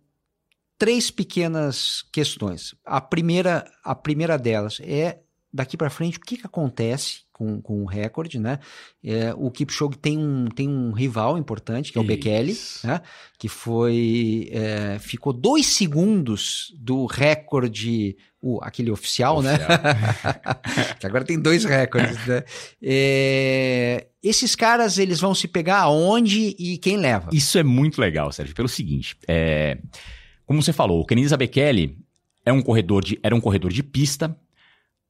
três 0.76 1.10
pequenas 1.10 2.04
questões. 2.12 2.74
A 2.84 3.00
primeira, 3.00 3.64
a 3.84 3.94
primeira 3.94 4.36
delas 4.36 4.80
é 4.80 5.20
daqui 5.52 5.76
para 5.76 5.90
frente 5.90 6.18
o 6.18 6.20
que, 6.20 6.36
que 6.36 6.46
acontece 6.46 7.23
com, 7.34 7.60
com 7.60 7.82
o 7.82 7.84
recorde, 7.84 8.38
né? 8.38 8.60
É, 9.02 9.34
o 9.36 9.50
Kipchoge 9.50 9.98
tem 9.98 10.16
um, 10.16 10.46
tem 10.46 10.68
um 10.68 10.92
rival 10.92 11.36
importante 11.36 11.92
que 11.92 11.98
é 11.98 12.00
o 12.00 12.04
Bekele, 12.04 12.56
né? 12.84 13.02
Que 13.36 13.48
foi 13.48 14.48
é, 14.52 14.98
ficou 15.00 15.32
dois 15.32 15.66
segundos 15.66 16.72
do 16.78 17.06
recorde 17.06 18.16
o, 18.40 18.60
aquele 18.62 18.90
oficial, 18.90 19.42
né? 19.42 19.58
que 21.00 21.06
agora 21.06 21.24
tem 21.24 21.38
dois 21.40 21.64
recordes, 21.64 22.24
né? 22.24 22.44
É, 22.80 24.06
esses 24.22 24.54
caras, 24.54 24.96
eles 24.96 25.20
vão 25.20 25.34
se 25.34 25.48
pegar 25.48 25.80
aonde 25.80 26.54
e 26.58 26.78
quem 26.78 26.96
leva? 26.96 27.30
Isso 27.32 27.58
é 27.58 27.64
muito 27.64 28.00
legal, 28.00 28.30
Sérgio, 28.30 28.54
pelo 28.54 28.68
seguinte, 28.68 29.16
é, 29.26 29.78
como 30.46 30.62
você 30.62 30.72
falou, 30.72 31.00
o 31.00 31.04
Kenenisa 31.04 31.36
Bekele 31.36 31.98
é 32.46 32.52
um 32.52 32.62
corredor 32.62 33.02
de, 33.02 33.18
era 33.22 33.34
um 33.34 33.40
corredor 33.40 33.72
de 33.72 33.82
pista, 33.82 34.36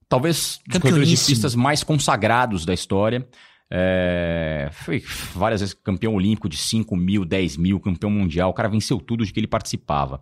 talvez 0.09 0.61
dos 0.67 0.79
corredores 0.79 1.09
de 1.09 1.17
pistas 1.17 1.55
mais 1.55 1.83
consagrados 1.83 2.65
da 2.65 2.75
história. 2.75 3.27
É, 3.71 4.69
foi 4.73 5.03
várias 5.35 5.61
vezes 5.61 5.75
campeão 5.75 6.15
olímpico 6.15 6.49
de 6.49 6.57
5 6.57 6.95
mil, 6.97 7.25
10 7.25 7.57
mil, 7.57 7.81
campeão 7.81 8.11
mundial. 8.11 8.51
O 8.51 8.55
cara 8.55 8.69
venceu 8.69 8.99
tudo 9.01 9.25
de 9.25 9.33
que 9.33 9.41
ele 9.41 9.47
participava. 9.47 10.21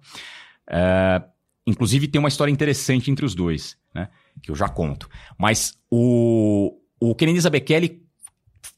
É, 0.70 1.22
inclusive, 1.66 2.08
tem 2.08 2.18
uma 2.18 2.28
história 2.28 2.50
interessante 2.50 3.10
entre 3.10 3.24
os 3.24 3.34
dois, 3.34 3.76
né? 3.94 4.08
Que 4.42 4.50
eu 4.50 4.54
já 4.54 4.68
conto. 4.68 5.08
Mas 5.38 5.78
o, 5.90 6.78
o 7.00 7.14
Kenenisa 7.14 7.50
Bekele 7.50 8.01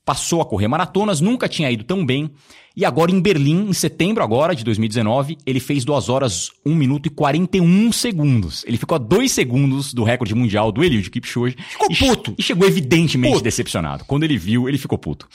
passou 0.04 0.40
a 0.42 0.44
correr 0.44 0.68
maratonas, 0.68 1.20
nunca 1.20 1.48
tinha 1.48 1.70
ido 1.70 1.82
tão 1.84 2.04
bem. 2.04 2.30
E 2.76 2.84
agora 2.84 3.10
em 3.12 3.20
Berlim, 3.20 3.68
em 3.68 3.72
setembro 3.72 4.22
agora 4.22 4.54
de 4.54 4.64
2019, 4.64 5.38
ele 5.46 5.60
fez 5.60 5.84
2 5.84 6.08
horas 6.08 6.50
1 6.66 6.74
minuto 6.74 7.06
e 7.06 7.10
41 7.10 7.92
segundos. 7.92 8.64
Ele 8.66 8.76
ficou 8.76 8.96
a 8.96 8.98
2 8.98 9.30
segundos 9.30 9.94
do 9.94 10.02
recorde 10.02 10.34
mundial 10.34 10.70
do 10.72 10.82
Eliud 10.82 11.08
Kipchoge. 11.08 11.56
Ficou 11.56 11.86
e, 11.90 11.96
puto. 11.96 12.34
E 12.36 12.42
chegou 12.42 12.66
evidentemente 12.66 13.32
Puto. 13.34 13.44
decepcionado. 13.44 14.04
Quando 14.04 14.24
ele 14.24 14.36
viu, 14.36 14.68
ele 14.68 14.76
ficou 14.76 14.98
puto. 14.98 15.28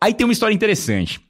Aí 0.00 0.12
tem 0.12 0.24
uma 0.26 0.32
história 0.32 0.54
interessante. 0.54 1.20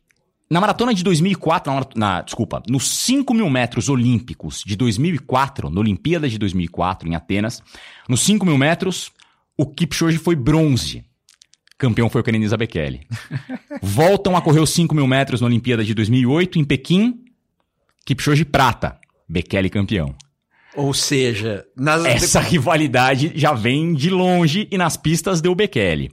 Na 0.51 0.61
maratona 0.61 0.93
de 0.93 1.05
2004, 1.05 1.73
na, 1.73 1.87
na- 1.95 2.23
desculpa, 2.23 2.61
nos 2.69 2.89
5 2.89 3.33
mil 3.35 3.49
metros 3.49 3.89
olímpicos 3.89 4.65
de 4.67 4.75
2004, 4.75 5.71
na 5.71 5.81
Olimpíada 5.81 6.29
de 6.29 6.39
2004 6.39 7.09
em 7.09 7.15
Atenas, 7.15 7.63
nos 8.09 8.21
5 8.23 8.45
mil 8.45 8.59
metros, 8.59 9.13
o 9.57 9.65
Kipchoge 9.67 10.19
foi 10.19 10.35
bronze. 10.35 11.05
Campeão 11.81 12.11
foi 12.11 12.21
o 12.21 12.25
Kenenisa 12.25 12.59
Bekele. 12.59 13.07
Voltam 13.81 14.37
a 14.37 14.43
correr 14.43 14.61
os 14.61 14.69
5 14.71 14.95
mil 14.95 15.07
metros 15.07 15.41
na 15.41 15.47
Olimpíada 15.47 15.83
de 15.83 15.95
2008 15.95 16.59
em 16.59 16.65
Pequim, 16.65 17.25
Kipchoge 18.05 18.45
prata, 18.45 18.99
Bekele 19.27 19.71
campeão. 19.71 20.15
Ou 20.77 20.93
seja, 20.93 21.65
nas, 21.75 22.05
Essa 22.05 22.39
rivalidade 22.39 23.33
já 23.35 23.55
vem 23.55 23.95
de 23.95 24.11
longe 24.11 24.69
e 24.71 24.77
nas 24.77 24.99
pistas 24.99 25.41
deu 25.41 25.55
Bekele. 25.55 26.13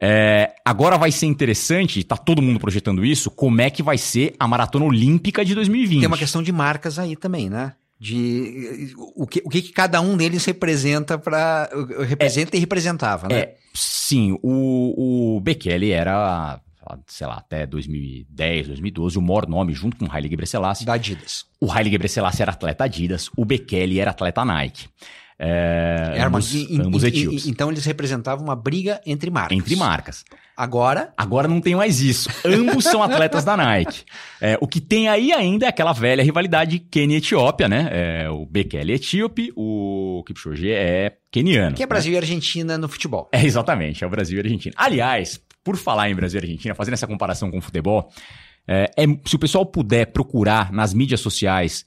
É, 0.00 0.54
agora 0.64 0.96
vai 0.96 1.10
ser 1.10 1.26
interessante, 1.26 2.04
tá 2.04 2.16
todo 2.16 2.40
mundo 2.40 2.60
projetando 2.60 3.04
isso, 3.04 3.30
como 3.30 3.60
é 3.60 3.70
que 3.70 3.82
vai 3.82 3.98
ser 3.98 4.34
a 4.38 4.46
Maratona 4.46 4.84
Olímpica 4.84 5.44
de 5.44 5.54
2020. 5.56 5.98
tem 6.00 6.06
uma 6.06 6.16
questão 6.16 6.42
de 6.42 6.52
marcas 6.52 6.98
aí 6.98 7.16
também, 7.16 7.50
né? 7.50 7.72
De 7.98 8.92
o 9.16 9.26
que, 9.26 9.42
o 9.44 9.48
que 9.48 9.62
cada 9.62 10.00
um 10.00 10.16
deles 10.16 10.44
representa 10.44 11.16
para 11.16 11.70
representa 12.06 12.56
é, 12.56 12.58
e 12.58 12.60
representava, 12.60 13.28
né? 13.28 13.38
É, 13.38 13.56
sim, 13.72 14.38
o, 14.42 15.36
o 15.36 15.40
Bekele 15.40 15.90
era 15.90 16.60
sei 17.06 17.26
lá, 17.26 17.36
até 17.36 17.66
2010, 17.66 18.68
2012, 18.68 19.18
o 19.18 19.22
maior 19.22 19.48
nome 19.48 19.72
junto 19.72 19.96
com 19.96 20.04
o 20.04 20.12
Haile 20.12 20.28
Gebrselassie. 20.28 20.84
Da 20.84 20.94
Adidas. 20.94 21.46
O 21.60 21.70
Haile 21.72 21.90
Gebrselassie 21.90 22.42
era 22.42 22.52
atleta 22.52 22.84
Adidas, 22.84 23.30
o 23.36 23.44
Bekele 23.44 24.00
era 24.00 24.10
atleta 24.10 24.44
Nike. 24.44 24.88
É, 25.38 26.22
ambos, 26.24 26.54
uma, 26.54 26.84
ambos 26.84 27.02
etíopes. 27.02 27.46
Então 27.46 27.70
eles 27.70 27.84
representavam 27.84 28.44
uma 28.44 28.54
briga 28.54 29.00
entre 29.04 29.30
marcas. 29.30 29.58
Entre 29.58 29.76
marcas. 29.76 30.24
Agora? 30.56 31.12
Agora 31.16 31.48
não 31.48 31.60
tem 31.60 31.74
mais 31.74 32.00
isso. 32.00 32.30
Ambos 32.44 32.84
são 32.84 33.02
atletas 33.02 33.44
da 33.44 33.56
Nike. 33.56 34.04
É, 34.40 34.56
o 34.60 34.68
que 34.68 34.80
tem 34.80 35.08
aí 35.08 35.32
ainda 35.32 35.66
é 35.66 35.68
aquela 35.68 35.92
velha 35.92 36.22
rivalidade 36.22 36.78
Quênia-Etiópia, 36.78 37.68
né? 37.68 37.88
É, 37.90 38.30
o 38.30 38.46
Bekele 38.46 38.92
é 38.92 38.94
etíope, 38.94 39.52
o 39.56 40.22
Kipchoge 40.26 40.70
é 40.70 41.16
queniano. 41.32 41.74
Que 41.74 41.82
é 41.82 41.86
Brasil 41.86 42.12
né? 42.12 42.18
e 42.18 42.20
Argentina 42.20 42.78
no 42.78 42.88
futebol. 42.88 43.28
É, 43.32 43.44
exatamente, 43.44 44.04
é 44.04 44.06
o 44.06 44.10
Brasil 44.10 44.38
e 44.38 44.40
Argentina. 44.40 44.74
Aliás, 44.78 45.40
por 45.64 45.76
falar 45.76 46.08
em 46.08 46.14
Brasil 46.14 46.38
e 46.40 46.44
Argentina, 46.44 46.74
fazendo 46.74 46.94
essa 46.94 47.08
comparação 47.08 47.50
com 47.50 47.58
o 47.58 47.62
futebol, 47.62 48.08
é, 48.68 48.90
é, 48.96 49.04
se 49.26 49.34
o 49.34 49.38
pessoal 49.38 49.66
puder 49.66 50.06
procurar 50.06 50.72
nas 50.72 50.94
mídias 50.94 51.20
sociais 51.20 51.84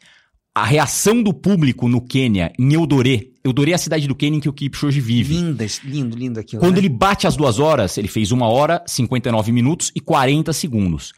a 0.57 0.65
reação 0.65 1.21
do 1.21 1.31
público 1.31 1.87
no 1.87 2.01
Quênia, 2.01 2.51
em 2.57 2.73
Eudorê. 2.73 3.31
Eudorê 3.47 3.71
é 3.71 3.75
a 3.75 3.79
cidade 3.79 4.07
do 4.07 4.15
em 4.19 4.39
que 4.39 4.49
o 4.49 4.53
Kipchoge 4.53 4.99
vive. 4.99 5.35
Linda, 5.35 5.65
lindo, 5.83 6.17
lindo 6.17 6.39
aquilo. 6.39 6.61
Quando 6.61 6.73
né? 6.73 6.79
ele 6.79 6.89
bate 6.89 7.27
as 7.27 7.35
duas 7.35 7.59
horas, 7.59 7.97
ele 7.97 8.07
fez 8.07 8.31
uma 8.31 8.47
hora, 8.47 8.83
59 8.85 9.51
minutos 9.51 9.91
e 9.95 9.99
40 9.99 10.53
segundos. 10.53 11.13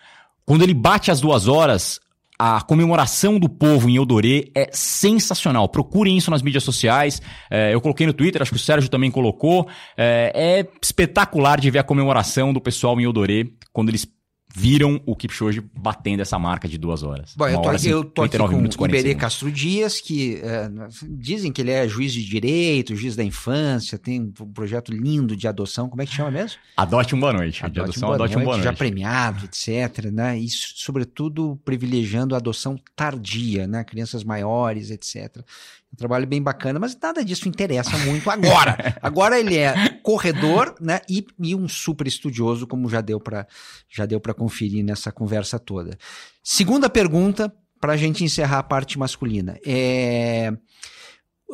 Quando 0.45 0.63
ele 0.63 0.73
bate 0.73 1.11
as 1.11 1.21
duas 1.21 1.47
horas, 1.47 1.99
a 2.37 2.61
comemoração 2.61 3.37
do 3.37 3.49
povo 3.49 3.89
em 3.89 3.97
Eudorê 3.97 4.49
é 4.55 4.69
sensacional. 4.71 5.67
Procurem 5.67 6.17
isso 6.17 6.31
nas 6.31 6.41
mídias 6.41 6.63
sociais. 6.63 7.21
É, 7.51 7.73
eu 7.73 7.81
coloquei 7.81 8.07
no 8.07 8.13
Twitter, 8.13 8.41
acho 8.41 8.51
que 8.51 8.57
o 8.57 8.59
Sérgio 8.59 8.89
também 8.89 9.11
colocou. 9.11 9.67
É, 9.97 10.31
é 10.33 10.67
espetacular 10.81 11.59
de 11.59 11.69
ver 11.69 11.79
a 11.79 11.83
comemoração 11.83 12.53
do 12.53 12.61
pessoal 12.61 12.99
em 12.99 13.03
Eudorê 13.03 13.51
quando 13.73 13.89
eles 13.89 14.07
viram 14.55 15.01
o 15.05 15.15
Kipchoge 15.15 15.61
batendo 15.73 16.21
essa 16.21 16.39
marca 16.39 16.67
de 16.67 16.77
duas 16.77 17.03
horas. 17.03 17.33
Bom, 17.35 17.47
eu 17.47 17.61
tô, 17.61 17.69
aqui, 17.69 17.87
eu 17.87 18.03
tô 18.03 18.23
aqui 18.23 18.37
com 18.37 18.83
o 18.83 18.87
Iberê 18.87 19.13
Castro 19.13 19.51
Dias, 19.51 20.01
que 20.01 20.41
é, 20.43 20.69
dizem 21.09 21.51
que 21.51 21.61
ele 21.61 21.71
é 21.71 21.87
juiz 21.87 22.11
de 22.11 22.25
direito, 22.25 22.95
juiz 22.95 23.15
da 23.15 23.23
infância, 23.23 23.97
tem 23.97 24.33
um 24.39 24.51
projeto 24.51 24.91
lindo 24.91 25.35
de 25.35 25.47
adoção, 25.47 25.87
como 25.87 26.01
é 26.01 26.05
que 26.05 26.13
chama 26.13 26.31
mesmo? 26.31 26.59
Adote 26.75 27.15
um 27.15 27.19
Boa 27.19 27.33
Noite. 27.33 27.63
Adote 27.63 27.73
de 27.73 27.79
adoção, 27.81 28.09
um 28.09 28.11
boa 28.11 28.15
Adote 28.15 28.33
noite, 28.33 28.41
um 28.41 28.45
Boa 28.45 28.57
Noite. 28.57 28.65
Já 28.65 28.73
premiado, 28.73 29.45
etc, 29.45 30.05
né? 30.11 30.39
E, 30.39 30.49
sobretudo, 30.49 31.59
privilegiando 31.63 32.33
a 32.33 32.37
adoção 32.37 32.77
tardia, 32.95 33.67
né? 33.67 33.83
Crianças 33.83 34.23
maiores, 34.23 34.89
etc. 34.89 35.43
Um 35.91 35.95
trabalho 35.95 36.27
bem 36.27 36.41
bacana, 36.41 36.79
mas 36.79 36.97
nada 37.01 37.25
disso 37.25 37.49
interessa 37.49 37.97
muito 37.99 38.29
agora. 38.29 38.95
agora 39.01 39.39
ele 39.39 39.57
é 39.57 39.89
corredor, 40.03 40.75
né? 40.79 41.01
E, 41.09 41.25
e 41.39 41.55
um 41.55 41.67
super 41.67 42.07
estudioso, 42.07 42.67
como 42.67 42.89
já 42.89 43.01
deu 43.01 43.19
para 43.19 43.47
já 43.89 44.05
deu 44.05 44.19
para 44.19 44.33
conferir 44.33 44.83
nessa 44.83 45.11
conversa 45.11 45.57
toda. 45.57 45.97
Segunda 46.43 46.89
pergunta 46.89 47.51
para 47.81 47.93
a 47.93 47.97
gente 47.97 48.23
encerrar 48.23 48.59
a 48.59 48.63
parte 48.63 48.99
masculina 48.99 49.57
é, 49.65 50.51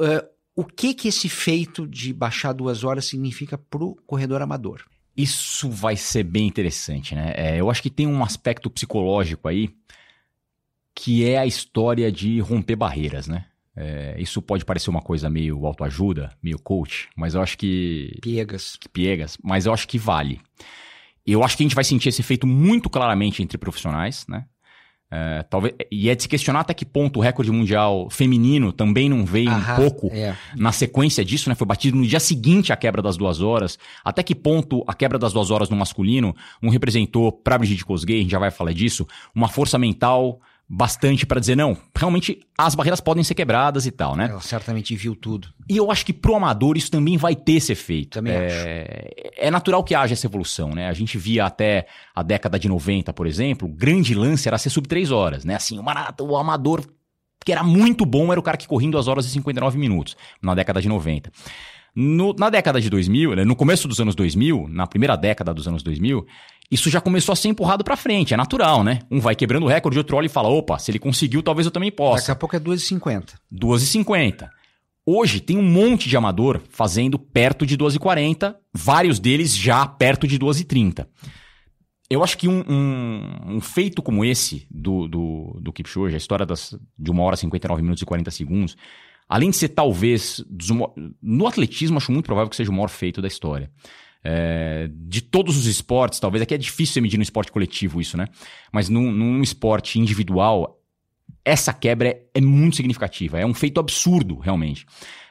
é 0.01 0.25
o 0.55 0.63
que 0.63 0.93
que 0.93 1.07
esse 1.09 1.27
feito 1.27 1.85
de 1.85 2.13
baixar 2.13 2.53
duas 2.53 2.83
horas 2.83 3.05
significa 3.05 3.57
para 3.57 3.83
o 3.83 3.95
corredor 4.07 4.41
amador? 4.41 4.83
Isso 5.15 5.69
vai 5.69 5.95
ser 5.95 6.23
bem 6.23 6.47
interessante, 6.47 7.15
né? 7.15 7.33
É, 7.35 7.59
eu 7.59 7.69
acho 7.69 7.81
que 7.81 7.89
tem 7.89 8.07
um 8.07 8.23
aspecto 8.23 8.69
psicológico 8.69 9.47
aí 9.47 9.69
que 10.93 11.25
é 11.25 11.37
a 11.37 11.45
história 11.45 12.09
de 12.09 12.39
romper 12.39 12.77
barreiras, 12.77 13.27
né? 13.27 13.45
É, 13.77 14.15
isso 14.17 14.41
pode 14.41 14.63
parecer 14.63 14.89
uma 14.89 15.01
coisa 15.01 15.29
meio 15.29 15.65
autoajuda, 15.65 16.31
meio 16.41 16.57
coach, 16.57 17.09
mas 17.15 17.35
eu 17.35 17.41
acho 17.41 17.57
que. 17.57 18.17
Piegas. 18.21 18.77
Que 18.79 18.87
piegas, 18.87 19.37
mas 19.43 19.65
eu 19.65 19.73
acho 19.73 19.87
que 19.87 19.97
vale. 19.97 20.39
Eu 21.25 21.43
acho 21.43 21.57
que 21.57 21.63
a 21.63 21.65
gente 21.65 21.75
vai 21.75 21.83
sentir 21.83 22.09
esse 22.09 22.21
efeito 22.21 22.47
muito 22.47 22.89
claramente 22.89 23.43
entre 23.43 23.57
profissionais, 23.57 24.25
né? 24.27 24.45
É, 25.11 25.43
talvez, 25.43 25.75
e 25.91 26.09
é 26.09 26.15
de 26.15 26.23
se 26.23 26.27
questionar 26.27 26.61
até 26.61 26.73
que 26.73 26.83
ponto 26.83 27.19
o 27.19 27.21
recorde 27.21 27.51
mundial 27.51 28.09
feminino 28.09 28.71
também 28.71 29.07
não 29.07 29.23
veio 29.23 29.51
Aham, 29.51 29.73
um 29.73 29.75
pouco 29.75 30.07
é. 30.11 30.35
na 30.55 30.71
sequência 30.71 31.23
disso, 31.23 31.47
né? 31.47 31.55
Foi 31.55 31.67
batido 31.67 31.95
no 31.95 32.05
dia 32.05 32.19
seguinte 32.19 32.73
à 32.73 32.75
quebra 32.75 33.01
das 33.01 33.15
duas 33.15 33.41
horas. 33.41 33.77
Até 34.03 34.23
que 34.23 34.33
ponto 34.33 34.83
a 34.87 34.93
quebra 34.93 35.19
das 35.19 35.31
duas 35.31 35.51
horas 35.51 35.69
no 35.69 35.75
masculino 35.77 36.35
não 36.61 36.71
representou, 36.71 37.31
para 37.31 37.57
Brigitte 37.57 37.85
Kosgei, 37.85 38.17
a 38.19 38.21
gente 38.21 38.31
já 38.31 38.39
vai 38.39 38.51
falar 38.51 38.73
disso, 38.73 39.07
uma 39.33 39.47
força 39.47 39.77
mental 39.77 40.39
bastante 40.67 41.25
para 41.25 41.39
dizer, 41.39 41.55
não, 41.55 41.77
realmente 41.95 42.39
as 42.57 42.73
barreiras 42.73 42.99
podem 42.99 43.23
ser 43.23 43.35
quebradas 43.35 43.85
e 43.85 43.91
tal, 43.91 44.15
né? 44.15 44.27
Ela 44.29 44.41
certamente 44.41 44.95
viu 44.95 45.15
tudo. 45.15 45.49
E 45.69 45.77
eu 45.77 45.91
acho 45.91 46.05
que 46.05 46.11
pro 46.11 46.35
amador 46.35 46.75
isso 46.75 46.89
também 46.89 47.17
vai 47.17 47.35
ter 47.35 47.53
esse 47.53 47.71
efeito. 47.71 48.15
Também 48.15 48.33
é, 48.33 48.45
acho. 48.47 49.33
É 49.37 49.51
natural 49.51 49.83
que 49.83 49.93
haja 49.93 50.13
essa 50.13 50.25
evolução, 50.25 50.71
né? 50.71 50.87
A 50.87 50.93
gente 50.93 51.17
via 51.17 51.45
até 51.45 51.85
a 52.15 52.23
década 52.23 52.57
de 52.57 52.67
90, 52.67 53.13
por 53.13 53.27
exemplo, 53.27 53.67
o 53.67 53.71
grande 53.71 54.15
lance 54.15 54.47
era 54.47 54.57
ser 54.57 54.69
sub 54.69 54.87
3 54.87 55.11
horas, 55.11 55.45
né? 55.45 55.55
Assim, 55.55 55.79
o, 55.79 55.83
o 56.23 56.37
amador 56.37 56.83
que 57.45 57.51
era 57.51 57.63
muito 57.63 58.05
bom 58.05 58.31
era 58.31 58.39
o 58.39 58.43
cara 58.43 58.57
que 58.57 58.67
corria 58.67 58.87
em 58.87 58.91
2 58.91 59.07
horas 59.07 59.25
e 59.27 59.29
59 59.29 59.77
minutos, 59.77 60.17
na 60.41 60.55
década 60.55 60.81
de 60.81 60.89
90. 60.89 61.31
No, 61.95 62.33
na 62.33 62.49
década 62.49 62.81
de 62.81 62.89
2000, 62.89 63.35
né, 63.35 63.45
no 63.45 63.55
começo 63.55 63.87
dos 63.87 64.01
anos 64.01 64.15
2000, 64.15 64.67
na 64.69 64.85
primeira 64.85 65.15
década 65.15 65.53
dos 65.53 65.67
anos 65.67 65.81
2000, 65.81 66.25
isso 66.69 66.89
já 66.89 66.99
começou 66.99 67.31
a 67.31 67.35
ser 67.35 67.47
empurrado 67.47 67.83
para 67.83 67.95
frente, 67.95 68.33
é 68.33 68.37
natural, 68.37 68.83
né? 68.83 68.99
Um 69.09 69.19
vai 69.19 69.35
quebrando 69.35 69.63
o 69.65 69.69
recorde, 69.69 69.97
outro 69.97 70.17
olha 70.17 70.25
e 70.25 70.29
fala, 70.29 70.49
opa, 70.49 70.77
se 70.77 70.91
ele 70.91 70.99
conseguiu, 70.99 71.41
talvez 71.41 71.65
eu 71.65 71.71
também 71.71 71.91
possa. 71.91 72.23
Daqui 72.23 72.31
a 72.31 72.35
pouco 72.35 72.55
é 72.55 72.59
2,50. 72.59 73.35
2,50. 73.53 74.49
Hoje 75.05 75.39
tem 75.39 75.57
um 75.57 75.63
monte 75.63 76.09
de 76.09 76.17
amador 76.17 76.61
fazendo 76.69 77.19
perto 77.19 77.65
de 77.65 77.77
2,40, 77.77 78.55
vários 78.73 79.19
deles 79.19 79.55
já 79.55 79.85
perto 79.85 80.27
de 80.27 80.39
2,30. 80.39 81.07
Eu 82.09 82.23
acho 82.23 82.37
que 82.37 82.47
um, 82.47 82.63
um, 82.67 83.55
um, 83.55 83.61
feito 83.61 84.01
como 84.01 84.25
esse 84.25 84.67
do, 84.69 85.07
do, 85.07 85.59
do 85.61 85.73
Kipchoge, 85.73 86.15
a 86.15 86.17
história 86.17 86.45
das, 86.45 86.77
de 86.97 87.11
1 87.11 87.19
hora 87.19 87.35
59 87.35 87.81
minutos 87.81 88.01
e 88.01 88.05
40 88.05 88.31
segundos, 88.31 88.75
além 89.27 89.49
de 89.49 89.55
ser 89.55 89.69
talvez, 89.69 90.43
no 91.21 91.47
atletismo 91.47 91.97
acho 91.97 92.11
muito 92.11 92.25
provável 92.25 92.49
que 92.49 92.55
seja 92.55 92.71
o 92.71 92.73
maior 92.73 92.89
feito 92.89 93.21
da 93.21 93.27
história. 93.27 93.71
É, 94.27 94.89
de 94.91 95.21
todos 95.21 95.55
os 95.55 95.67
esportes, 95.67 96.19
talvez 96.19 96.41
aqui 96.41 96.55
é 96.55 96.57
difícil 96.57 96.93
você 96.93 97.01
medir 97.01 97.17
no 97.17 97.23
esporte 97.23 97.51
coletivo 97.51 98.01
isso, 98.01 98.17
né? 98.17 98.27
Mas 98.71 98.89
num, 98.89 99.11
num 99.11 99.43
esporte 99.43 99.99
individual, 99.99 100.81
essa 101.45 101.71
quebra 101.71 102.09
é, 102.09 102.21
é, 102.33 102.41
muito 102.41 102.75
significativa. 102.75 103.39
É 103.39 103.45
um 103.45 103.53
feito 103.53 103.79
absurdo, 103.79 104.39
realmente. 104.39 104.85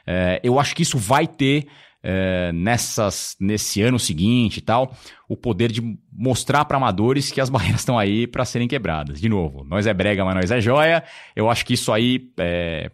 É, 0.07 0.39
eu 0.41 0.57
acho 0.57 0.73
que 0.73 0.83
isso 0.83 0.97
vai 0.97 1.27
ter 1.27 1.67
é, 2.01 2.53
nessas, 2.53 3.35
nesse 3.37 3.81
ano 3.81 3.99
seguinte 3.99 4.57
e 4.57 4.61
tal, 4.61 4.95
o 5.27 5.35
poder 5.35 5.71
de 5.71 5.81
mostrar 6.13 6.63
para 6.63 6.77
amadores 6.77 7.31
que 7.31 7.41
as 7.41 7.49
barreiras 7.51 7.81
estão 7.81 7.99
aí 7.99 8.25
para 8.25 8.45
serem 8.45 8.67
quebradas. 8.67 9.19
De 9.19 9.27
novo, 9.27 9.65
nós 9.65 9.85
é 9.87 9.93
brega, 9.93 10.23
mas 10.23 10.35
nós 10.35 10.51
é 10.51 10.61
joia. 10.61 11.03
Eu 11.35 11.49
acho 11.49 11.65
que 11.65 11.73
isso 11.73 11.91
aí 11.91 12.31
é, 12.39 12.91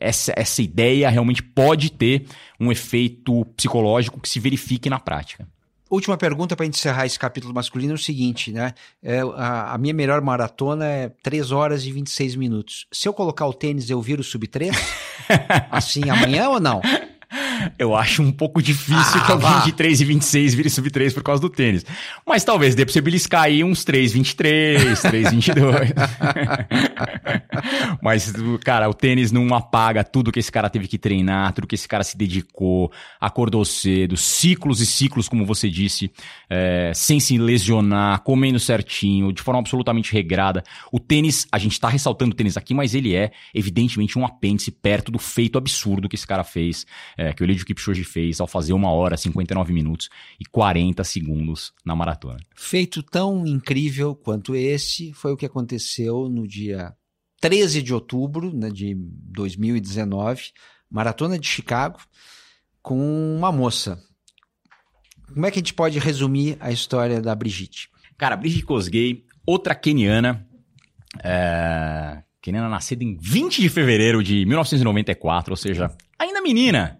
essa, 0.00 0.32
essa 0.36 0.62
ideia 0.62 1.08
realmente 1.08 1.42
pode 1.42 1.90
ter 1.90 2.26
um 2.58 2.70
efeito 2.70 3.44
psicológico 3.56 4.20
que 4.20 4.28
se 4.28 4.40
verifique 4.40 4.88
na 4.88 4.98
prática. 4.98 5.46
Última 5.90 6.18
pergunta 6.18 6.54
para 6.54 6.66
encerrar 6.66 7.06
esse 7.06 7.18
capítulo 7.18 7.54
masculino 7.54 7.92
é 7.92 7.94
o 7.94 7.98
seguinte, 7.98 8.52
né? 8.52 8.74
É, 9.02 9.20
a, 9.20 9.72
a, 9.72 9.78
minha 9.78 9.94
melhor 9.94 10.20
maratona 10.20 10.84
é 10.84 11.08
3 11.22 11.50
horas 11.50 11.86
e 11.86 11.92
26 11.92 12.36
minutos. 12.36 12.86
Se 12.92 13.08
eu 13.08 13.14
colocar 13.14 13.46
o 13.46 13.54
tênis, 13.54 13.88
eu 13.88 14.00
viro 14.02 14.22
sub 14.22 14.46
3? 14.46 14.70
assim, 15.70 16.10
amanhã 16.10 16.50
ou 16.50 16.60
não? 16.60 16.82
Eu 17.78 17.94
acho 17.94 18.22
um 18.22 18.32
pouco 18.32 18.62
difícil 18.62 19.20
ah, 19.20 19.24
que 19.24 19.32
alguém 19.32 19.60
de 19.64 19.72
3 19.72 20.00
e 20.00 20.04
26 20.04 20.54
vire 20.54 20.70
sub 20.70 20.90
3 20.90 21.12
por 21.12 21.22
causa 21.22 21.40
do 21.40 21.48
tênis. 21.48 21.84
Mas 22.26 22.44
talvez 22.44 22.74
dê 22.74 22.84
pra 22.84 22.92
você 22.92 23.00
beliscar 23.00 23.42
aí 23.42 23.64
uns 23.64 23.84
3, 23.84 24.12
23, 24.12 25.00
3, 25.02 25.30
22. 25.30 25.90
Mas, 28.02 28.32
cara, 28.64 28.88
o 28.88 28.94
tênis 28.94 29.32
não 29.32 29.54
apaga 29.54 30.04
tudo 30.04 30.32
que 30.32 30.38
esse 30.38 30.52
cara 30.52 30.70
teve 30.70 30.86
que 30.86 30.98
treinar, 30.98 31.52
tudo 31.52 31.66
que 31.66 31.74
esse 31.74 31.88
cara 31.88 32.04
se 32.04 32.16
dedicou, 32.16 32.92
acordou 33.20 33.64
cedo, 33.64 34.16
ciclos 34.16 34.80
e 34.80 34.86
ciclos, 34.86 35.28
como 35.28 35.44
você 35.44 35.68
disse, 35.68 36.10
é, 36.48 36.92
sem 36.94 37.20
se 37.20 37.36
lesionar, 37.38 38.20
comendo 38.22 38.60
certinho, 38.60 39.32
de 39.32 39.42
forma 39.42 39.60
absolutamente 39.60 40.12
regrada. 40.12 40.62
O 40.92 41.00
tênis, 41.00 41.46
a 41.50 41.58
gente 41.58 41.78
tá 41.78 41.88
ressaltando 41.88 42.32
o 42.32 42.36
tênis 42.36 42.56
aqui, 42.56 42.74
mas 42.74 42.94
ele 42.94 43.14
é, 43.14 43.30
evidentemente, 43.54 44.18
um 44.18 44.24
apêndice 44.24 44.70
perto 44.70 45.10
do 45.10 45.18
feito 45.18 45.58
absurdo 45.58 46.08
que 46.08 46.16
esse 46.16 46.26
cara 46.26 46.44
fez 46.44 46.86
é, 47.16 47.32
que 47.32 47.42
o 47.42 47.44
Eliud 47.48 47.64
Kipchoge 47.64 48.04
fez 48.04 48.40
ao 48.40 48.46
fazer 48.46 48.72
uma 48.72 48.90
hora, 48.90 49.16
59 49.16 49.72
minutos 49.72 50.08
e 50.38 50.44
40 50.44 51.02
segundos 51.04 51.72
na 51.84 51.96
maratona. 51.96 52.38
Feito 52.54 53.02
tão 53.02 53.46
incrível 53.46 54.14
quanto 54.14 54.54
esse 54.54 55.12
foi 55.12 55.32
o 55.32 55.36
que 55.36 55.46
aconteceu 55.46 56.28
no 56.28 56.46
dia 56.46 56.94
13 57.40 57.82
de 57.82 57.94
outubro 57.94 58.52
né, 58.52 58.70
de 58.70 58.94
2019, 58.96 60.50
Maratona 60.90 61.38
de 61.38 61.46
Chicago, 61.46 62.00
com 62.82 63.36
uma 63.36 63.52
moça. 63.52 64.02
Como 65.32 65.46
é 65.46 65.50
que 65.50 65.58
a 65.58 65.60
gente 65.60 65.74
pode 65.74 65.98
resumir 65.98 66.56
a 66.60 66.70
história 66.70 67.20
da 67.20 67.34
Brigitte? 67.34 67.88
Cara, 68.16 68.36
Brigitte 68.36 68.64
Kosgei, 68.64 69.24
outra 69.46 69.74
keniana, 69.74 70.46
é, 71.22 72.22
Keniana 72.40 72.68
nascida 72.68 73.02
em 73.02 73.16
20 73.20 73.60
de 73.60 73.68
fevereiro 73.68 74.22
de 74.22 74.46
1994, 74.46 75.52
ou 75.52 75.56
seja, 75.56 75.90
ainda 76.18 76.40
menina. 76.40 76.98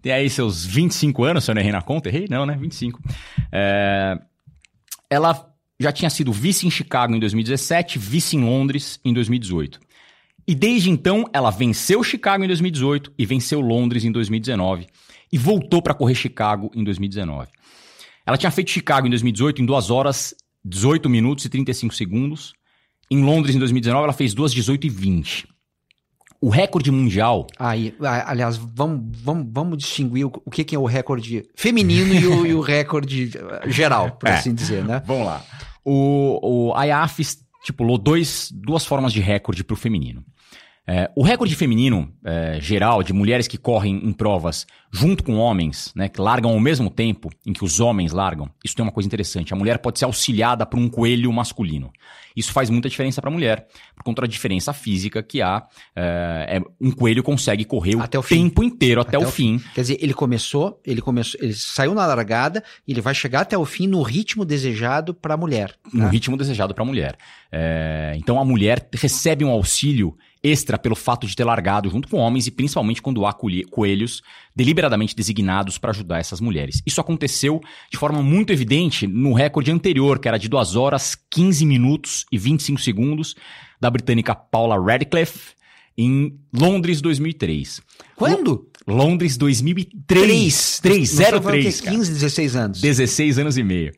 Tem 0.00 0.12
aí 0.12 0.28
seus 0.30 0.64
25 0.64 1.24
anos, 1.24 1.44
se 1.44 1.50
eu 1.50 1.54
não 1.54 1.60
errei 1.60 1.72
na 1.72 1.82
conta. 1.82 2.08
Errei? 2.08 2.26
Não, 2.28 2.46
né? 2.46 2.56
25. 2.58 3.00
É... 3.52 4.18
Ela 5.08 5.50
já 5.78 5.90
tinha 5.90 6.10
sido 6.10 6.32
vice 6.32 6.66
em 6.66 6.70
Chicago 6.70 7.14
em 7.14 7.18
2017, 7.18 7.98
vice 7.98 8.36
em 8.36 8.44
Londres 8.44 9.00
em 9.04 9.12
2018. 9.12 9.80
E 10.46 10.54
desde 10.54 10.90
então, 10.90 11.24
ela 11.32 11.50
venceu 11.50 12.02
Chicago 12.02 12.44
em 12.44 12.46
2018 12.46 13.12
e 13.16 13.24
venceu 13.24 13.60
Londres 13.60 14.04
em 14.04 14.12
2019 14.12 14.86
e 15.32 15.38
voltou 15.38 15.80
para 15.80 15.94
correr 15.94 16.14
Chicago 16.14 16.70
em 16.74 16.84
2019. 16.84 17.48
Ela 18.26 18.36
tinha 18.36 18.50
feito 18.50 18.70
Chicago 18.70 19.06
em 19.06 19.10
2018 19.10 19.62
em 19.62 19.66
2 19.66 19.90
horas, 19.90 20.34
18 20.64 21.08
minutos 21.08 21.44
e 21.44 21.48
35 21.48 21.94
segundos. 21.94 22.52
Em 23.10 23.22
Londres, 23.22 23.56
em 23.56 23.58
2019, 23.58 24.04
ela 24.04 24.12
fez 24.12 24.34
2, 24.34 24.52
18 24.52 24.86
e 24.86 24.90
20. 24.90 25.48
O 26.40 26.48
recorde 26.48 26.90
mundial. 26.90 27.46
Aí, 27.58 27.94
aliás, 28.24 28.56
vamos, 28.56 29.02
vamos, 29.22 29.46
vamos 29.50 29.78
distinguir 29.78 30.26
o, 30.26 30.32
o 30.44 30.50
que, 30.50 30.64
que 30.64 30.74
é 30.74 30.78
o 30.78 30.86
recorde 30.86 31.44
feminino 31.54 32.14
e, 32.14 32.26
o, 32.26 32.46
e 32.46 32.54
o 32.54 32.60
recorde 32.60 33.30
geral, 33.66 34.12
por 34.12 34.28
é, 34.28 34.34
assim 34.34 34.54
dizer, 34.54 34.84
né? 34.84 35.02
Vamos 35.04 35.26
lá. 35.26 35.44
O, 35.84 36.70
o 36.72 36.82
IAF 36.82 37.20
estipulou 37.20 37.98
dois, 37.98 38.50
duas 38.52 38.86
formas 38.86 39.12
de 39.12 39.20
recorde 39.20 39.62
para 39.62 39.74
o 39.74 39.76
feminino. 39.76 40.24
É, 40.86 41.10
o 41.14 41.22
recorde 41.22 41.54
feminino 41.54 42.12
é, 42.24 42.58
geral 42.60 43.02
de 43.02 43.12
mulheres 43.12 43.46
que 43.46 43.56
correm 43.56 43.96
em 44.04 44.12
provas 44.12 44.66
junto 44.92 45.22
com 45.22 45.36
homens, 45.36 45.92
né, 45.94 46.08
que 46.08 46.20
largam 46.20 46.50
ao 46.50 46.58
mesmo 46.58 46.90
tempo 46.90 47.30
em 47.46 47.52
que 47.52 47.64
os 47.64 47.78
homens 47.78 48.12
largam, 48.12 48.50
isso 48.64 48.74
tem 48.74 48.82
uma 48.82 48.90
coisa 48.90 49.06
interessante. 49.06 49.52
A 49.52 49.56
mulher 49.56 49.78
pode 49.78 49.98
ser 49.98 50.04
auxiliada 50.04 50.66
por 50.66 50.80
um 50.80 50.88
coelho 50.88 51.32
masculino. 51.32 51.92
Isso 52.34 52.52
faz 52.52 52.70
muita 52.70 52.88
diferença 52.88 53.20
para 53.20 53.30
a 53.30 53.32
mulher, 53.32 53.66
por 53.94 54.02
conta 54.02 54.22
da 54.22 54.28
diferença 54.28 54.72
física 54.72 55.22
que 55.22 55.42
há. 55.42 55.64
É, 55.94 56.58
é 56.58 56.60
um 56.80 56.90
coelho 56.90 57.22
consegue 57.22 57.64
correr 57.64 57.96
o, 57.96 58.00
o 58.00 58.22
tempo 58.22 58.62
inteiro 58.62 59.00
até, 59.00 59.16
até 59.16 59.24
o, 59.24 59.28
o 59.28 59.30
fim. 59.30 59.58
fim. 59.58 59.68
Quer 59.74 59.80
dizer, 59.82 59.98
ele 60.00 60.14
começou, 60.14 60.80
ele 60.84 61.00
começou, 61.00 61.40
ele 61.40 61.54
saiu 61.54 61.94
na 61.94 62.06
largada, 62.06 62.64
e 62.86 62.92
ele 62.92 63.00
vai 63.00 63.14
chegar 63.14 63.42
até 63.42 63.56
o 63.56 63.64
fim 63.64 63.86
no 63.86 64.02
ritmo 64.02 64.44
desejado 64.44 65.14
para 65.14 65.34
a 65.34 65.36
mulher. 65.36 65.74
No 65.92 66.04
né? 66.04 66.10
ritmo 66.10 66.36
desejado 66.36 66.74
para 66.74 66.82
a 66.82 66.86
mulher. 66.86 67.16
É, 67.52 68.14
então 68.16 68.40
a 68.40 68.44
mulher 68.44 68.88
recebe 68.92 69.44
um 69.44 69.50
auxílio 69.50 70.16
extra 70.42 70.78
pelo 70.78 70.96
fato 70.96 71.26
de 71.26 71.36
ter 71.36 71.44
largado 71.44 71.90
junto 71.90 72.08
com 72.08 72.18
homens 72.18 72.46
e 72.46 72.50
principalmente 72.50 73.02
quando 73.02 73.26
há 73.26 73.32
coelhos 73.32 74.22
deliberadamente 74.54 75.14
designados 75.14 75.78
para 75.78 75.90
ajudar 75.90 76.18
essas 76.18 76.40
mulheres. 76.40 76.82
Isso 76.86 77.00
aconteceu 77.00 77.60
de 77.90 77.98
forma 77.98 78.22
muito 78.22 78.52
evidente 78.52 79.06
no 79.06 79.32
recorde 79.32 79.70
anterior, 79.70 80.18
que 80.18 80.28
era 80.28 80.38
de 80.38 80.48
2 80.48 80.76
horas, 80.76 81.16
15 81.30 81.66
minutos 81.66 82.26
e 82.32 82.38
25 82.38 82.80
segundos, 82.80 83.34
da 83.80 83.90
britânica 83.90 84.34
Paula 84.34 84.78
Radcliffe, 84.78 85.54
em 85.96 86.38
Londres 86.52 87.00
2003. 87.00 87.80
Quando? 88.16 88.68
Londres 88.86 89.36
2003. 89.36 90.80
3, 90.80 90.80
3 90.80 91.16
03. 91.42 91.80
15, 91.80 92.12
16 92.12 92.56
anos. 92.56 92.80
16 92.80 93.38
anos 93.38 93.56
e 93.58 93.62
meio. 93.62 93.92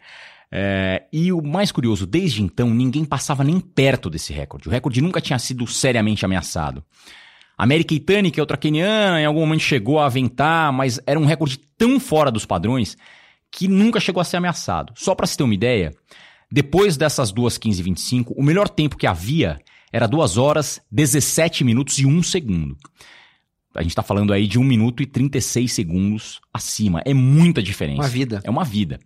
É, 0.55 1.05
e 1.11 1.33
o 1.33 1.41
mais 1.41 1.73
curioso, 1.73 2.07
desde 2.07 2.43
então, 2.43 2.69
ninguém 2.69 3.07
passava 3.07 3.43
nem 3.43 3.59
perto 3.59 4.11
desse 4.11 4.35
recorde. 4.35 4.69
O 4.69 4.71
recorde 4.71 5.01
nunca 5.01 5.19
tinha 5.19 5.39
sido 5.39 5.67
seriamente 5.67 6.27
ameaçado. 6.27 6.85
A 7.57 7.67
Mary 7.67 7.85
que 7.85 8.05
é 8.37 8.43
outra 8.43 8.59
keniana, 8.59 9.21
em 9.21 9.25
algum 9.25 9.41
momento 9.41 9.63
chegou 9.63 9.99
a 9.99 10.07
aventar, 10.07 10.71
mas 10.71 11.01
era 11.07 11.19
um 11.19 11.25
recorde 11.25 11.59
tão 11.79 11.99
fora 11.99 12.31
dos 12.31 12.45
padrões 12.45 12.99
que 13.51 13.67
nunca 13.67 13.99
chegou 13.99 14.21
a 14.21 14.25
ser 14.25 14.37
ameaçado. 14.37 14.93
Só 14.97 15.15
para 15.15 15.27
se 15.27 15.37
ter 15.37 15.45
uma 15.45 15.55
ideia, 15.55 15.93
depois 16.51 16.99
dessas 16.99 17.33
duas 17.33 17.57
15 17.57 17.81
e 17.81 17.85
25, 17.85 18.35
o 18.37 18.43
melhor 18.43 18.69
tempo 18.69 18.97
que 18.97 19.07
havia 19.07 19.59
era 19.91 20.07
2 20.07 20.37
horas, 20.37 20.81
17 20.91 21.65
minutos 21.65 21.99
e 21.99 22.05
1 22.05 22.23
segundo. 22.23 22.77
A 23.75 23.81
gente 23.81 23.93
está 23.93 24.03
falando 24.03 24.33
aí 24.33 24.47
de 24.47 24.59
1 24.59 24.65
minuto 24.65 25.03
e 25.03 25.07
36 25.07 25.73
segundos 25.73 26.41
acima. 26.53 27.01
É 27.07 27.15
muita 27.15 27.63
diferença. 27.63 28.03
Uma 28.03 28.09
vida. 28.09 28.41
É 28.45 28.51
uma 28.51 28.65
vida. 28.65 29.01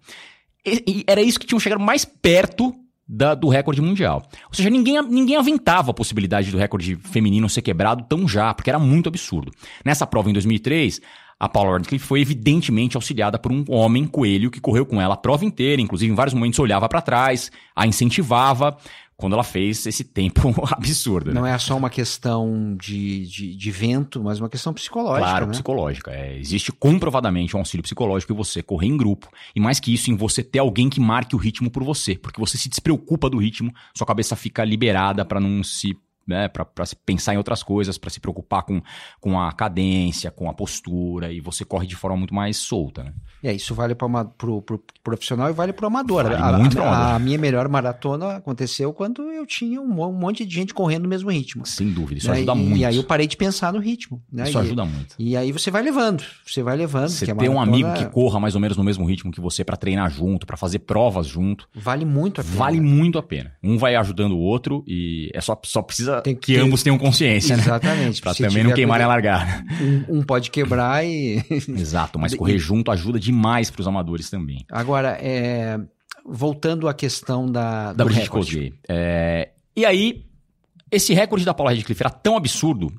E, 0.67 1.05
era 1.07 1.23
isso 1.23 1.39
que 1.39 1.47
tinham 1.47 1.61
chegado 1.61 1.81
mais 1.81 2.05
perto 2.05 2.75
da, 3.09 3.35
do 3.35 3.49
recorde 3.49 3.81
mundial. 3.81 4.29
Ou 4.49 4.55
seja, 4.55 4.69
ninguém, 4.69 5.01
ninguém 5.03 5.37
aventava 5.37 5.93
a 5.93 5.95
possibilidade 5.95 6.51
do 6.51 6.59
recorde 6.59 6.97
feminino 6.97 7.49
ser 7.49 7.63
quebrado 7.63 8.05
tão 8.09 8.27
já, 8.27 8.53
porque 8.53 8.71
era 8.71 8.79
muito 8.79 9.09
absurdo. 9.09 9.53
Nessa 9.85 10.07
prova 10.07 10.29
em 10.29 10.33
2003, 10.33 11.01
a 11.39 11.49
Paula 11.49 11.73
Radcliffe 11.73 12.07
foi 12.07 12.21
evidentemente 12.21 12.97
auxiliada 12.97 13.39
por 13.39 13.53
um 13.53 13.65
homem 13.69 14.07
coelho 14.07 14.51
que 14.51 14.61
correu 14.61 14.87
com 14.87 15.01
ela 15.01 15.15
a 15.15 15.19
prova 15.19 15.45
inteira, 15.45 15.83
inclusive 15.83 16.11
em 16.11 16.17
vários 16.17 16.35
momentos 16.35 16.59
olhava 16.59 16.89
para 16.89 17.03
trás, 17.03 17.53
a 17.75 17.87
incentivava 17.87 18.77
quando 19.17 19.33
ela 19.33 19.43
fez 19.43 19.87
esse 19.87 20.05
tempo 20.05 20.53
absurdo. 20.71 21.33
Né? 21.33 21.41
Não 21.41 21.47
é 21.47 21.57
só 21.59 21.77
uma 21.77 21.89
questão 21.89 22.77
de, 22.81 23.27
de, 23.27 23.57
de, 23.57 23.71
vento, 23.71 24.23
mas 24.23 24.39
uma 24.39 24.49
questão 24.49 24.75
psicológica. 24.75 25.27
Claro, 25.27 25.47
né? 25.47 25.53
psicológica. 25.53 26.11
É, 26.11 26.39
existe 26.39 26.71
comprovadamente 26.71 27.57
um 27.57 27.61
auxílio 27.61 27.83
psicológico 27.83 28.33
em 28.33 28.37
você 28.37 28.63
correr 28.63 28.89
em 28.89 28.97
grupo, 28.97 29.29
e 29.55 29.61
mais 29.61 29.81
que 29.81 29.93
isso, 29.93 30.11
em 30.11 30.17
você 30.17 30.43
ter 30.43 30.59
alguém 30.59 30.89
que 30.91 31.01
marque 31.01 31.35
o 31.35 31.39
ritmo 31.39 31.71
por 31.71 31.83
você, 31.83 32.17
porque 32.17 32.41
você 32.41 32.59
se 32.59 32.69
despreocupa 32.69 33.31
do 33.31 33.39
ritmo, 33.39 33.73
sua 33.95 34.07
cabeça 34.07 34.37
fica 34.37 34.65
liberada 34.65 35.25
para 35.25 35.41
não 35.41 35.63
se 35.63 35.97
né, 36.27 36.49
para 36.49 36.67
pensar 37.05 37.35
em 37.35 37.37
outras 37.37 37.63
coisas, 37.63 37.97
para 37.97 38.11
se 38.11 38.19
preocupar 38.19 38.63
com, 38.63 38.83
com 39.21 39.41
a 39.41 39.53
cadência, 39.53 40.31
com 40.31 40.51
a 40.51 40.55
postura, 40.55 41.33
e 41.33 41.41
você 41.41 41.65
corre 41.65 41.87
de 41.87 41.95
forma 41.95 42.17
muito 42.17 42.35
mais 42.35 42.57
solta. 42.57 43.05
Né? 43.05 43.13
É, 43.45 43.53
isso 43.53 43.75
vale 43.75 43.95
para 43.95 44.07
o 44.07 44.63
pro 44.63 44.83
profissional 45.05 45.49
e 45.49 45.53
vale 45.53 45.73
para 45.73 45.85
o 45.85 45.87
amador. 45.87 46.25
Vale 46.25 46.35
a, 46.35 46.59
muito 46.59 46.81
a, 46.81 46.85
a, 46.85 47.15
a, 47.15 47.19
minha 47.19 47.39
melhor 47.39 47.69
maratona 47.69 48.37
aconteceu 48.37 48.93
quando 48.93 49.23
eu 49.31 49.47
tinha 49.47 49.81
um, 49.81 50.03
um, 50.03 50.13
monte 50.13 50.45
de 50.45 50.53
gente 50.53 50.75
correndo 50.75 51.05
no 51.05 51.09
mesmo 51.09 51.31
ritmo. 51.31 51.65
Sem 51.65 51.93
dúvida, 51.93 52.19
isso 52.19 52.29
né? 52.29 52.39
ajuda 52.39 52.53
e, 52.53 52.57
muito. 52.57 52.77
E 52.79 52.85
aí 52.85 52.97
eu 52.97 53.05
parei 53.05 53.27
de 53.27 53.37
pensar 53.37 53.73
no 53.73 53.79
ritmo. 53.79 54.21
Né? 54.33 54.49
Isso 54.49 54.59
e, 54.59 54.61
ajuda 54.61 54.85
muito. 54.85 55.15
E 55.19 55.37
aí 55.37 55.53
você 55.53 55.71
vai 55.71 55.83
levando, 55.83 56.25
você 56.45 56.63
vai 56.63 56.77
levando. 56.77 57.09
Você 57.09 57.33
ter 57.33 57.49
um 57.49 57.61
amigo 57.61 57.93
que 57.95 58.07
corra 58.07 58.41
mais 58.41 58.55
ou 58.57 58.61
menos 58.61 58.77
no 58.77 58.83
mesmo 58.83 59.05
ritmo 59.07 59.31
que 59.31 59.41
você 59.41 59.63
para 59.65 59.77
treinar 59.77 60.11
junto, 60.11 60.45
para 60.45 60.57
fazer 60.57 60.81
provas 60.81 61.27
junto. 61.27 61.69
Vale 61.75 62.05
muito 62.05 62.41
a 62.41 62.45
pena. 62.45 62.57
Vale 62.57 62.81
muito 62.81 63.19
a 63.19 63.23
pena. 63.23 63.53
Um 63.63 63.79
vai 63.79 63.95
ajudando 63.95 64.33
o 64.33 64.39
outro 64.39 64.83
e 64.87 65.31
é 65.33 65.41
só, 65.41 65.59
só 65.65 65.83
precisa 65.83 66.16
Tem 66.23 66.35
que, 66.35 66.55
que 66.55 66.57
ambos 66.59 66.83
tenham 66.83 66.99
consciência, 66.99 67.55
Exatamente. 67.55 67.87
né? 67.87 68.09
Exatamente. 68.09 68.23
para 68.23 68.35
também 68.35 68.65
não 68.65 68.73
queimarem 68.73 69.05
a 69.05 69.09
largada. 69.09 69.65
Um, 69.81 70.19
um, 70.19 70.23
pode 70.23 70.51
quebrar 70.51 71.05
e... 71.05 71.43
Exato, 71.69 72.19
mas 72.19 72.35
correr 72.37 72.59
junto 72.59 72.91
ajuda 72.91 73.19
demais 73.19 73.71
para 73.71 73.81
os 73.81 73.89
amadores 73.89 74.31
também. 74.31 74.65
Agora, 74.71 75.19
é... 75.21 75.79
voltando 76.25 76.89
à 76.89 76.95
questão 76.95 77.51
da, 77.51 77.93
da 77.93 78.05
Brigitte 78.05 78.31
Kosgei. 78.31 78.75
É... 78.89 79.51
E 79.77 79.85
aí, 79.85 80.25
esse 80.91 81.13
recorde 81.13 81.45
da 81.45 81.53
Paula 81.53 81.73
Radcliffe 81.73 82.03
era 82.03 82.11
tão 82.11 82.37
absurdo, 82.37 82.93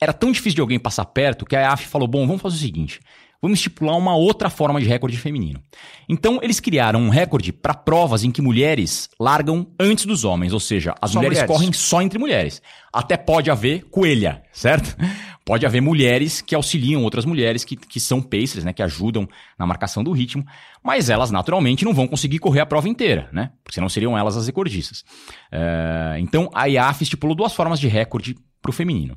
era 0.00 0.12
tão 0.12 0.30
difícil 0.30 0.56
de 0.56 0.60
alguém 0.60 0.78
passar 0.78 1.04
perto, 1.06 1.46
que 1.46 1.56
a 1.56 1.72
AF 1.72 1.86
falou, 1.86 2.06
bom, 2.06 2.26
vamos 2.26 2.42
fazer 2.42 2.56
o 2.56 2.60
seguinte, 2.60 3.00
vamos 3.46 3.60
estipular 3.60 3.96
uma 3.96 4.16
outra 4.16 4.50
forma 4.50 4.80
de 4.80 4.86
recorde 4.86 5.16
feminino. 5.16 5.62
Então, 6.08 6.40
eles 6.42 6.58
criaram 6.58 7.00
um 7.00 7.08
recorde 7.08 7.52
para 7.52 7.74
provas 7.74 8.24
em 8.24 8.30
que 8.30 8.42
mulheres 8.42 9.08
largam 9.18 9.66
antes 9.78 10.04
dos 10.04 10.24
homens, 10.24 10.52
ou 10.52 10.60
seja, 10.60 10.94
as 11.00 11.14
mulheres, 11.14 11.38
mulheres, 11.38 11.56
correm 11.56 11.72
só 11.72 12.02
entre 12.02 12.18
mulheres. 12.18 12.60
Até 12.92 13.16
pode 13.16 13.50
haver 13.50 13.84
coelha, 13.84 14.42
certo? 14.52 14.96
Pode 15.46 15.64
haver 15.64 15.80
mulheres 15.80 16.40
que 16.40 16.56
auxiliam 16.56 17.04
outras 17.04 17.24
mulheres 17.24 17.64
que, 17.64 17.76
que 17.76 18.00
são 18.00 18.20
pacers, 18.20 18.64
né, 18.64 18.72
que 18.72 18.82
ajudam 18.82 19.28
na 19.56 19.64
marcação 19.64 20.02
do 20.02 20.10
ritmo, 20.10 20.44
mas 20.82 21.08
elas 21.08 21.30
naturalmente 21.30 21.84
não 21.84 21.94
vão 21.94 22.08
conseguir 22.08 22.40
correr 22.40 22.58
a 22.58 22.66
prova 22.66 22.88
inteira, 22.88 23.28
né? 23.32 23.52
Porque 23.62 23.76
senão 23.76 23.88
seriam 23.88 24.18
elas 24.18 24.36
as 24.36 24.48
recordistas. 24.48 25.04
É, 25.52 26.16
então, 26.18 26.50
a 26.52 26.66
IAF 26.66 27.04
estipulou 27.04 27.36
duas 27.36 27.52
formas 27.52 27.78
de 27.78 27.86
recorde 27.86 28.34
para 28.60 28.70
o 28.70 28.72
feminino 28.72 29.16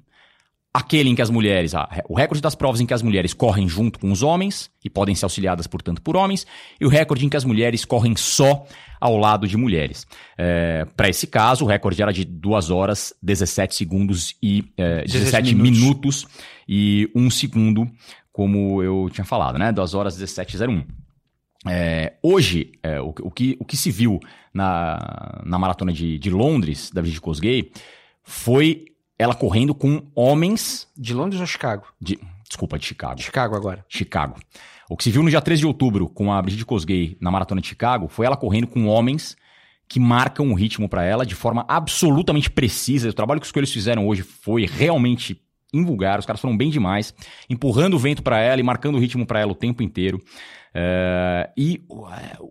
aquele 0.73 1.09
em 1.09 1.15
que 1.15 1.21
as 1.21 1.29
mulheres, 1.29 1.73
o 2.07 2.15
recorde 2.15 2.41
das 2.41 2.55
provas 2.55 2.79
em 2.79 2.85
que 2.85 2.93
as 2.93 3.01
mulheres 3.01 3.33
correm 3.33 3.67
junto 3.67 3.99
com 3.99 4.11
os 4.11 4.21
homens 4.21 4.69
e 4.83 4.89
podem 4.89 5.15
ser 5.15 5.25
auxiliadas, 5.25 5.65
portanto, 5.65 6.01
por 6.01 6.15
homens, 6.15 6.45
e 6.79 6.85
o 6.85 6.89
recorde 6.89 7.25
em 7.25 7.29
que 7.29 7.37
as 7.37 7.43
mulheres 7.43 7.85
correm 7.85 8.15
só 8.15 8.65
ao 8.99 9.17
lado 9.17 9.47
de 9.47 9.57
mulheres. 9.57 10.05
É, 10.37 10.85
Para 10.95 11.09
esse 11.09 11.25
caso, 11.25 11.65
o 11.65 11.67
recorde 11.67 12.01
era 12.01 12.13
de 12.13 12.23
2 12.23 12.69
horas, 12.69 13.13
17 13.21 13.75
segundos 13.75 14.35
e 14.41 14.65
é, 14.77 15.03
17 15.05 15.55
minutos. 15.55 15.81
minutos. 15.81 16.27
e 16.67 17.09
1 17.15 17.29
segundo, 17.31 17.89
como 18.31 18.83
eu 18.83 19.09
tinha 19.11 19.25
falado, 19.25 19.57
né? 19.57 19.71
2 19.71 19.93
horas, 19.95 20.15
17 20.15 20.55
e 20.55 20.67
01. 20.67 20.83
É, 21.67 22.13
hoje, 22.21 22.71
é, 22.83 23.01
o, 23.01 23.09
o, 23.09 23.31
que, 23.31 23.57
o 23.59 23.65
que 23.65 23.75
se 23.75 23.91
viu 23.91 24.19
na, 24.53 25.41
na 25.45 25.57
maratona 25.57 25.91
de, 25.91 26.17
de 26.19 26.29
Londres, 26.29 26.91
da 26.91 27.01
Brigitte 27.01 27.21
Kosgei, 27.21 27.71
foi 28.23 28.85
ela 29.19 29.35
correndo 29.35 29.75
com 29.75 30.07
homens. 30.15 30.87
De 30.97 31.13
Londres 31.13 31.41
ou 31.41 31.45
Chicago? 31.45 31.85
De, 31.99 32.17
desculpa, 32.47 32.79
de 32.79 32.85
Chicago. 32.85 33.21
Chicago 33.21 33.55
agora. 33.55 33.85
Chicago. 33.89 34.37
O 34.89 34.95
que 34.95 35.03
se 35.03 35.11
viu 35.11 35.21
no 35.21 35.29
dia 35.29 35.41
13 35.41 35.59
de 35.59 35.67
outubro 35.67 36.07
com 36.07 36.31
a 36.31 36.41
Brigitte 36.41 36.65
Kosgei 36.65 37.17
na 37.19 37.29
maratona 37.29 37.61
de 37.61 37.67
Chicago 37.67 38.07
foi 38.07 38.25
ela 38.25 38.37
correndo 38.37 38.65
com 38.65 38.87
homens 38.87 39.37
que 39.87 39.99
marcam 39.99 40.49
o 40.51 40.53
ritmo 40.53 40.87
para 40.87 41.03
ela 41.03 41.25
de 41.25 41.35
forma 41.35 41.65
absolutamente 41.67 42.49
precisa. 42.49 43.09
O 43.09 43.13
trabalho 43.13 43.41
que 43.41 43.45
os 43.45 43.51
coelhos 43.51 43.73
fizeram 43.73 44.07
hoje 44.07 44.23
foi 44.23 44.65
realmente 44.65 45.41
invulgar. 45.73 46.19
Os 46.19 46.25
caras 46.25 46.39
foram 46.39 46.55
bem 46.55 46.69
demais, 46.69 47.13
empurrando 47.49 47.95
o 47.95 47.99
vento 47.99 48.23
para 48.23 48.39
ela 48.39 48.59
e 48.59 48.63
marcando 48.63 48.95
o 48.95 48.99
ritmo 48.99 49.25
para 49.25 49.39
ela 49.39 49.51
o 49.51 49.55
tempo 49.55 49.83
inteiro. 49.83 50.17
Uh, 50.69 51.51
e 51.57 51.83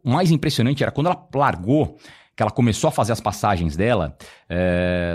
o 0.03 0.11
mais 0.11 0.31
impressionante 0.31 0.83
era 0.83 0.93
quando 0.93 1.07
ela 1.07 1.29
largou 1.35 1.97
que 2.39 2.43
ela 2.43 2.53
começou 2.53 2.87
a 2.87 2.93
fazer 2.93 3.11
as 3.11 3.21
passagens 3.21 3.77
dela, 3.77 4.17
é, 4.49 5.13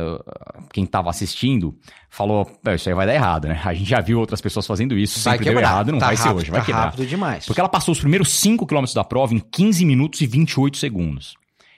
quem 0.73 0.83
estava 0.83 1.09
assistindo 1.09 1.73
falou: 2.09 2.45
Isso 2.75 2.89
aí 2.89 2.93
vai 2.93 3.05
dar 3.05 3.13
errado, 3.13 3.47
né? 3.47 3.61
A 3.63 3.73
gente 3.73 3.89
já 3.89 4.01
viu 4.01 4.19
outras 4.19 4.41
pessoas 4.41 4.67
fazendo 4.67 4.97
isso, 4.97 5.21
vai 5.21 5.35
sempre 5.37 5.45
quebrar. 5.45 5.61
deu 5.61 5.69
errado, 5.69 5.91
não 5.93 5.99
tá 5.99 6.07
vai 6.07 6.15
rápido, 6.15 6.31
ser 6.31 6.37
hoje, 6.37 6.51
vai 6.51 6.59
tá 6.59 6.65
quebrar. 6.65 6.83
rápido 6.83 7.05
demais. 7.07 7.45
Porque 7.45 7.61
ela 7.61 7.69
passou 7.69 7.93
os 7.93 7.99
primeiros 8.01 8.29
5 8.29 8.67
km 8.67 8.83
da 8.93 9.05
prova 9.05 9.33
em 9.33 9.39
15 9.39 9.85
minutos 9.85 10.19
e 10.19 10.27
28 10.27 10.75
segundos. 10.75 11.35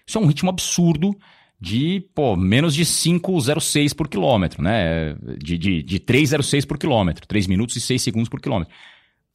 Isso 0.07 0.17
é 0.17 0.21
um 0.21 0.25
ritmo 0.25 0.49
absurdo 0.49 1.15
de, 1.61 2.03
pô, 2.15 2.35
menos 2.35 2.73
de 2.73 2.83
5,06 2.83 3.95
por 3.95 4.07
quilômetro, 4.07 4.63
né? 4.63 5.15
De, 5.37 5.59
de, 5.59 5.83
de 5.83 5.99
3,06 5.99 6.65
por 6.65 6.79
quilômetro. 6.79 7.27
3 7.27 7.45
minutos 7.45 7.75
e 7.75 7.81
6 7.81 8.01
segundos 8.01 8.29
por 8.29 8.41
quilômetro. 8.41 8.73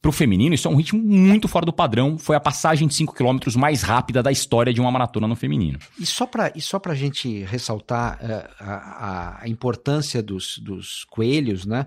Pro 0.01 0.11
feminino, 0.11 0.55
isso 0.55 0.67
é 0.67 0.71
um 0.71 0.75
ritmo 0.75 0.99
muito 0.99 1.47
fora 1.47 1.63
do 1.63 1.71
padrão. 1.71 2.17
Foi 2.17 2.35
a 2.35 2.39
passagem 2.39 2.87
de 2.87 2.93
5 2.95 3.13
quilômetros 3.13 3.55
mais 3.55 3.83
rápida 3.83 4.23
da 4.23 4.31
história 4.31 4.73
de 4.73 4.81
uma 4.81 4.91
maratona 4.91 5.27
no 5.27 5.35
feminino. 5.35 5.77
E 5.99 6.05
só 6.07 6.25
para 6.25 6.51
e 6.55 6.61
só 6.61 6.79
pra 6.79 6.95
gente 6.95 7.43
ressaltar 7.43 8.17
uh, 8.19 8.49
a, 8.59 9.43
a, 9.43 9.47
importância 9.47 10.23
dos, 10.23 10.57
dos 10.57 11.05
coelhos, 11.05 11.67
né? 11.67 11.85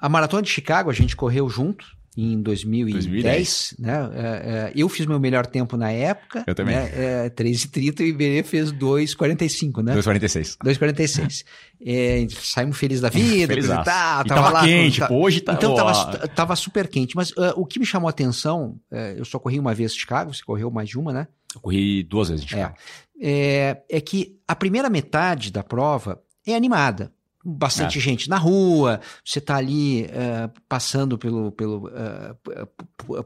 A 0.00 0.08
maratona 0.08 0.42
de 0.42 0.48
Chicago 0.48 0.88
a 0.88 0.94
gente 0.94 1.14
correu 1.14 1.50
junto 1.50 1.84
em 2.16 2.42
2010, 2.42 3.06
2010. 3.06 3.74
né? 3.78 4.02
Uh, 4.02 4.06
uh, 4.06 4.72
eu 4.74 4.88
fiz 4.88 5.06
meu 5.06 5.18
melhor 5.18 5.46
tempo 5.46 5.76
na 5.76 5.90
época. 5.90 6.44
Eu 6.46 6.54
também. 6.54 6.76
Né? 6.76 7.26
Uh, 7.26 7.30
3,30 7.30 8.00
e 8.00 8.02
o 8.02 8.06
Iberê 8.06 8.42
fez 8.42 8.72
2,45, 8.72 9.82
né? 9.82 9.94
2,46. 9.96 10.58
2,46. 10.58 11.44
é, 11.84 12.26
saímos 12.28 12.76
felizes 12.76 13.00
da 13.00 13.08
vida, 13.08 13.54
Feliz 13.54 13.66
tal. 13.66 13.84
Tava, 13.84 14.24
tava 14.24 14.50
lá, 14.50 14.64
quente, 14.64 15.00
tá, 15.00 15.10
hoje 15.10 15.40
tá... 15.40 15.54
Então 15.54 15.74
tava, 15.74 16.28
tava 16.28 16.56
super 16.56 16.86
quente. 16.86 17.16
Mas 17.16 17.32
o 17.56 17.64
que 17.64 17.78
me 17.78 17.86
chamou 17.86 18.08
a 18.08 18.10
atenção, 18.10 18.78
eu 19.16 19.24
só 19.24 19.38
corri 19.38 19.58
uma 19.58 19.74
vez 19.74 19.92
em 19.92 19.96
Chicago, 19.96 20.34
você 20.34 20.44
correu 20.44 20.70
mais 20.70 20.88
de 20.88 20.98
uma, 20.98 21.12
né? 21.12 21.28
Eu 21.54 21.60
corri 21.60 22.02
duas 22.02 22.28
vezes 22.28 22.44
em 22.44 22.48
Chicago. 22.48 22.74
É, 23.20 23.82
é, 23.90 23.96
é 23.96 24.00
que 24.00 24.36
a 24.46 24.54
primeira 24.54 24.90
metade 24.90 25.50
da 25.50 25.62
prova 25.62 26.22
é 26.46 26.54
animada 26.54 27.12
bastante 27.44 27.98
é. 27.98 28.00
gente 28.00 28.28
na 28.28 28.38
rua, 28.38 29.00
você 29.24 29.38
está 29.38 29.56
ali 29.56 30.04
uh, 30.04 30.52
passando 30.68 31.18
pelo, 31.18 31.52
pelo 31.52 31.88
uh, 31.88 33.24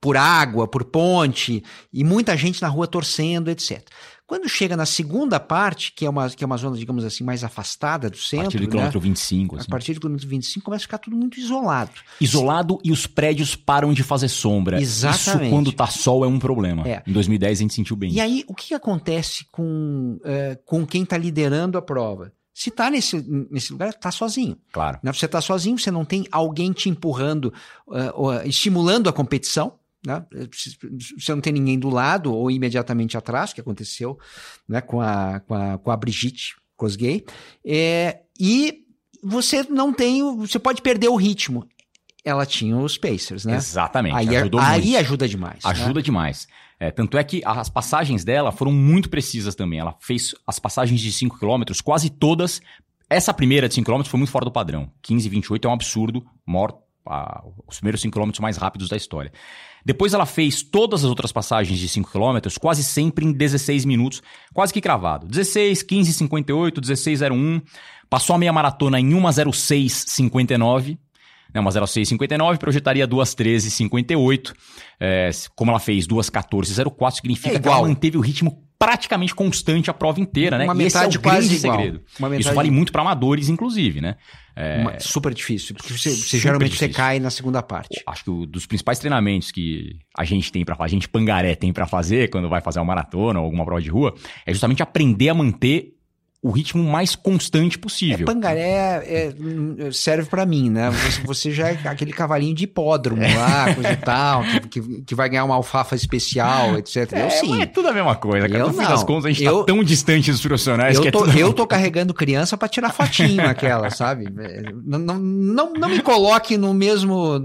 por 0.00 0.16
água, 0.16 0.66
por 0.66 0.84
ponte, 0.84 1.62
e 1.92 2.02
muita 2.02 2.36
gente 2.36 2.62
na 2.62 2.68
rua 2.68 2.86
torcendo, 2.86 3.50
etc. 3.50 3.86
Quando 4.26 4.48
chega 4.48 4.76
na 4.76 4.86
segunda 4.86 5.40
parte, 5.40 5.92
que 5.92 6.06
é 6.06 6.08
uma, 6.08 6.30
que 6.30 6.44
é 6.44 6.46
uma 6.46 6.56
zona, 6.56 6.76
digamos 6.76 7.04
assim, 7.04 7.24
mais 7.24 7.42
afastada 7.42 8.08
do 8.08 8.16
centro. 8.16 8.38
A 8.38 8.42
partir 8.44 8.58
do 8.58 8.62
né? 8.62 8.70
quilômetro 8.70 9.00
25. 9.00 9.56
Assim. 9.56 9.66
A 9.66 9.70
partir 9.70 9.94
do 9.94 10.00
quilômetro 10.00 10.28
25 10.28 10.64
começa 10.64 10.82
a 10.82 10.86
ficar 10.86 10.98
tudo 10.98 11.16
muito 11.16 11.38
isolado. 11.40 11.90
Isolado 12.20 12.78
e 12.84 12.92
os 12.92 13.08
prédios 13.08 13.56
param 13.56 13.92
de 13.92 14.04
fazer 14.04 14.28
sombra. 14.28 14.80
Exatamente. 14.80 15.46
Isso 15.46 15.50
quando 15.50 15.72
tá 15.72 15.88
sol 15.88 16.24
é 16.24 16.28
um 16.28 16.38
problema. 16.38 16.88
É. 16.88 17.02
Em 17.04 17.12
2010 17.12 17.58
a 17.58 17.62
gente 17.62 17.74
sentiu 17.74 17.96
bem. 17.96 18.12
E 18.12 18.20
aí, 18.20 18.44
o 18.46 18.54
que 18.54 18.72
acontece 18.72 19.44
com, 19.50 20.20
uh, 20.20 20.56
com 20.64 20.86
quem 20.86 21.02
está 21.02 21.18
liderando 21.18 21.76
a 21.76 21.82
prova? 21.82 22.32
Se 22.52 22.68
está 22.68 22.90
nesse, 22.90 23.24
nesse 23.50 23.72
lugar, 23.72 23.90
está 23.90 24.10
sozinho. 24.10 24.56
Claro. 24.72 24.98
Né? 25.02 25.12
Você 25.12 25.26
está 25.26 25.40
sozinho, 25.40 25.78
você 25.78 25.90
não 25.90 26.04
tem 26.04 26.26
alguém 26.30 26.72
te 26.72 26.88
empurrando, 26.88 27.52
uh, 27.86 28.28
uh, 28.28 28.46
estimulando 28.46 29.08
a 29.08 29.12
competição. 29.12 29.78
Né? 30.04 30.24
Você 31.18 31.34
não 31.34 31.40
tem 31.40 31.52
ninguém 31.52 31.78
do 31.78 31.90
lado 31.90 32.34
ou 32.34 32.50
imediatamente 32.50 33.16
atrás, 33.16 33.52
que 33.52 33.60
aconteceu 33.60 34.18
né? 34.68 34.80
com, 34.80 35.00
a, 35.00 35.40
com, 35.40 35.54
a, 35.54 35.78
com 35.78 35.90
a 35.90 35.96
Brigitte 35.96 36.56
Cosgay. 36.76 37.24
É, 37.64 38.20
e 38.38 38.84
você 39.22 39.62
não 39.64 39.92
tem. 39.92 40.22
Você 40.38 40.58
pode 40.58 40.82
perder 40.82 41.08
o 41.08 41.16
ritmo. 41.16 41.68
Ela 42.24 42.44
tinha 42.44 42.76
os 42.76 42.98
Pacers, 42.98 43.44
né? 43.44 43.56
Exatamente. 43.56 44.14
Aí, 44.14 44.36
ajudou 44.36 44.60
aí 44.60 44.82
muito. 44.82 44.98
ajuda 44.98 45.28
demais. 45.28 45.64
Ajuda 45.64 46.00
né? 46.00 46.02
demais. 46.02 46.48
É, 46.78 46.90
tanto 46.90 47.18
é 47.18 47.24
que 47.24 47.42
as 47.44 47.68
passagens 47.68 48.24
dela 48.24 48.52
foram 48.52 48.72
muito 48.72 49.08
precisas 49.10 49.54
também. 49.54 49.78
Ela 49.78 49.94
fez 50.00 50.34
as 50.46 50.58
passagens 50.58 51.00
de 51.00 51.12
5 51.12 51.38
km, 51.38 51.62
quase 51.84 52.10
todas. 52.10 52.60
Essa 53.08 53.34
primeira 53.34 53.68
de 53.68 53.74
5 53.74 53.90
km 53.90 54.04
foi 54.04 54.18
muito 54.18 54.30
fora 54.30 54.44
do 54.44 54.50
padrão. 54.50 54.90
15 55.02 55.26
e 55.26 55.30
28 55.30 55.66
é 55.66 55.70
um 55.70 55.74
absurdo. 55.74 56.24
Maior, 56.46 56.78
ah, 57.06 57.42
os 57.66 57.76
primeiros 57.76 58.00
5 58.00 58.18
km 58.18 58.30
mais 58.40 58.56
rápidos 58.56 58.88
da 58.88 58.96
história. 58.96 59.32
Depois 59.84 60.12
ela 60.12 60.26
fez 60.26 60.62
todas 60.62 61.04
as 61.04 61.08
outras 61.08 61.32
passagens 61.32 61.78
de 61.78 61.88
5 61.88 62.10
km, 62.10 62.38
quase 62.60 62.82
sempre 62.84 63.24
em 63.24 63.32
16 63.32 63.84
minutos, 63.86 64.22
quase 64.52 64.72
que 64.72 64.80
cravado. 64.80 65.26
16, 65.26 65.82
15, 65.82 66.12
58, 66.12 66.80
16, 66.80 67.22
01. 67.22 67.62
Passou 68.08 68.36
a 68.36 68.38
meia 68.38 68.52
maratona 68.52 69.00
em 69.00 69.10
1,06, 69.10 69.88
59 70.06 70.98
né, 71.54 71.60
uma 71.60 71.70
06,59, 71.70 72.58
projetaria 72.58 73.06
2,13,58. 73.06 74.52
É, 74.98 75.30
como 75.54 75.70
ela 75.70 75.80
fez 75.80 76.06
2,14,04, 76.06 77.10
significa 77.12 77.56
É 77.56 77.58
que 77.58 77.68
ela 77.68 77.82
manteve 77.82 78.16
o 78.18 78.20
ritmo 78.20 78.62
praticamente 78.78 79.34
constante 79.34 79.90
a 79.90 79.94
prova 79.94 80.20
inteira, 80.20 80.56
né? 80.56 80.64
Uma 80.64 80.74
E 80.82 80.86
esse 80.86 80.96
é 80.96 81.00
metade 81.00 81.18
o 81.18 81.20
quase 81.20 81.54
igual. 81.54 81.76
segredo. 81.76 82.00
Uma 82.18 82.28
Isso 82.28 82.38
metade- 82.38 82.56
vale 82.56 82.70
muito 82.70 82.90
para 82.92 83.02
amadores, 83.02 83.50
inclusive, 83.50 84.00
né? 84.00 84.16
É, 84.56 84.80
Uma- 84.80 84.98
super 85.00 85.34
difícil, 85.34 85.74
porque 85.74 85.92
você, 85.92 86.10
você 86.10 86.38
geralmente 86.38 86.70
você 86.76 86.86
difícil. 86.86 86.94
cai 86.94 87.20
na 87.20 87.28
segunda 87.30 87.62
parte. 87.62 88.02
acho 88.06 88.24
que 88.24 88.30
o 88.30 88.46
dos 88.46 88.64
principais 88.66 88.98
treinamentos 88.98 89.50
que 89.50 89.98
a 90.16 90.24
gente 90.24 90.50
tem 90.50 90.64
para 90.64 90.74
fazer, 90.76 90.86
a 90.86 90.94
gente 90.94 91.08
pangaré 91.10 91.54
tem 91.54 91.72
para 91.74 91.86
fazer 91.86 92.30
quando 92.30 92.48
vai 92.48 92.62
fazer 92.62 92.78
uma 92.78 92.86
maratona 92.86 93.38
ou 93.38 93.44
alguma 93.44 93.64
prova 93.66 93.82
de 93.82 93.90
rua, 93.90 94.14
é 94.46 94.52
justamente 94.52 94.82
aprender 94.82 95.28
a 95.28 95.34
manter 95.34 95.92
o 96.42 96.50
ritmo 96.50 96.82
mais 96.82 97.14
constante 97.14 97.78
possível. 97.78 98.24
Pangaré 98.24 99.02
é, 99.04 99.34
hum, 99.38 99.92
serve 99.92 100.26
pra 100.30 100.46
mim, 100.46 100.70
né? 100.70 100.90
Você, 100.90 101.20
você 101.22 101.50
já 101.52 101.68
é 101.68 101.78
aquele 101.84 102.14
cavalinho 102.14 102.54
de 102.54 102.64
hipódromo 102.64 103.20
lá, 103.20 103.74
coisa 103.74 103.92
e 103.92 103.96
tal, 103.96 104.42
que, 104.44 104.60
que, 104.60 105.02
que 105.02 105.14
vai 105.14 105.28
ganhar 105.28 105.44
uma 105.44 105.56
alfafa 105.56 105.94
especial, 105.94 106.76
etc. 106.80 107.12
É, 107.12 107.26
eu 107.26 107.30
sim. 107.30 107.60
é 107.60 107.66
tudo 107.66 107.88
a 107.88 107.92
mesma 107.92 108.16
coisa, 108.16 108.48
cara. 108.48 108.60
Eu 108.60 108.68
No 108.68 108.72
fim 108.72 108.80
não. 108.80 108.88
das 108.88 109.04
contas, 109.04 109.26
a 109.26 109.28
gente 109.28 109.44
Eu- 109.44 109.58
tá 109.60 109.64
tão 109.66 109.84
distante 109.84 110.30
dos 110.30 110.40
profissionais 110.40 110.98
que 110.98 111.04
Eu 111.04 111.08
é 111.08 111.12
tô, 111.12 111.18
tudo 111.26 111.30
a 111.30 111.38
eu 111.38 111.52
tô 111.52 111.66
carregando 111.66 112.14
criança 112.14 112.56
pra 112.56 112.68
tirar 112.68 112.90
fotinho 112.90 113.42
aquela, 113.46 113.90
sabe? 113.92 114.24
É, 114.38 114.62
Não, 114.82 114.98
não, 114.98 115.18
não, 115.18 115.72
não 115.74 115.88
me 115.90 116.00
coloque 116.00 116.56
no 116.56 116.72
mesmo, 116.72 117.38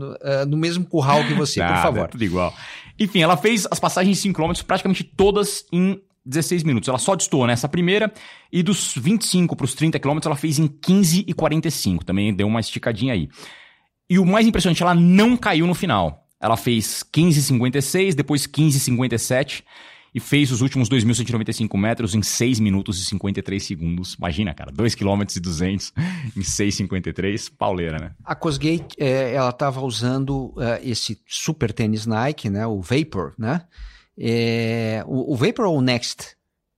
no, 0.48 0.56
mesmo 0.56 0.86
curral 0.86 1.22
que 1.26 1.34
você, 1.34 1.60
por 1.60 1.68
Nada, 1.70 1.82
favor. 1.82 2.06
é 2.06 2.08
tudo 2.08 2.24
igual. 2.24 2.54
Enfim, 2.98 3.22
ela 3.22 3.36
fez 3.36 3.68
as 3.70 3.78
passagens 3.78 4.16
de 4.16 4.22
5 4.24 4.42
km 4.42 4.54
praticamente 4.66 5.04
todas 5.04 5.66
em 5.70 6.00
16 6.26 6.64
minutos. 6.64 6.90
Ela 6.90 6.98
só 6.98 7.16
destoou 7.16 7.46
nessa 7.46 7.70
primeira 7.70 8.12
e 8.52 8.64
dos 8.64 8.94
25 8.96 9.56
para 9.56 9.66
os 9.66 9.74
30 9.74 10.00
km 10.00 10.20
ela 10.26 10.36
fez 10.36 10.60
em 10.60 10.68
15 10.68 11.26
e 11.28 11.34
45. 11.34 12.04
Também 12.04 12.34
deu 12.34 12.48
uma 12.48 12.60
esticadinha 12.60 13.14
aí. 13.14 13.30
E 14.10 14.20
o 14.20 14.26
mais 14.26 14.46
impressionante, 14.46 14.84
ela 14.84 14.94
não 14.94 15.36
caiu 15.36 15.66
no 15.66 15.74
final. 15.74 16.28
Ela 16.40 16.58
fez 16.58 17.04
15,56, 17.14 18.14
depois 18.14 18.46
15,57 18.46 19.64
e 20.16 20.20
fez 20.20 20.50
os 20.50 20.62
últimos 20.62 20.88
2.195 20.90 21.78
metros 21.78 22.16
em 22.16 22.22
6 22.22 22.62
minutos 22.62 23.02
e 23.02 23.06
53 23.06 23.62
segundos. 23.62 24.14
Imagina, 24.14 24.54
cara, 24.54 24.72
2 24.72 24.96
km 24.96 25.24
e 25.36 25.40
200 25.42 25.94
em 26.38 26.42
6,53. 26.42 27.52
Pauleira, 27.58 27.98
né? 28.00 28.12
A 28.24 28.34
Cosgate, 28.34 28.96
eh, 28.98 29.34
ela 29.34 29.50
estava 29.50 29.82
usando 29.82 30.54
eh, 30.58 30.82
esse 30.86 31.20
super 31.28 31.74
tênis 31.74 32.06
Nike, 32.06 32.50
né? 32.50 32.66
O 32.66 32.80
Vapor, 32.80 33.34
né? 33.38 33.64
É, 34.18 35.04
o, 35.08 35.34
o 35.34 35.36
Vapor 35.36 35.66
ou 35.66 35.78
o 35.78 35.82
Next? 35.82 36.36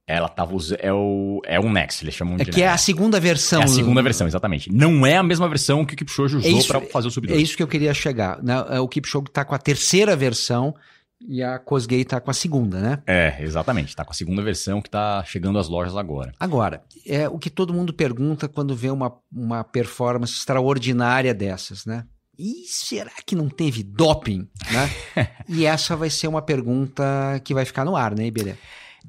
Ela 0.09 0.29
tava 0.29 0.55
usando. 0.55 0.79
É 0.81 0.91
o, 0.93 1.41
é 1.45 1.59
o 1.59 1.69
Next, 1.69 2.03
eles 2.03 2.13
chamam 2.15 2.35
É 2.35 2.45
de 2.45 2.51
que 2.51 2.61
é 2.61 2.67
a 2.67 2.71
Next. 2.71 2.85
segunda 2.85 3.19
versão. 3.19 3.61
É 3.61 3.65
a 3.65 3.67
segunda 3.67 4.01
versão, 4.01 4.25
exatamente. 4.25 4.71
Não 4.71 5.05
é 5.05 5.17
a 5.17 5.23
mesma 5.23 5.49
versão 5.49 5.85
que 5.85 5.93
o 5.93 5.97
Kipchoge 5.97 6.38
usou 6.38 6.57
isso- 6.59 6.67
pra 6.69 6.79
fazer 6.81 7.07
o 7.09 7.11
sub 7.11 7.31
É 7.31 7.35
isso 7.35 7.57
que 7.57 7.63
eu 7.63 7.67
queria 7.67 7.93
chegar. 7.93 8.41
Né? 8.41 8.53
É, 8.69 8.79
O 8.79 8.88
Kipchoge 8.88 9.25
está 9.27 9.43
com 9.43 9.53
a 9.53 9.57
terceira 9.59 10.15
versão 10.15 10.73
e 11.19 11.43
a 11.43 11.59
Cosgate 11.59 12.03
está 12.03 12.21
com 12.21 12.31
a 12.31 12.33
segunda, 12.33 12.79
né? 12.79 12.99
É, 13.05 13.35
exatamente. 13.41 13.93
Tá 13.95 14.05
com 14.05 14.11
a 14.11 14.15
segunda 14.15 14.41
versão 14.41 14.81
que 14.81 14.89
tá 14.89 15.21
chegando 15.25 15.59
às 15.59 15.67
lojas 15.67 15.97
agora. 15.97 16.31
Agora, 16.39 16.83
é 17.05 17.27
o 17.27 17.38
que 17.38 17.49
todo 17.49 17.73
mundo 17.73 17.91
pergunta 17.93 18.47
quando 18.47 18.73
vê 18.75 18.89
uma, 18.89 19.11
uma 19.29 19.61
performance 19.63 20.33
extraordinária 20.33 21.33
dessas, 21.33 21.85
né? 21.85 22.05
E 22.38 22.65
será 22.67 23.11
que 23.25 23.35
não 23.35 23.49
teve 23.49 23.81
doping, 23.81 24.47
né? 24.71 25.27
e 25.49 25.65
essa 25.65 25.95
vai 25.95 26.09
ser 26.09 26.27
uma 26.27 26.41
pergunta 26.41 27.41
que 27.43 27.53
vai 27.53 27.65
ficar 27.65 27.83
no 27.83 27.95
ar, 27.95 28.15
né, 28.15 28.27
Iberê? 28.27 28.53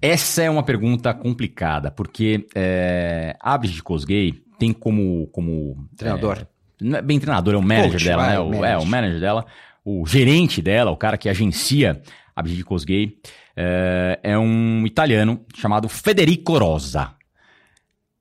Essa 0.00 0.42
é 0.42 0.50
uma 0.50 0.62
pergunta 0.62 1.12
complicada, 1.12 1.90
porque 1.90 2.46
é, 2.54 3.36
a 3.40 3.58
Brigitte 3.58 3.82
Kosgei 3.82 4.32
tem 4.58 4.72
como... 4.72 5.26
como 5.28 5.88
Treinador. 5.96 6.38
é, 6.38 6.46
não 6.80 6.98
é 6.98 7.02
bem 7.02 7.18
treinador, 7.18 7.54
é 7.54 7.56
o 7.56 7.62
manager 7.62 7.92
Coach, 7.92 8.04
dela, 8.04 8.22
vai, 8.22 8.32
né? 8.32 8.38
o 8.40 8.48
O, 8.48 8.54
é, 8.54 8.58
manager. 8.60 8.80
o 8.80 8.86
manager 8.86 9.20
dela. 9.20 9.46
O 9.84 10.06
gerente 10.06 10.62
dela, 10.62 10.90
o 10.90 10.96
cara 10.96 11.18
que 11.18 11.28
agencia 11.28 12.00
a 12.34 12.42
Brigitte 12.42 12.64
Kosgei, 12.64 13.18
é, 13.56 14.20
é 14.22 14.38
um 14.38 14.86
italiano 14.86 15.44
chamado 15.54 15.88
Federico 15.88 16.56
Rosa. 16.56 17.12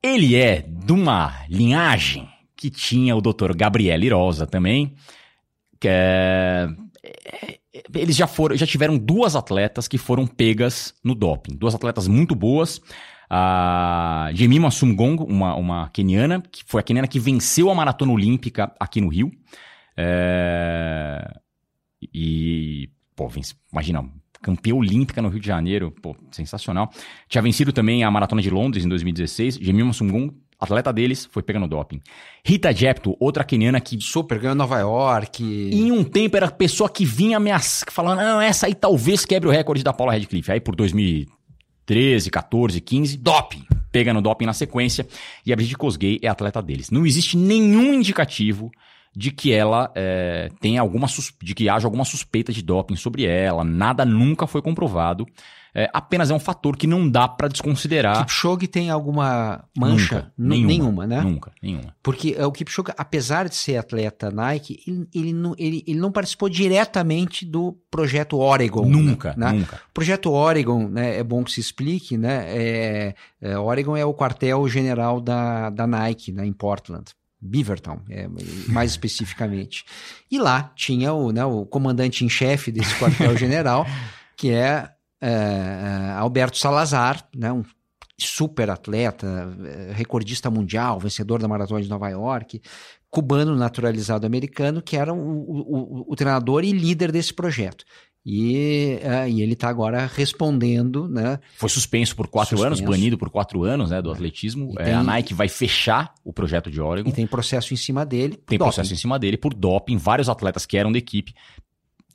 Ele 0.01 0.35
é 0.35 0.61
de 0.67 0.91
uma 0.91 1.45
linhagem 1.49 2.27
que 2.57 2.69
tinha 2.69 3.15
o 3.15 3.21
Dr. 3.21 3.55
Gabriele 3.55 4.09
Rosa 4.09 4.47
também, 4.47 4.95
que 5.79 5.87
é, 5.87 6.67
é, 7.03 7.59
eles 7.93 8.15
já 8.15 8.27
foram, 8.27 8.55
já 8.57 8.65
tiveram 8.65 8.97
duas 8.97 9.35
atletas 9.35 9.87
que 9.87 9.97
foram 9.97 10.25
pegas 10.25 10.93
no 11.03 11.13
doping, 11.15 11.55
duas 11.55 11.75
atletas 11.75 12.07
muito 12.07 12.33
boas. 12.35 12.81
A 13.29 14.29
Jemima 14.33 14.71
Sumgong, 14.71 15.21
uma, 15.23 15.53
uma 15.55 15.89
keniana, 15.89 16.41
que 16.41 16.63
foi 16.65 16.79
a 16.79 16.83
keniana 16.83 17.07
que 17.07 17.19
venceu 17.19 17.69
a 17.69 17.75
maratona 17.75 18.11
olímpica 18.13 18.71
aqui 18.79 19.01
no 19.01 19.09
Rio. 19.09 19.31
É, 19.95 21.33
e, 22.13 22.89
pô, 23.15 23.27
vence- 23.27 23.55
imagina, 23.71 24.09
campeã 24.41 24.73
olímpica 24.75 25.21
no 25.21 25.29
Rio 25.29 25.39
de 25.41 25.47
Janeiro, 25.47 25.91
pô, 26.01 26.15
sensacional. 26.31 26.89
Tinha 27.27 27.41
vencido 27.41 27.73
também 27.73 28.03
a 28.03 28.11
Maratona 28.11 28.41
de 28.41 28.49
Londres 28.49 28.85
em 28.85 28.89
2016. 28.89 29.55
Jemima 29.55 29.91
Sungum, 29.91 30.29
atleta 30.59 30.91
deles, 30.91 31.27
foi 31.31 31.43
pegando 31.43 31.67
doping. 31.67 32.01
Rita 32.43 32.73
Jepto, 32.73 33.15
outra 33.19 33.43
keniana 33.43 33.79
que... 33.79 33.99
Super, 34.01 34.39
ganhou 34.39 34.55
Nova 34.55 34.79
York. 34.79 35.43
Em 35.43 35.91
um 35.91 36.03
tempo 36.03 36.35
era 36.35 36.47
a 36.47 36.51
pessoa 36.51 36.89
que 36.89 37.05
vinha 37.05 37.37
ameaçando, 37.37 37.91
falando, 37.91 38.19
não, 38.19 38.41
essa 38.41 38.67
aí 38.67 38.73
talvez 38.73 39.25
quebre 39.25 39.47
o 39.47 39.51
recorde 39.51 39.83
da 39.83 39.93
Paula 39.93 40.13
Radcliffe. 40.13 40.51
Aí 40.51 40.59
por 40.59 40.75
2013, 40.75 42.29
14, 42.29 42.81
15, 42.81 43.17
doping. 43.17 43.65
Pega 43.91 44.13
no 44.13 44.21
doping 44.21 44.45
na 44.45 44.53
sequência. 44.53 45.07
E 45.45 45.53
a 45.53 45.55
Brigitte 45.55 45.77
Kosgei 45.77 46.19
é 46.21 46.27
atleta 46.27 46.61
deles. 46.61 46.89
Não 46.89 47.05
existe 47.05 47.37
nenhum 47.37 47.93
indicativo 47.93 48.71
de 49.15 49.31
que 49.31 49.51
ela 49.51 49.91
é, 49.95 50.49
tem 50.59 50.77
alguma 50.77 51.07
de 51.41 51.55
que 51.55 51.67
haja 51.67 51.87
alguma 51.87 52.05
suspeita 52.05 52.53
de 52.53 52.61
doping 52.61 52.95
sobre 52.95 53.25
ela. 53.25 53.63
Nada 53.63 54.05
nunca 54.05 54.45
foi 54.45 54.61
comprovado. 54.61 55.25
É, 55.77 55.87
apenas 55.93 56.31
é 56.31 56.33
um 56.33 56.39
fator 56.39 56.75
que 56.75 56.87
não 56.87 57.07
dá 57.07 57.27
para 57.27 57.47
desconsiderar. 57.47 58.25
Kipchoge 58.25 58.65
tem 58.67 58.89
alguma 58.89 59.63
mancha? 59.77 60.15
Nunca, 60.15 60.33
nenhuma, 60.35 60.67
nenhuma, 60.67 61.07
né? 61.07 61.21
Nunca, 61.21 61.51
nenhuma. 61.61 61.95
Porque 62.01 62.33
é, 62.35 62.43
o 62.43 62.51
Kipchoge, 62.51 62.91
apesar 62.97 63.47
de 63.47 63.53
ser 63.53 63.77
atleta 63.77 64.31
Nike, 64.31 64.81
ele, 64.87 65.07
ele, 65.13 65.33
não, 65.33 65.53
ele, 65.55 65.83
ele 65.85 65.99
não 65.99 66.11
participou 66.11 66.49
diretamente 66.49 67.45
do 67.45 67.77
projeto 67.91 68.39
Oregon. 68.39 68.89
Nunca, 68.89 69.35
né? 69.37 69.51
nunca. 69.51 69.75
O 69.75 69.93
projeto 69.93 70.31
Oregon, 70.31 70.87
né, 70.87 71.19
é 71.19 71.23
bom 71.23 71.43
que 71.43 71.51
se 71.51 71.59
explique, 71.59 72.17
né? 72.17 72.45
É, 72.47 73.15
é, 73.39 73.59
Oregon 73.59 73.95
é 73.95 74.03
o 74.03 74.15
quartel-general 74.15 75.21
da, 75.21 75.69
da 75.69 75.85
Nike, 75.85 76.31
né, 76.31 76.43
em 76.43 76.53
Portland. 76.53 77.05
Beavertown, 77.39 77.99
é, 78.09 78.27
mais 78.67 78.89
especificamente. 78.89 79.85
E 80.31 80.39
lá 80.39 80.71
tinha 80.75 81.13
o, 81.13 81.31
né, 81.31 81.45
o 81.45 81.67
comandante 81.67 82.25
em 82.25 82.29
chefe 82.29 82.71
desse 82.71 82.95
quartel-general, 82.95 83.85
que 84.35 84.49
é, 84.49 84.89
é, 85.21 86.13
Alberto 86.17 86.57
Salazar, 86.57 87.27
né, 87.35 87.51
um 87.51 87.63
super 88.19 88.69
atleta, 88.69 89.55
é, 89.63 89.93
recordista 89.93 90.49
mundial, 90.49 90.99
vencedor 90.99 91.39
da 91.39 91.47
Maratona 91.47 91.81
de 91.81 91.89
Nova 91.89 92.09
York, 92.09 92.61
cubano 93.09 93.55
naturalizado 93.55 94.25
americano, 94.25 94.81
que 94.81 94.97
era 94.97 95.13
o, 95.13 95.17
o, 95.17 96.05
o, 96.11 96.15
treinador 96.15 96.63
e 96.63 96.71
líder 96.71 97.11
desse 97.11 97.33
projeto. 97.33 97.85
E, 98.29 98.99
uh, 99.03 99.29
e 99.29 99.41
ele 99.41 99.53
está 99.53 99.69
agora 99.69 100.05
respondendo, 100.05 101.07
né? 101.07 101.39
Foi 101.55 101.69
suspenso 101.69 102.13
por 102.13 102.27
quatro 102.27 102.57
suspenso. 102.57 102.81
anos, 102.81 102.81
banido 102.81 103.17
por 103.17 103.29
quatro 103.29 103.63
anos, 103.63 103.89
né, 103.89 104.01
do 104.01 104.11
atletismo. 104.11 104.73
É, 104.79 104.93
a 104.93 105.01
Nike 105.01 105.33
vai 105.33 105.47
fechar 105.47 106.13
o 106.25 106.33
projeto 106.33 106.69
de 106.69 106.81
Oregon. 106.81 107.09
E 107.09 107.13
tem 107.13 107.25
processo 107.25 107.73
em 107.73 107.77
cima 107.77 108.05
dele. 108.05 108.35
Tem 108.35 108.57
doping. 108.57 108.57
processo 108.57 108.93
em 108.93 108.97
cima 108.97 109.17
dele 109.17 109.37
por 109.37 109.53
doping. 109.53 109.95
Vários 109.95 110.27
atletas 110.27 110.65
que 110.65 110.75
eram 110.75 110.91
da 110.91 110.97
equipe 110.97 111.33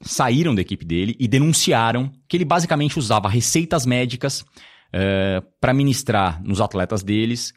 saíram 0.03 0.55
da 0.55 0.61
equipe 0.61 0.85
dele 0.85 1.17
e 1.19 1.27
denunciaram 1.29 2.11
que 2.29 2.37
ele 2.37 2.45
basicamente 2.45 2.99
usava 2.99 3.29
receitas 3.29 3.87
médicas 3.87 4.41
uh, 4.41 4.47
eh, 4.93 5.43
para 5.61 5.73
ministrar 5.73 6.43
nos 6.43 6.61
atletas 6.61 7.03
deles, 7.03 7.55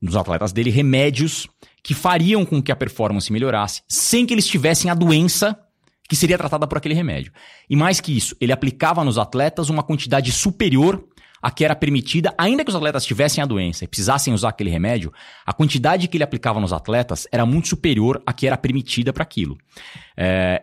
nos 0.00 0.16
atletas 0.16 0.52
dele, 0.52 0.70
remédios 0.70 1.48
que 1.82 1.94
fariam 1.94 2.46
com 2.46 2.62
que 2.62 2.72
a 2.72 2.76
performance 2.76 3.32
melhorasse, 3.32 3.82
sem 3.88 4.24
que 4.24 4.32
eles 4.32 4.46
tivessem 4.46 4.90
a 4.90 4.94
doença 4.94 5.58
que 6.08 6.16
seria 6.16 6.38
tratada 6.38 6.66
por 6.66 6.78
aquele 6.78 6.94
remédio. 6.94 7.32
E 7.68 7.74
mais 7.74 8.00
que 8.00 8.16
isso, 8.16 8.36
ele 8.40 8.52
aplicava 8.52 9.02
nos 9.04 9.18
atletas 9.18 9.68
uma 9.68 9.82
quantidade 9.82 10.30
superior 10.30 11.04
a 11.42 11.50
que 11.50 11.64
era 11.64 11.74
permitida, 11.74 12.32
ainda 12.38 12.64
que 12.64 12.70
os 12.70 12.76
atletas 12.76 13.04
tivessem 13.04 13.42
a 13.42 13.46
doença 13.46 13.84
e 13.84 13.88
precisassem 13.88 14.32
usar 14.32 14.50
aquele 14.50 14.70
remédio, 14.70 15.12
a 15.44 15.52
quantidade 15.52 16.06
que 16.06 16.16
ele 16.16 16.22
aplicava 16.22 16.60
nos 16.60 16.72
atletas 16.72 17.26
era 17.32 17.44
muito 17.44 17.68
superior 17.68 18.22
a 18.24 18.32
que 18.32 18.46
era 18.46 18.56
permitida 18.56 19.12
para 19.12 19.24
aquilo. 19.24 19.58
É, 20.16 20.62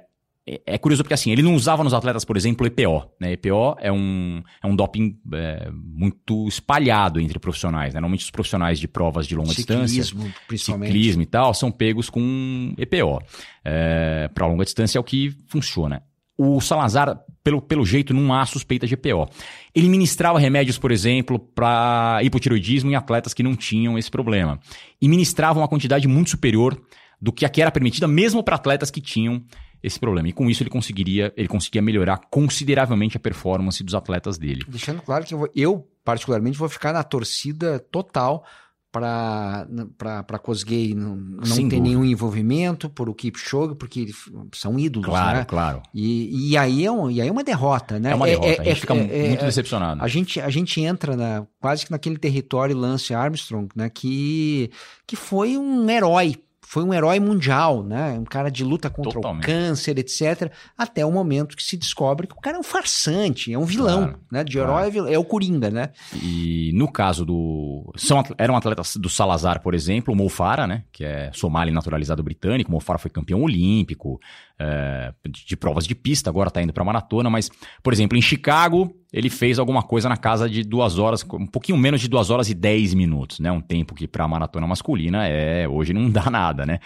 é, 0.49 0.61
é 0.65 0.77
curioso 0.79 1.03
porque 1.03 1.13
assim, 1.13 1.31
ele 1.31 1.43
não 1.43 1.53
usava 1.53 1.83
nos 1.83 1.93
atletas, 1.93 2.25
por 2.25 2.35
exemplo, 2.35 2.65
EPO. 2.65 3.07
Né? 3.19 3.33
EPO 3.33 3.75
é 3.79 3.91
um, 3.91 4.41
é 4.63 4.67
um 4.67 4.75
doping 4.75 5.15
é, 5.33 5.69
muito 5.71 6.47
espalhado 6.47 7.19
entre 7.19 7.37
profissionais. 7.37 7.93
Né? 7.93 7.99
Normalmente 7.99 8.23
os 8.23 8.31
profissionais 8.31 8.79
de 8.79 8.87
provas 8.87 9.27
de 9.27 9.35
longa 9.35 9.53
ciclismo, 9.53 9.85
distância, 9.85 10.35
principalmente. 10.47 10.91
ciclismo 10.91 11.21
e 11.21 11.25
tal, 11.27 11.53
são 11.53 11.71
pegos 11.71 12.09
com 12.09 12.73
EPO. 12.77 13.21
É, 13.63 14.27
para 14.33 14.47
longa 14.47 14.65
distância 14.65 14.97
é 14.97 15.01
o 15.01 15.03
que 15.03 15.35
funciona. 15.47 16.01
O 16.35 16.61
Salazar, 16.61 17.19
pelo, 17.43 17.61
pelo 17.61 17.85
jeito, 17.85 18.13
não 18.13 18.33
há 18.33 18.45
suspeita 18.45 18.87
de 18.87 18.93
EPO. 18.93 19.29
Ele 19.75 19.89
ministrava 19.89 20.39
remédios, 20.39 20.79
por 20.79 20.89
exemplo, 20.89 21.37
para 21.37 22.21
hipotiroidismo 22.23 22.89
em 22.89 22.95
atletas 22.95 23.33
que 23.33 23.43
não 23.43 23.55
tinham 23.55 23.97
esse 23.97 24.09
problema. 24.09 24.57
E 25.01 25.09
ministrava 25.09 25.59
uma 25.59 25.67
quantidade 25.67 26.07
muito 26.07 26.29
superior 26.29 26.81
do 27.21 27.33
que 27.33 27.45
a 27.45 27.49
que 27.49 27.61
era 27.61 27.71
permitida, 27.71 28.07
mesmo 28.07 28.41
para 28.41 28.55
atletas 28.55 28.89
que 28.89 29.01
tinham 29.01 29.43
esse 29.81 29.99
problema. 29.99 30.27
E 30.27 30.33
com 30.33 30.49
isso 30.49 30.63
ele 30.63 30.69
conseguiria, 30.69 31.33
ele 31.35 31.47
conseguia 31.47 31.81
melhorar 31.81 32.19
consideravelmente 32.29 33.17
a 33.17 33.19
performance 33.19 33.83
dos 33.83 33.95
atletas 33.95 34.37
dele. 34.37 34.63
Deixando 34.67 35.01
claro 35.01 35.25
que 35.25 35.33
eu, 35.33 35.39
vou, 35.39 35.49
eu 35.55 35.87
particularmente, 36.03 36.57
vou 36.57 36.69
ficar 36.69 36.93
na 36.93 37.03
torcida 37.03 37.79
total 37.79 38.43
para 38.91 40.39
Cosgay 40.41 40.95
não, 40.95 41.15
não 41.15 41.69
ter 41.69 41.79
nenhum 41.79 42.03
envolvimento 42.03 42.89
por 42.89 43.07
o 43.07 43.13
Kipchoge, 43.13 43.75
porque 43.75 44.07
são 44.51 44.79
ídolos, 44.79 45.07
claro, 45.07 45.37
né? 45.37 45.45
Claro, 45.45 45.83
e, 45.93 46.51
e, 46.51 46.57
aí 46.57 46.85
é 46.85 46.91
um, 46.91 47.11
e 47.11 47.21
aí 47.21 47.27
é 47.27 47.31
uma 47.31 47.43
derrota, 47.43 47.99
né? 47.99 48.11
É 48.11 48.15
uma 48.15 48.25
derrota, 48.25 48.47
é, 48.47 48.53
a 48.53 48.63
gente 48.63 48.69
é, 48.71 48.75
fica 48.75 48.95
é, 48.95 49.27
muito 49.27 49.45
decepcionado. 49.45 50.03
A 50.03 50.07
gente, 50.07 50.41
a 50.41 50.49
gente 50.49 50.81
entra 50.81 51.15
na, 51.15 51.45
quase 51.59 51.85
que 51.85 51.91
naquele 51.91 52.17
território 52.17 52.75
Lance 52.75 53.13
Armstrong, 53.13 53.69
né? 53.75 53.91
Que, 53.91 54.71
que 55.05 55.15
foi 55.15 55.55
um 55.55 55.87
herói 55.87 56.35
foi 56.69 56.83
um 56.83 56.93
herói 56.93 57.19
mundial, 57.19 57.83
né? 57.83 58.11
Um 58.19 58.23
cara 58.23 58.51
de 58.51 58.63
luta 58.63 58.91
contra 58.91 59.13
Totalmente. 59.13 59.43
o 59.43 59.47
câncer, 59.47 59.97
etc. 59.97 60.51
Até 60.77 61.03
o 61.03 61.11
momento 61.11 61.57
que 61.57 61.63
se 61.63 61.75
descobre 61.75 62.27
que 62.27 62.33
o 62.33 62.39
cara 62.39 62.57
é 62.57 62.59
um 62.59 62.63
farsante, 62.63 63.51
é 63.51 63.57
um 63.57 63.65
vilão, 63.65 64.03
claro, 64.03 64.19
né? 64.31 64.43
De 64.43 64.59
herói 64.59 64.91
claro. 64.91 65.11
é 65.11 65.17
o 65.17 65.23
Coringa, 65.23 65.71
né? 65.71 65.89
E 66.21 66.69
no 66.75 66.87
caso 66.87 67.25
do. 67.25 67.91
São, 67.95 68.23
eram 68.37 68.55
atletas 68.55 68.97
do 68.97 69.09
Salazar, 69.09 69.63
por 69.63 69.73
exemplo, 69.73 70.13
o 70.13 70.15
Mofara, 70.15 70.67
né? 70.67 70.83
Que 70.91 71.03
é 71.03 71.31
somali 71.33 71.71
naturalizado 71.71 72.21
britânico. 72.21 72.69
O 72.69 72.73
Mofara 72.73 72.99
foi 72.99 73.09
campeão 73.09 73.41
olímpico 73.41 74.19
é, 74.59 75.13
de, 75.27 75.55
provas 75.55 75.87
de 75.87 75.95
pista, 75.95 76.29
agora 76.29 76.51
tá 76.51 76.61
indo 76.61 76.73
pra 76.73 76.83
maratona, 76.83 77.29
mas, 77.29 77.49
por 77.81 77.93
exemplo, 77.93 78.17
em 78.17 78.21
Chicago, 78.21 78.93
ele 79.11 79.29
fez 79.29 79.57
alguma 79.57 79.81
coisa 79.81 80.09
na 80.09 80.17
casa 80.17 80.49
de 80.49 80.63
duas 80.63 80.99
horas, 80.99 81.25
um 81.33 81.47
pouquinho 81.47 81.77
menos 81.77 82.01
de 82.01 82.09
duas 82.09 82.29
horas 82.29 82.49
e 82.49 82.53
dez 82.53 82.93
minutos, 82.93 83.39
né? 83.39 83.51
Um 83.51 83.61
tempo 83.61 83.95
que 83.95 84.07
para 84.07 84.27
maratona 84.27 84.67
masculina 84.67 85.25
é 85.25 85.67
hoje 85.67 85.93
não 85.93 86.09
dá 86.11 86.29
nada, 86.29 86.65
né? 86.65 86.79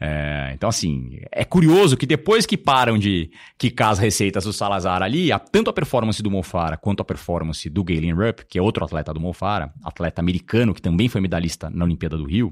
É, 0.00 0.50
então, 0.54 0.68
assim, 0.68 1.20
é 1.30 1.44
curioso 1.44 1.96
que 1.96 2.06
depois 2.06 2.46
que 2.46 2.56
param 2.56 2.98
de 2.98 3.30
quicar 3.56 3.90
as 3.90 3.98
receitas 3.98 4.44
do 4.44 4.52
Salazar 4.52 5.02
ali, 5.02 5.28
tanto 5.52 5.70
a 5.70 5.72
performance 5.72 6.22
do 6.22 6.30
Mofara 6.30 6.76
quanto 6.76 7.00
a 7.00 7.04
performance 7.04 7.68
do 7.70 7.84
Galen 7.84 8.14
Rupp, 8.14 8.46
que 8.48 8.58
é 8.58 8.62
outro 8.62 8.84
atleta 8.84 9.14
do 9.14 9.20
Mofara, 9.20 9.72
atleta 9.84 10.20
americano 10.20 10.74
que 10.74 10.82
também 10.82 11.08
foi 11.08 11.20
medalhista 11.20 11.70
na 11.70 11.84
Olimpíada 11.84 12.16
do 12.16 12.24
Rio, 12.24 12.50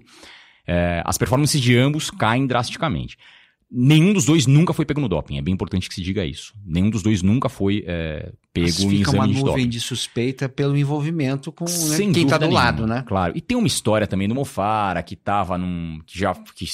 é, 0.66 1.02
as 1.04 1.16
performances 1.16 1.60
de 1.60 1.76
ambos 1.76 2.10
caem 2.10 2.46
drasticamente. 2.46 3.16
Nenhum 3.70 4.14
dos 4.14 4.24
dois 4.24 4.46
nunca 4.46 4.72
foi 4.72 4.86
pego 4.86 5.00
no 5.00 5.08
doping, 5.08 5.36
é 5.36 5.42
bem 5.42 5.52
importante 5.52 5.88
que 5.88 5.94
se 5.94 6.02
diga 6.02 6.24
isso. 6.24 6.54
Nenhum 6.64 6.88
dos 6.88 7.02
dois 7.02 7.22
nunca 7.22 7.50
foi 7.50 7.84
é, 7.86 8.32
pego 8.52 8.66
Mas 8.66 8.80
em 8.80 8.90
fica 8.90 9.10
exame 9.10 9.18
uma 9.18 9.28
de 9.28 9.34
nuvem 9.34 9.44
doping. 9.44 9.68
de 9.68 9.80
suspeita 9.80 10.48
pelo 10.48 10.76
envolvimento 10.76 11.52
com 11.52 11.66
né, 11.66 11.96
quem 11.96 12.22
está 12.22 12.38
do 12.38 12.46
nenhuma, 12.46 12.60
lado, 12.60 12.86
né? 12.86 13.04
Claro. 13.06 13.34
E 13.36 13.42
tem 13.42 13.58
uma 13.58 13.66
história 13.66 14.06
também 14.06 14.26
do 14.26 14.34
Mofara 14.34 15.02
que 15.02 15.14
estava 15.14 15.58
num. 15.58 16.00
que 16.06 16.18
já. 16.18 16.34
Que 16.34 16.66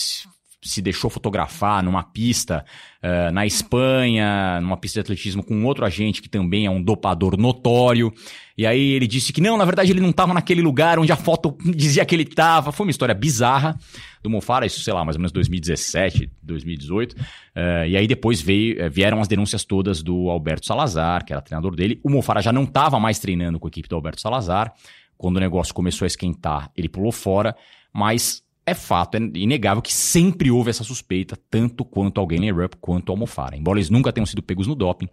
se 0.65 0.81
deixou 0.81 1.11
fotografar 1.11 1.83
numa 1.83 2.03
pista 2.03 2.65
uh, 3.03 3.33
na 3.33 3.47
Espanha, 3.47 4.61
numa 4.61 4.77
pista 4.77 4.97
de 4.97 5.01
atletismo 5.01 5.43
com 5.43 5.65
outro 5.65 5.85
agente 5.85 6.23
que 6.23 6.29
também 6.29 6.67
é 6.67 6.71
um 6.71 6.83
dopador 6.83 7.37
notório. 7.37 8.13
E 8.57 8.67
aí 8.67 8.93
ele 8.93 9.07
disse 9.07 9.33
que 9.33 9.41
não, 9.41 9.57
na 9.57 9.65
verdade 9.65 9.91
ele 9.91 10.01
não 10.01 10.11
estava 10.11 10.33
naquele 10.33 10.63
lugar 10.63 10.99
onde 10.99 11.13
a 11.13 11.17
foto 11.17 11.57
dizia 11.75 12.05
que 12.05 12.15
ele 12.15 12.23
estava. 12.23 12.73
Foi 12.73 12.87
uma 12.87 12.91
história 12.91 13.15
bizarra 13.15 13.77
do 14.23 14.31
Mofara, 14.31 14.65
isso 14.65 14.81
sei 14.81 14.95
lá, 14.95 15.05
mais 15.05 15.17
ou 15.17 15.21
menos 15.21 15.33
2017, 15.33 16.31
2018. 16.43 17.13
Uh, 17.13 17.87
e 17.89 17.97
aí 17.97 18.07
depois 18.07 18.41
veio, 18.41 18.81
eh, 18.81 18.89
vieram 18.89 19.21
as 19.21 19.29
denúncias 19.29 19.65
todas 19.65 20.03
do 20.03 20.31
Alberto 20.31 20.67
Salazar, 20.67 21.25
que 21.25 21.33
era 21.33 21.43
treinador 21.43 21.75
dele. 21.75 22.01
O 22.03 22.09
Mofara 22.09 22.41
já 22.41 22.53
não 22.53 22.63
estava 22.63 22.99
mais 22.99 23.19
treinando 23.19 23.59
com 23.59 23.67
a 23.67 23.69
equipe 23.69 23.89
do 23.89 23.97
Alberto 23.97 24.21
Salazar. 24.21 24.73
Quando 25.19 25.37
o 25.37 25.41
negócio 25.41 25.75
começou 25.75 26.07
a 26.07 26.09
esquentar, 26.09 26.71
ele 26.77 26.89
pulou 26.89 27.13
fora, 27.13 27.55
mas 27.93 28.44
é 28.67 28.75
fato, 28.75 29.17
é 29.17 29.21
inegável 29.35 29.83
que 29.83 29.93
sempre 29.93 30.51
houve 30.51 30.71
essa 30.71 30.85
suspeita, 30.85 31.39
tanto 31.51 31.85
quanto 31.85 32.21
ao 32.21 32.27
Galen 32.27 32.53
Rupp 32.53 32.77
quanto 32.81 33.11
ao 33.11 33.17
Mofara. 33.17 33.57
Embora 33.57 33.79
eles 33.79 33.91
nunca 33.91 34.13
tenham 34.13 34.27
sido 34.27 34.43
pegos 34.43 34.67
no 34.67 34.75
doping, 34.75 35.09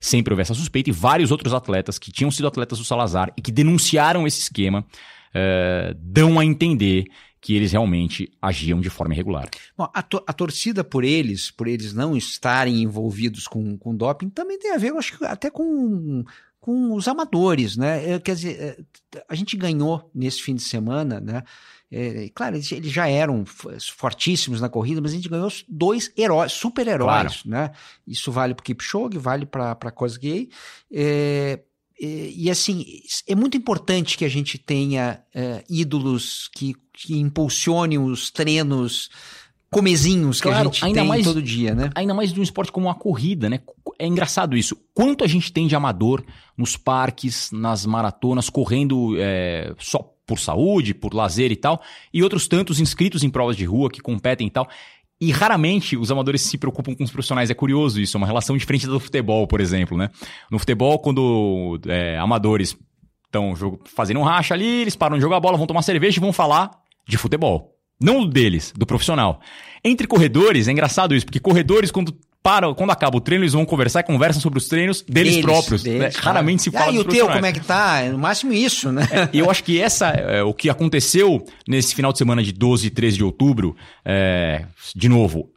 sempre 0.00 0.32
houve 0.32 0.42
essa 0.42 0.54
suspeita 0.54 0.90
e 0.90 0.92
vários 0.92 1.30
outros 1.30 1.52
atletas 1.52 1.98
que 1.98 2.12
tinham 2.12 2.30
sido 2.30 2.46
atletas 2.46 2.78
do 2.78 2.84
Salazar 2.84 3.32
e 3.36 3.42
que 3.42 3.50
denunciaram 3.50 4.26
esse 4.26 4.40
esquema 4.40 4.80
uh, 4.80 5.94
dão 5.96 6.38
a 6.38 6.44
entender 6.44 7.06
que 7.40 7.56
eles 7.56 7.72
realmente 7.72 8.30
agiam 8.40 8.80
de 8.80 8.88
forma 8.88 9.14
irregular. 9.14 9.48
Bom, 9.76 9.88
a, 9.92 10.00
to 10.00 10.22
a, 10.24 10.32
torcida 10.32 10.84
por 10.84 11.02
eles, 11.02 11.50
por 11.50 11.66
eles 11.66 11.92
não 11.92 12.16
estarem 12.16 12.82
envolvidos 12.82 13.48
com, 13.48 13.76
com 13.76 13.96
doping, 13.96 14.30
também 14.30 14.60
tem 14.60 14.72
a 14.72 14.78
ver, 14.78 14.90
eu 14.90 14.98
acho 14.98 15.18
que 15.18 15.24
até 15.24 15.50
com 15.50 16.24
com 16.62 16.94
os 16.94 17.08
amadores, 17.08 17.76
né? 17.76 18.20
Quer 18.20 18.36
dizer, 18.36 18.86
a 19.28 19.34
gente 19.34 19.56
ganhou 19.56 20.08
nesse 20.14 20.40
fim 20.40 20.54
de 20.54 20.62
semana, 20.62 21.18
né? 21.18 21.42
É, 21.94 22.30
claro, 22.34 22.56
eles, 22.56 22.72
eles, 22.72 22.90
já 22.90 23.06
eram 23.06 23.44
fortíssimos 23.46 24.62
na 24.62 24.68
corrida, 24.70 24.98
mas 25.02 25.12
a 25.12 25.14
gente 25.14 25.28
ganhou 25.28 25.52
dois 25.68 26.10
heróis, 26.16 26.52
super-heróis, 26.52 27.42
claro. 27.42 27.42
né? 27.44 27.70
Isso 28.06 28.32
vale 28.32 28.54
para 28.54 28.62
o 28.62 28.64
Kipchoge, 28.64 29.18
vale 29.18 29.44
para 29.44 29.90
Kosgei. 29.90 30.48
É, 30.90 31.60
e, 32.00 32.46
e, 32.46 32.50
assim, 32.50 32.86
é 33.28 33.34
muito 33.34 33.58
importante 33.58 34.16
que 34.16 34.24
a 34.24 34.28
gente 34.28 34.56
tenha 34.56 35.20
é, 35.34 35.62
ídolos 35.68 36.48
que, 36.54 36.74
que 36.94 37.18
impulsionem 37.18 37.98
os 37.98 38.30
treinos 38.30 39.10
comezinhos 39.70 40.40
que 40.40 40.48
claro, 40.48 40.68
a 40.68 40.72
gente 40.72 40.94
tem 40.94 41.06
mais, 41.06 41.24
todo 41.24 41.42
dia, 41.42 41.74
né? 41.74 41.90
Ainda 41.94 42.12
mais 42.12 42.32
de 42.32 42.40
um 42.40 42.42
esporte 42.42 42.72
como 42.72 42.90
a 42.90 42.94
corrida, 42.94 43.48
né? 43.48 43.60
É 43.98 44.06
engraçado 44.06 44.56
isso. 44.56 44.76
Quanto 44.94 45.24
a 45.24 45.26
gente 45.26 45.52
tem 45.52 45.66
de 45.66 45.76
amador 45.76 46.24
nos 46.56 46.76
parques, 46.76 47.50
nas 47.52 47.86
maratonas, 47.86 48.50
correndo 48.50 49.14
é, 49.18 49.74
só 49.78 50.11
por 50.26 50.38
saúde, 50.38 50.94
por 50.94 51.14
lazer 51.14 51.50
e 51.50 51.56
tal, 51.56 51.82
e 52.12 52.22
outros 52.22 52.46
tantos 52.46 52.80
inscritos 52.80 53.22
em 53.22 53.30
provas 53.30 53.56
de 53.56 53.64
rua 53.64 53.90
que 53.90 54.00
competem 54.00 54.46
e 54.46 54.50
tal. 54.50 54.68
E 55.20 55.30
raramente 55.30 55.96
os 55.96 56.10
amadores 56.10 56.42
se 56.42 56.58
preocupam 56.58 56.94
com 56.94 57.04
os 57.04 57.10
profissionais. 57.10 57.48
É 57.48 57.54
curioso 57.54 58.00
isso, 58.00 58.16
é 58.16 58.18
uma 58.18 58.26
relação 58.26 58.56
diferente 58.56 58.86
do 58.86 58.98
futebol, 58.98 59.46
por 59.46 59.60
exemplo, 59.60 59.96
né? 59.96 60.10
No 60.50 60.58
futebol, 60.58 60.98
quando 60.98 61.80
é, 61.86 62.18
amadores 62.18 62.76
estão 63.26 63.78
fazendo 63.84 64.20
um 64.20 64.24
racha 64.24 64.52
ali, 64.52 64.82
eles 64.82 64.96
param 64.96 65.16
de 65.16 65.22
jogar 65.22 65.40
bola, 65.40 65.56
vão 65.56 65.66
tomar 65.66 65.82
cerveja 65.82 66.18
e 66.18 66.20
vão 66.20 66.32
falar 66.32 66.70
de 67.06 67.16
futebol. 67.16 67.72
Não 68.00 68.26
deles, 68.26 68.72
do 68.76 68.84
profissional. 68.84 69.40
Entre 69.84 70.08
corredores, 70.08 70.66
é 70.66 70.72
engraçado 70.72 71.14
isso, 71.14 71.24
porque 71.24 71.38
corredores, 71.38 71.92
quando 71.92 72.16
para, 72.42 72.74
quando 72.74 72.90
acaba 72.90 73.16
o 73.16 73.20
treino, 73.20 73.44
eles 73.44 73.52
vão 73.52 73.64
conversar 73.64 74.00
e 74.00 74.02
conversam 74.02 74.42
sobre 74.42 74.58
os 74.58 74.66
treinos 74.66 75.00
deles, 75.02 75.34
deles 75.34 75.44
próprios. 75.44 75.82
Deles, 75.82 76.00
né? 76.00 76.10
Raramente 76.16 76.62
se 76.62 76.70
fala 76.70 76.90
ah, 76.90 76.94
e 76.94 76.98
o 76.98 77.04
teu, 77.04 77.28
como 77.28 77.46
é 77.46 77.52
que 77.52 77.60
tá? 77.60 78.02
No 78.10 78.18
máximo 78.18 78.52
isso, 78.52 78.90
né? 78.90 79.08
É, 79.12 79.28
eu 79.32 79.50
acho 79.50 79.62
que 79.62 79.80
essa, 79.80 80.08
é, 80.08 80.42
o 80.42 80.52
que 80.52 80.68
aconteceu 80.68 81.44
nesse 81.68 81.94
final 81.94 82.12
de 82.12 82.18
semana 82.18 82.42
de 82.42 82.52
12 82.52 82.88
e 82.88 82.90
13 82.90 83.16
de 83.18 83.24
outubro, 83.24 83.76
é, 84.04 84.64
de 84.94 85.08
novo, 85.08 85.48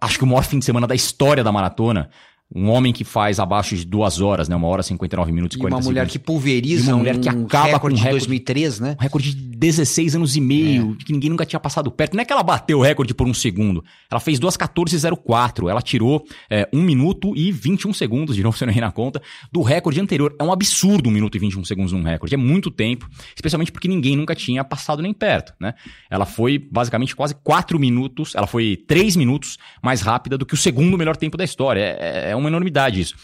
acho 0.00 0.16
que 0.16 0.24
o 0.24 0.26
maior 0.26 0.44
fim 0.44 0.60
de 0.60 0.64
semana 0.64 0.86
da 0.86 0.94
história 0.94 1.42
da 1.42 1.50
maratona, 1.50 2.08
um 2.54 2.70
homem 2.70 2.94
que 2.94 3.04
faz 3.04 3.38
abaixo 3.38 3.76
de 3.76 3.84
duas 3.84 4.20
horas, 4.22 4.48
né? 4.48 4.56
Uma 4.56 4.68
hora, 4.68 4.82
59 4.82 5.30
minutos 5.32 5.56
e 5.56 5.60
40 5.60 5.76
uma 5.76 5.84
mulher 5.84 6.00
segundos. 6.00 6.12
que 6.12 6.18
pulveriza 6.18 6.92
uma 6.92 6.98
mulher 6.98 7.18
que 7.18 7.28
acaba 7.28 7.78
com 7.78 7.88
um 7.88 7.94
recorde 7.94 8.00
de 8.00 8.10
2003, 8.10 8.80
né? 8.80 8.96
Um 8.98 9.02
recorde 9.02 9.34
de 9.34 9.56
16 9.58 10.16
anos 10.16 10.34
e 10.34 10.40
meio, 10.40 10.96
é. 10.98 11.04
que 11.04 11.12
ninguém 11.12 11.28
nunca 11.28 11.44
tinha 11.44 11.60
passado 11.60 11.90
perto. 11.90 12.14
Não 12.14 12.22
é 12.22 12.24
que 12.24 12.32
ela 12.32 12.42
bateu 12.42 12.78
o 12.78 12.82
recorde 12.82 13.12
por 13.12 13.26
um 13.26 13.34
segundo. 13.34 13.84
Ela 14.10 14.18
fez 14.18 14.40
2.14.04. 14.40 15.68
Ela 15.68 15.82
tirou 15.82 16.24
é, 16.48 16.66
1 16.72 16.80
minuto 16.80 17.36
e 17.36 17.52
21 17.52 17.92
segundos, 17.92 18.34
de 18.34 18.42
novo 18.42 18.56
se 18.56 18.64
eu 18.64 18.66
não 18.66 18.72
errei 18.72 18.80
na 18.80 18.92
conta, 18.92 19.20
do 19.52 19.60
recorde 19.60 20.00
anterior. 20.00 20.34
É 20.38 20.42
um 20.42 20.50
absurdo 20.50 21.10
1 21.10 21.12
minuto 21.12 21.36
e 21.36 21.40
21 21.40 21.64
segundos 21.64 21.92
num 21.92 22.02
recorde. 22.02 22.34
É 22.34 22.38
muito 22.38 22.70
tempo, 22.70 23.10
especialmente 23.34 23.70
porque 23.70 23.88
ninguém 23.88 24.16
nunca 24.16 24.34
tinha 24.34 24.64
passado 24.64 25.02
nem 25.02 25.12
perto, 25.12 25.52
né? 25.60 25.74
Ela 26.08 26.24
foi 26.24 26.58
basicamente 26.58 27.14
quase 27.14 27.34
4 27.34 27.78
minutos, 27.78 28.34
ela 28.34 28.46
foi 28.46 28.82
3 28.86 29.16
minutos 29.16 29.58
mais 29.82 30.00
rápida 30.00 30.38
do 30.38 30.46
que 30.46 30.54
o 30.54 30.56
segundo 30.56 30.96
melhor 30.96 31.16
tempo 31.16 31.36
da 31.36 31.44
história. 31.44 31.80
É, 31.80 32.30
é 32.30 32.37
uma 32.38 32.48
enormidade 32.48 33.00
isso. 33.00 33.14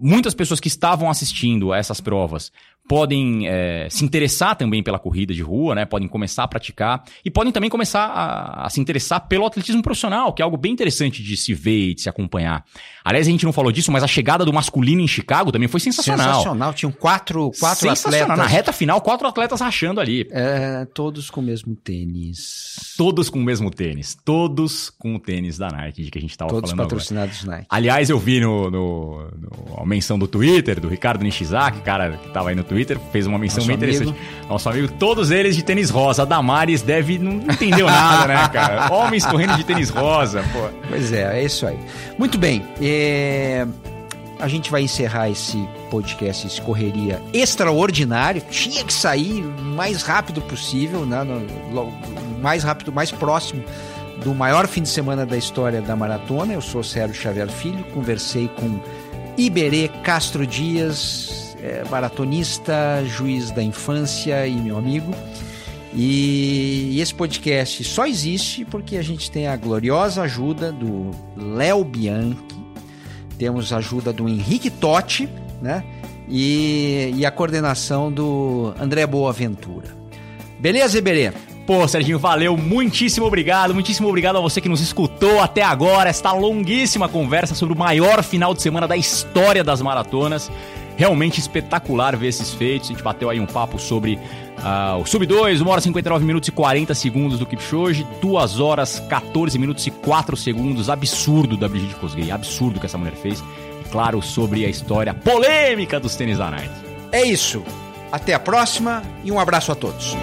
Muitas 0.00 0.34
pessoas 0.34 0.60
que 0.60 0.68
estavam 0.68 1.10
assistindo 1.10 1.72
a 1.72 1.76
essas 1.76 2.00
provas 2.00 2.50
podem 2.88 3.46
é, 3.46 3.88
se 3.90 4.04
interessar 4.04 4.56
também 4.56 4.82
pela 4.82 4.98
corrida 4.98 5.32
de 5.32 5.42
rua, 5.42 5.74
né? 5.74 5.84
Podem 5.84 6.08
começar 6.08 6.44
a 6.44 6.48
praticar 6.48 7.02
e 7.24 7.30
podem 7.30 7.52
também 7.52 7.70
começar 7.70 8.04
a, 8.04 8.66
a, 8.66 8.70
se 8.70 8.80
interessar 8.80 9.28
pelo 9.28 9.46
atletismo 9.46 9.82
profissional, 9.82 10.32
que 10.32 10.42
é 10.42 10.44
algo 10.44 10.56
bem 10.56 10.72
interessante 10.72 11.22
de 11.22 11.36
se 11.36 11.54
ver 11.54 11.90
e 11.90 11.94
de 11.94 12.02
se 12.02 12.08
acompanhar. 12.08 12.64
Aliás, 13.04 13.26
a 13.26 13.30
gente 13.30 13.44
não 13.44 13.52
falou 13.52 13.72
disso, 13.72 13.90
mas 13.90 14.02
a 14.02 14.06
chegada 14.06 14.44
do 14.44 14.52
masculino 14.52 15.00
em 15.00 15.08
Chicago 15.08 15.50
também 15.50 15.68
foi 15.68 15.80
sensacional. 15.80 16.34
Sensacional, 16.34 16.74
tinham 16.74 16.92
quatro, 16.92 17.50
quatro 17.58 17.88
atletas. 17.88 18.28
Na 18.28 18.46
reta 18.46 18.72
final, 18.72 19.00
quatro 19.00 19.26
atletas 19.26 19.60
rachando 19.60 20.00
ali. 20.00 20.28
É, 20.30 20.84
todos 20.92 21.30
com 21.30 21.40
o 21.40 21.42
mesmo 21.42 21.74
tênis. 21.74 22.94
Todos 22.96 23.30
com 23.30 23.38
o 23.38 23.42
mesmo 23.42 23.70
tênis. 23.70 24.16
Todos 24.24 24.90
com 24.90 25.14
o 25.14 25.18
tênis 25.18 25.56
da 25.56 25.68
Nike, 25.68 26.04
de 26.04 26.10
que 26.10 26.18
a 26.18 26.20
gente 26.20 26.30
estava 26.32 26.50
falando 26.50 26.64
Todos 26.64 26.76
patrocinados 26.76 27.42
agora. 27.42 27.56
Nike. 27.58 27.68
Aliás, 27.70 28.10
eu 28.10 28.18
vi 28.18 28.40
no, 28.40 28.70
no, 28.70 29.30
no, 29.30 29.80
a 29.80 29.86
menção 29.86 30.18
do 30.18 30.28
Twitter, 30.28 30.80
do 30.80 30.88
Ricardo 30.88 31.22
Nishizaki, 31.22 31.80
cara 31.80 32.16
que 32.16 32.28
estava 32.28 32.50
aí 32.50 32.54
no 32.54 32.62
Twitter, 32.62 32.71
fez 33.10 33.26
uma 33.26 33.38
menção 33.38 33.58
Nosso 33.58 33.68
bem 33.68 33.76
amigo. 33.76 34.02
interessante. 34.02 34.48
Nosso 34.48 34.68
amigo, 34.68 34.88
todos 34.98 35.30
eles 35.30 35.56
de 35.56 35.62
tênis 35.62 35.90
rosa. 35.90 36.22
A 36.22 36.24
Damares 36.24 36.82
deve. 36.82 37.18
Não 37.18 37.32
entendeu 37.32 37.86
nada, 37.86 38.26
né, 38.26 38.48
cara? 38.48 38.92
Homens 38.94 39.24
correndo 39.26 39.56
de 39.56 39.64
tênis 39.64 39.90
rosa, 39.90 40.42
pô. 40.52 40.68
Pois 40.88 41.12
é, 41.12 41.40
é 41.40 41.44
isso 41.44 41.66
aí. 41.66 41.78
Muito 42.18 42.38
bem. 42.38 42.64
É... 42.80 43.66
A 44.40 44.48
gente 44.48 44.70
vai 44.72 44.82
encerrar 44.82 45.30
esse 45.30 45.56
podcast, 45.88 46.46
esse 46.48 46.60
correria 46.60 47.22
extraordinário. 47.32 48.42
Tinha 48.50 48.82
que 48.82 48.92
sair 48.92 49.44
o 49.44 49.62
mais 49.62 50.02
rápido 50.02 50.42
possível, 50.42 51.06
né? 51.06 51.22
O 51.22 52.42
mais 52.42 52.64
rápido, 52.64 52.92
mais 52.92 53.12
próximo 53.12 53.62
do 54.24 54.34
maior 54.34 54.66
fim 54.66 54.82
de 54.82 54.88
semana 54.88 55.26
da 55.26 55.36
história 55.36 55.80
da 55.80 55.94
maratona. 55.96 56.52
Eu 56.54 56.60
sou 56.60 56.82
Sérgio 56.82 57.20
Xavier 57.20 57.48
Filho, 57.48 57.84
conversei 57.92 58.48
com 58.48 58.80
Iberê 59.36 59.88
Castro 60.02 60.46
Dias, 60.46 61.41
é, 61.62 61.84
maratonista, 61.88 63.04
juiz 63.06 63.50
da 63.50 63.62
infância 63.62 64.46
e 64.46 64.54
meu 64.54 64.76
amigo. 64.76 65.12
E, 65.94 66.90
e 66.92 67.00
esse 67.00 67.14
podcast 67.14 67.84
só 67.84 68.06
existe 68.06 68.64
porque 68.64 68.96
a 68.96 69.02
gente 69.02 69.30
tem 69.30 69.46
a 69.46 69.56
gloriosa 69.56 70.22
ajuda 70.22 70.72
do 70.72 71.10
Léo 71.36 71.84
Bianchi, 71.84 72.38
temos 73.38 73.72
a 73.72 73.76
ajuda 73.76 74.12
do 74.12 74.28
Henrique 74.28 74.70
Totti, 74.70 75.28
né? 75.60 75.84
E, 76.28 77.12
e 77.14 77.26
a 77.26 77.30
coordenação 77.30 78.10
do 78.10 78.72
André 78.80 79.06
Boaventura. 79.06 79.88
Beleza, 80.58 80.96
Iberê? 80.96 81.32
Pô, 81.66 81.86
Serginho, 81.86 82.18
valeu, 82.18 82.56
muitíssimo 82.56 83.26
obrigado, 83.26 83.74
muitíssimo 83.74 84.08
obrigado 84.08 84.36
a 84.36 84.40
você 84.40 84.60
que 84.60 84.68
nos 84.68 84.80
escutou 84.80 85.40
até 85.40 85.62
agora, 85.62 86.10
esta 86.10 86.32
longuíssima 86.32 87.08
conversa 87.08 87.54
sobre 87.54 87.74
o 87.74 87.78
maior 87.78 88.22
final 88.22 88.54
de 88.54 88.62
semana 88.62 88.88
da 88.88 88.96
história 88.96 89.62
das 89.62 89.80
maratonas. 89.80 90.50
Realmente 91.02 91.40
espetacular 91.40 92.16
ver 92.16 92.28
esses 92.28 92.54
feitos. 92.54 92.88
A 92.88 92.92
gente 92.92 93.02
bateu 93.02 93.28
aí 93.28 93.40
um 93.40 93.44
papo 93.44 93.76
sobre 93.76 94.20
uh, 94.58 95.00
o 95.00 95.04
Sub 95.04 95.26
2, 95.26 95.60
1 95.60 95.68
hora 95.68 95.80
59 95.80 96.24
minutos 96.24 96.48
e 96.48 96.52
40 96.52 96.94
segundos 96.94 97.40
do 97.40 97.44
Kipchoge, 97.44 98.06
2 98.20 98.60
horas 98.60 99.00
14 99.08 99.58
minutos 99.58 99.84
e 99.84 99.90
4 99.90 100.36
segundos. 100.36 100.88
Absurdo 100.88 101.56
da 101.56 101.68
Brigitte 101.68 101.96
Kosgei, 101.96 102.30
absurdo 102.30 102.78
que 102.78 102.86
essa 102.86 102.96
mulher 102.96 103.14
fez. 103.14 103.42
E 103.84 103.88
claro, 103.90 104.22
sobre 104.22 104.64
a 104.64 104.68
história 104.68 105.12
polêmica 105.12 105.98
dos 105.98 106.14
tênis 106.14 106.38
da 106.38 106.52
Nike. 106.52 106.70
É 107.10 107.24
isso. 107.24 107.64
Até 108.12 108.34
a 108.34 108.38
próxima 108.38 109.02
e 109.24 109.32
um 109.32 109.40
abraço 109.40 109.72
a 109.72 109.74
todos. 109.74 110.14